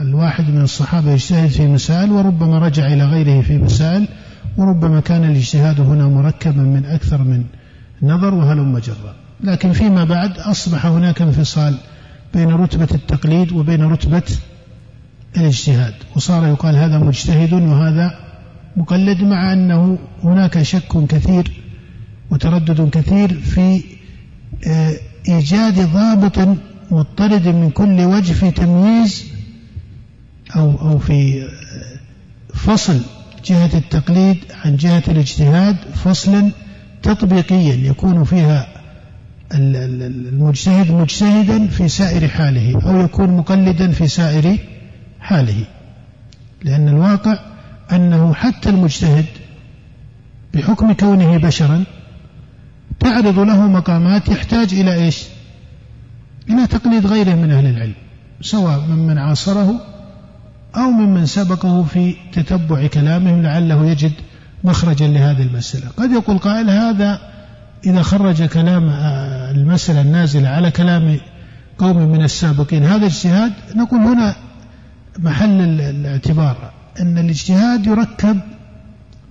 الواحد 0.00 0.50
من 0.50 0.60
الصحابة 0.60 1.10
يجتهد 1.10 1.48
في 1.48 1.66
مسائل 1.66 2.12
وربما 2.12 2.58
رجع 2.58 2.86
إلى 2.86 3.04
غيره 3.04 3.42
في 3.42 3.58
مسائل 3.58 4.08
وربما 4.56 5.00
كان 5.00 5.24
الاجتهاد 5.24 5.80
هنا 5.80 6.08
مركبا 6.08 6.62
من 6.62 6.84
أكثر 6.86 7.18
من 7.18 7.44
نظر 8.02 8.34
وهلم 8.34 8.78
جرا. 8.78 9.14
لكن 9.44 9.72
فيما 9.72 10.04
بعد 10.04 10.38
أصبح 10.38 10.86
هناك 10.86 11.22
انفصال 11.22 11.74
بين 12.34 12.48
رتبة 12.48 12.88
التقليد 12.94 13.52
وبين 13.52 13.82
رتبة 13.82 14.22
الاجتهاد. 15.36 15.94
وصار 16.16 16.46
يقال 16.46 16.76
هذا 16.76 16.98
مجتهد 16.98 17.52
وهذا 17.52 18.18
مقلد 18.76 19.22
مع 19.22 19.52
أنه 19.52 19.98
هناك 20.24 20.62
شك 20.62 21.06
كثير 21.08 21.50
وتردد 22.30 22.90
كثير 22.90 23.40
في 23.40 23.82
آه، 24.66 24.96
إيجاد 25.28 25.92
ضابط 25.92 26.58
مضطرد 26.90 27.48
من 27.48 27.70
كل 27.70 28.00
وجه 28.00 28.32
في 28.32 28.50
تمييز 28.50 29.24
أو 30.56 30.70
أو 30.80 30.98
في 30.98 31.42
آه، 31.42 32.56
فصل 32.56 33.00
جهة 33.44 33.78
التقليد 33.78 34.36
عن 34.64 34.76
جهة 34.76 35.02
الاجتهاد 35.08 35.76
فصلا 35.94 36.50
تطبيقيا 37.02 37.74
يكون 37.74 38.24
فيها 38.24 38.68
المجتهد 39.54 40.90
مجتهدا 40.90 41.66
في 41.66 41.88
سائر 41.88 42.28
حاله 42.28 42.82
أو 42.86 43.00
يكون 43.00 43.36
مقلدا 43.36 43.90
في 43.90 44.08
سائر 44.08 44.58
حاله. 45.20 45.64
لأن 46.64 46.88
الواقع 46.88 47.38
أنه 47.92 48.34
حتى 48.34 48.70
المجتهد 48.70 49.26
بحكم 50.54 50.92
كونه 50.92 51.36
بشرا 51.36 51.84
تعرض 53.00 53.38
له 53.38 53.66
مقامات 53.66 54.28
يحتاج 54.28 54.74
إلى 54.74 54.94
إيش؟ 54.94 55.24
إلى 56.50 56.66
تقليد 56.66 57.06
غيره 57.06 57.34
من 57.34 57.50
أهل 57.50 57.66
العلم 57.66 57.94
سواء 58.40 58.80
ممن 58.80 59.18
عاصره 59.18 59.80
أو 60.76 60.90
ممن 60.90 61.26
سبقه 61.26 61.82
في 61.82 62.16
تتبع 62.32 62.86
كلامهم 62.86 63.42
لعله 63.42 63.86
يجد 63.86 64.12
مخرجا 64.64 65.08
لهذه 65.08 65.42
المسألة. 65.42 65.88
قد 65.96 66.10
يقول 66.10 66.38
قائل 66.38 66.70
هذا 66.70 67.20
إذا 67.86 68.02
خرج 68.02 68.42
كلام 68.42 68.88
آه، 68.88 69.50
المسألة 69.50 70.00
النازلة 70.00 70.48
على 70.48 70.70
كلام 70.70 71.20
قوم 71.78 71.96
من 71.96 72.22
السابقين. 72.22 72.84
هذا 72.84 73.06
اجتهاد 73.06 73.52
نقول 73.76 74.00
هنا 74.00 74.36
محل 75.22 75.80
الاعتبار 75.80 76.70
أن 77.00 77.18
الاجتهاد 77.18 77.86
يركب 77.86 78.40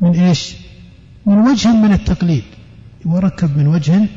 من 0.02 0.16
إيش؟ 0.16 0.56
من 1.26 1.38
وجه 1.38 1.74
من 1.74 1.91
التقليد. 1.94 2.44
يركب 3.06 3.57
من 3.57 3.68
وجه 3.68 4.07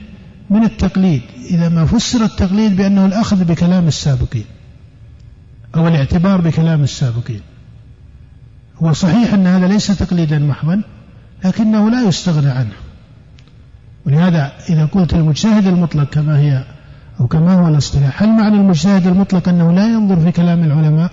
من 0.51 0.65
التقليد. 0.65 1.23
إذا 1.51 1.69
ما 1.69 1.85
فسر 1.85 2.25
التقليد 2.25 2.77
بأنه 2.77 3.07
الأخذ 3.07 3.45
بكلام 3.45 3.87
السابقين 3.87 4.45
أو 5.75 5.89
الاعتبار 5.89 6.41
بكلام 6.41 6.83
السابقين. 6.83 7.41
هو 8.83 8.93
صحيح 8.93 9.35
أن 9.35 9.47
هذا 9.47 9.69
ليس 9.69 9.87
تقليدا 9.87 10.39
محضا 10.39 10.83
لكنه 11.45 11.91
لا 11.91 12.09
يستغنى 12.09 12.51
عنه. 12.51 12.77
ولهذا 14.07 14.53
إذا 14.69 14.85
قلت 14.85 15.15
المجتهد 15.15 15.67
المطلق 15.67 16.11
كما 16.11 16.39
هي 16.39 16.65
أو 17.21 17.27
كما 17.27 17.55
هو 17.55 17.69
الاصطلاح 17.69 18.23
هل 18.23 18.29
معنى 18.29 18.57
المجتهد 18.57 19.07
المطلق 19.07 19.49
أنه 19.49 19.73
لا 19.73 19.87
ينظر 19.87 20.21
في 20.21 20.33
كلام 20.33 20.65
العلماء؟ 20.65 21.11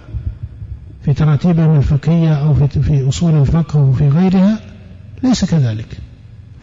في 1.09 1.15
تراتيبهم 1.15 1.77
الفقهية 1.77 2.33
أو 2.33 2.53
في, 2.53 2.81
في 2.81 3.07
أصول 3.07 3.41
الفقه 3.41 3.79
أو 3.79 3.93
في 3.93 4.07
غيرها 4.09 4.59
ليس 5.23 5.45
كذلك. 5.45 5.97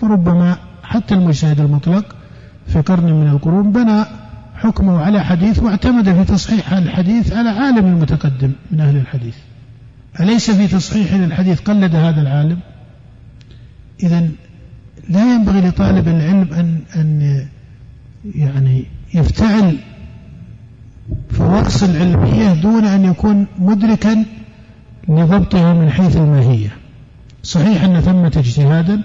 فربما 0.00 0.56
حتى 0.82 1.14
المجتهد 1.14 1.60
المطلق 1.60 2.16
في 2.66 2.80
قرن 2.80 3.12
من 3.12 3.28
القرون 3.28 3.72
بنى 3.72 4.04
حكمه 4.54 5.00
على 5.00 5.24
حديث 5.24 5.58
واعتمد 5.58 6.12
في 6.12 6.24
تصحيح 6.24 6.72
الحديث 6.72 7.32
على 7.32 7.48
عالم 7.48 7.86
المتقدم 7.86 8.52
من 8.70 8.80
أهل 8.80 8.96
الحديث. 8.96 9.34
أليس 10.20 10.50
في 10.50 10.66
تصحيح 10.68 11.14
للحديث 11.14 11.60
قلد 11.60 11.94
هذا 11.94 12.20
العالم؟ 12.20 12.58
إذا 14.02 14.28
لا 15.08 15.34
ينبغي 15.34 15.60
لطالب 15.60 16.08
العلم 16.08 16.48
أن 16.54 16.78
أن 16.96 17.46
يعني 18.34 18.84
يفتعل 19.14 19.76
فواصل 21.30 21.86
العلمية 21.86 22.54
دون 22.54 22.84
أن 22.84 23.04
يكون 23.04 23.46
مدركا 23.58 24.24
لضبطها 25.08 25.72
من 25.74 25.90
حيث 25.90 26.16
الماهية. 26.16 26.76
صحيح 27.42 27.84
أن 27.84 28.00
ثمة 28.00 28.32
اجتهادا 28.36 29.00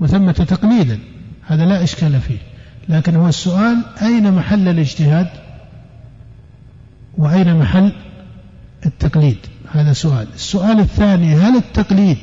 وثمة 0.00 0.32
تقليدا 0.32 0.98
هذا 1.46 1.66
لا 1.66 1.82
إشكال 1.82 2.20
فيه. 2.20 2.38
لكن 2.88 3.16
هو 3.16 3.28
السؤال 3.28 3.84
أين 4.02 4.32
محل 4.32 4.68
الاجتهاد؟ 4.68 5.28
وأين 7.18 7.56
محل 7.56 7.92
التقليد؟ 8.86 9.38
هذا 9.72 9.92
سؤال. 9.92 10.28
السؤال 10.34 10.80
الثاني 10.80 11.34
هل 11.34 11.56
التقليد 11.56 12.18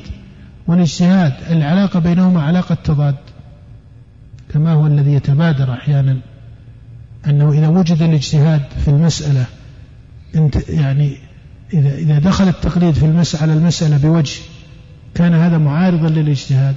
والاجتهاد 0.66 1.32
العلاقة 1.50 2.00
بينهما 2.00 2.42
علاقة 2.42 2.74
تضاد؟ 2.74 3.16
كما 4.52 4.72
هو 4.72 4.86
الذي 4.86 5.12
يتبادر 5.12 5.72
أحيانا 5.72 6.16
أنه 7.26 7.52
إذا 7.52 7.68
وجد 7.68 8.02
الاجتهاد 8.02 8.62
في 8.84 8.88
المسألة 8.88 9.44
يعني 10.68 11.16
إذا 11.72 11.94
إذا 11.94 12.18
دخل 12.18 12.48
التقليد 12.48 12.94
في 12.94 13.06
المسألة 13.06 13.52
المسألة 13.52 13.96
بوجه 13.96 14.40
كان 15.14 15.34
هذا 15.34 15.58
معارضا 15.58 16.08
للاجتهاد. 16.08 16.74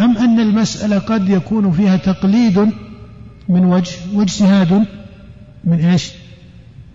أم 0.00 0.18
أن 0.18 0.40
المسألة 0.40 0.98
قد 0.98 1.28
يكون 1.28 1.72
فيها 1.72 1.96
تقليد 1.96 2.58
من 3.48 3.64
وجه 3.64 3.92
واجتهاد 4.14 4.84
من 5.64 5.80
إيش؟ 5.84 6.12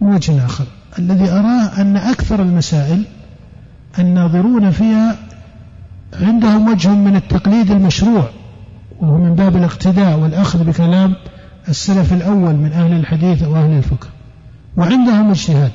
من 0.01 0.07
وجه 0.07 0.45
آخر. 0.45 0.65
الذي 0.99 1.29
أراه 1.29 1.81
أن 1.81 1.97
أكثر 1.97 2.41
المسائل 2.41 3.03
الناظرون 3.99 4.71
فيها 4.71 5.17
عندهم 6.21 6.67
وجه 6.67 6.89
من 6.89 7.15
التقليد 7.15 7.71
المشروع 7.71 8.29
وهو 8.99 9.17
من 9.17 9.35
باب 9.35 9.55
الاقتداء 9.55 10.19
والأخذ 10.19 10.63
بكلام 10.63 11.15
السلف 11.69 12.13
الأول 12.13 12.55
من 12.55 12.71
أهل 12.71 12.93
الحديث 12.93 13.43
أو 13.43 13.55
أهل 13.55 13.77
الفقه. 13.77 14.07
وعندهم 14.77 15.29
اجتهاد. 15.29 15.71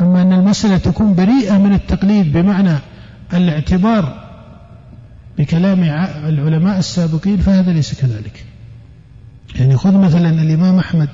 أما 0.00 0.22
أن 0.22 0.32
المسألة 0.32 0.78
تكون 0.78 1.14
بريئة 1.14 1.58
من 1.58 1.72
التقليد 1.72 2.32
بمعنى 2.32 2.78
الاعتبار 3.34 4.30
بكلام 5.38 5.82
العلماء 6.28 6.78
السابقين 6.78 7.36
فهذا 7.36 7.72
ليس 7.72 8.00
كذلك. 8.00 8.44
يعني 9.54 9.76
خذ 9.76 9.98
مثلا 9.98 10.30
الإمام 10.30 10.78
أحمد 10.78 11.08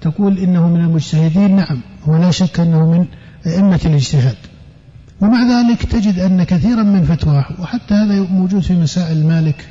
تقول 0.00 0.38
إنه 0.38 0.68
من 0.68 0.80
المجتهدين 0.80 1.56
نعم 1.56 1.80
ولا 2.06 2.30
شك 2.30 2.60
أنه 2.60 2.90
من 2.90 3.06
أئمة 3.46 3.80
الاجتهاد. 3.84 4.36
ومع 5.20 5.42
ذلك 5.42 5.82
تجد 5.82 6.18
أن 6.18 6.44
كثيرا 6.44 6.82
من 6.82 7.04
فتواه 7.04 7.46
وحتى 7.60 7.94
هذا 7.94 8.20
موجود 8.20 8.62
في 8.62 8.74
مسائل 8.74 9.26
مالك 9.26 9.68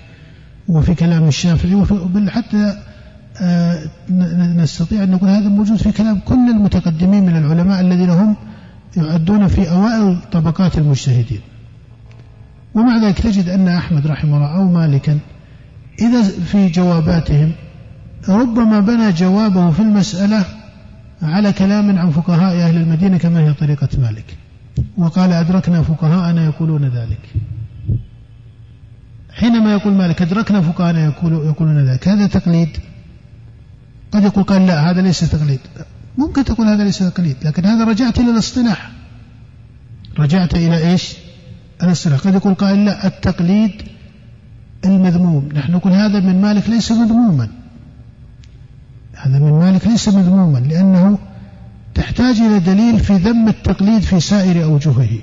وفي 0.67 0.95
كلام 0.95 1.27
الشافعي 1.27 1.75
وفي 1.75 2.29
حتى 2.29 2.77
نستطيع 4.55 5.03
أن 5.03 5.11
نقول 5.11 5.29
هذا 5.29 5.49
موجود 5.49 5.77
في 5.77 5.91
كلام 5.91 6.19
كل 6.19 6.49
المتقدمين 6.49 7.25
من 7.25 7.37
العلماء 7.37 7.81
الذين 7.81 8.09
هم 8.09 8.35
يعدون 8.97 9.47
في 9.47 9.71
أوائل 9.71 10.17
طبقات 10.31 10.77
المجتهدين. 10.77 11.41
ومع 12.75 12.97
ذلك 12.97 13.19
تجد 13.19 13.49
أن 13.49 13.67
أحمد 13.67 14.07
رحمه 14.07 14.37
الله 14.37 14.55
أو 14.55 14.71
مالكا 14.71 15.19
إذا 16.01 16.23
في 16.23 16.67
جواباتهم 16.67 17.51
ربما 18.29 18.79
بنى 18.79 19.11
جوابه 19.11 19.71
في 19.71 19.79
المسألة 19.79 20.45
على 21.21 21.53
كلام 21.53 21.97
عن 21.97 22.09
فقهاء 22.09 22.55
أهل 22.55 22.77
المدينة 22.77 23.17
كما 23.17 23.39
هي 23.39 23.53
طريقة 23.53 23.89
مالك. 23.97 24.37
وقال 24.97 25.33
أدركنا 25.33 25.81
فقهاءنا 25.81 26.45
يقولون 26.45 26.85
ذلك. 26.85 27.33
حينما 29.33 29.73
يقول 29.73 29.93
مالك 29.93 30.21
أدركنا 30.21 30.61
فقهاءنا 30.61 31.13
يقولون 31.23 31.85
ذلك. 31.85 32.07
هذا 32.07 32.27
تقليد 32.27 32.69
قد 34.15 34.23
يقول 34.23 34.43
قال 34.43 34.67
لا 34.67 34.91
هذا 34.91 35.01
ليس 35.01 35.19
تقليد. 35.19 35.59
ممكن 36.17 36.43
تقول 36.43 36.67
هذا 36.67 36.83
ليس 36.83 36.97
تقليد 36.99 37.35
لكن 37.43 37.65
هذا 37.65 37.83
رجعت 37.83 38.19
إلى 38.19 38.31
الاصطلاح. 38.31 38.91
رجعت 40.19 40.53
إلى 40.53 40.91
إيش؟ 40.91 41.13
الاصطلاح. 41.83 42.19
قد 42.19 42.33
يقول 42.33 42.53
قائل 42.53 42.85
لا 42.85 43.07
التقليد 43.07 43.71
المذموم. 44.85 45.49
نحن 45.53 45.71
نقول 45.71 45.93
هذا 45.93 46.19
من 46.19 46.41
مالك 46.41 46.69
ليس 46.69 46.91
مذموما. 46.91 47.49
هذا 49.13 49.39
من 49.39 49.51
مالك 49.51 49.87
ليس 49.87 50.09
مذموما 50.09 50.59
لأنه 50.59 51.17
تحتاج 51.95 52.39
إلى 52.39 52.59
دليل 52.59 52.99
في 52.99 53.13
ذم 53.13 53.47
التقليد 53.47 54.01
في 54.01 54.19
سائر 54.19 54.63
أوجهه. 54.63 55.19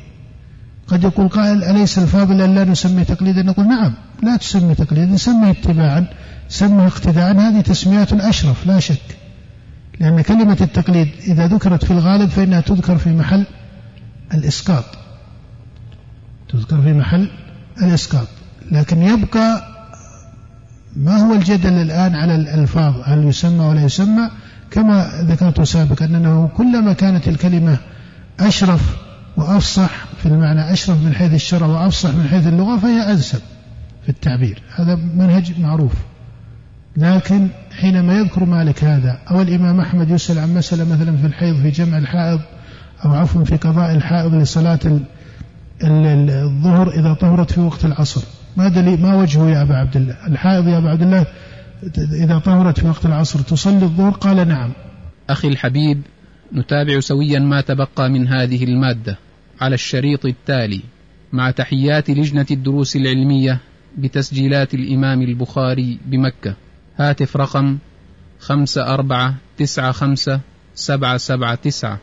قد 0.92 1.04
يقول 1.04 1.28
قائل 1.28 1.64
أليس 1.64 1.98
الفاضل 1.98 2.42
أن 2.42 2.54
لا 2.54 2.64
نسمي 2.64 3.04
تقليدا؟ 3.04 3.42
نقول 3.42 3.68
نعم 3.68 3.94
لا 4.22 4.36
تسمي 4.36 4.74
تقليدا 4.74 5.16
سمي 5.16 5.50
اتباعا 5.50 6.06
سمي 6.48 6.86
اقتداء 6.86 7.36
هذه 7.36 7.60
تسميات 7.60 8.12
أشرف 8.12 8.66
لا 8.66 8.80
شك 8.80 9.18
لأن 10.00 10.20
كلمة 10.20 10.56
التقليد 10.60 11.08
إذا 11.26 11.46
ذكرت 11.46 11.84
في 11.84 11.90
الغالب 11.90 12.30
فإنها 12.30 12.60
تذكر 12.60 12.98
في 12.98 13.10
محل 13.10 13.44
الإسقاط. 14.34 14.84
تذكر 16.52 16.82
في 16.82 16.92
محل 16.92 17.30
الإسقاط. 17.82 18.28
لكن 18.72 19.02
يبقى 19.02 19.62
ما 20.96 21.16
هو 21.16 21.34
الجدل 21.34 21.72
الآن 21.72 22.14
على 22.14 22.34
الألفاظ؟ 22.34 22.94
هل 23.04 23.24
يسمى 23.24 23.64
ولا 23.64 23.84
يسمى؟ 23.84 24.30
كما 24.70 25.10
ذكرت 25.22 25.60
سابقا 25.60 26.04
أنه 26.04 26.50
كلما 26.56 26.92
كانت 26.92 27.28
الكلمة 27.28 27.76
أشرف 28.40 28.96
وأفصح 29.36 29.90
في 30.22 30.28
المعنى 30.28 30.72
أشرف 30.72 31.04
من 31.04 31.14
حيث 31.14 31.34
الشرع 31.34 31.66
وأفصح 31.66 32.14
من 32.14 32.28
حيث 32.28 32.46
اللغة 32.46 32.78
فهي 32.78 33.12
أنسب 33.12 33.40
في 34.02 34.08
التعبير. 34.08 34.62
هذا 34.74 34.94
منهج 34.94 35.60
معروف. 35.60 35.92
لكن 36.96 37.48
حينما 37.80 38.14
يذكر 38.14 38.44
مالك 38.44 38.84
هذا 38.84 39.18
أو 39.30 39.42
الإمام 39.42 39.80
أحمد 39.80 40.10
يسأل 40.10 40.38
عن 40.38 40.54
مسألة 40.54 40.84
مثلا 40.84 41.16
في 41.16 41.26
الحيض 41.26 41.56
في 41.62 41.70
جمع 41.70 41.98
الحائض 41.98 42.40
أو 43.04 43.14
عفوا 43.14 43.44
في 43.44 43.56
قضاء 43.56 43.94
الحائض 43.94 44.34
لصلاة 44.34 44.80
الظهر 45.84 46.90
إذا 46.90 47.14
طهرت 47.14 47.52
في 47.52 47.60
وقت 47.60 47.84
العصر. 47.84 48.22
ما 48.56 48.68
دليل 48.68 49.00
ما 49.00 49.14
وجهه 49.14 49.50
يا 49.50 49.62
أبا 49.62 49.76
عبد 49.76 49.96
الله؟ 49.96 50.16
الحائض 50.26 50.68
يا 50.68 50.78
أبا 50.78 50.90
عبد 50.90 51.02
الله 51.02 51.26
إذا 52.24 52.38
طهرت 52.38 52.80
في 52.80 52.88
وقت 52.88 53.06
العصر 53.06 53.40
تصلي 53.40 53.82
الظهر؟ 53.82 54.10
قال 54.10 54.48
نعم. 54.48 54.72
أخي 55.30 55.48
الحبيب 55.48 56.02
نتابع 56.54 57.00
سويا 57.00 57.38
ما 57.38 57.60
تبقى 57.60 58.10
من 58.10 58.28
هذه 58.28 58.64
المادة. 58.64 59.18
على 59.60 59.74
الشريط 59.74 60.26
التالي 60.26 60.80
مع 61.32 61.50
تحيات 61.50 62.10
لجنة 62.10 62.46
الدروس 62.50 62.96
العلمية 62.96 63.60
بتسجيلات 63.98 64.74
الإمام 64.74 65.22
البخاري 65.22 65.98
بمكة. 66.06 66.54
هاتف 66.96 67.36
رقم 67.36 67.78
خمسة 68.40 68.94
أربعة 68.94 69.34
تسعة 69.58 69.92
خمسة 69.92 70.40
سبعة 70.74 71.16
سبعة 71.16 71.54
تسعة. 71.54 71.98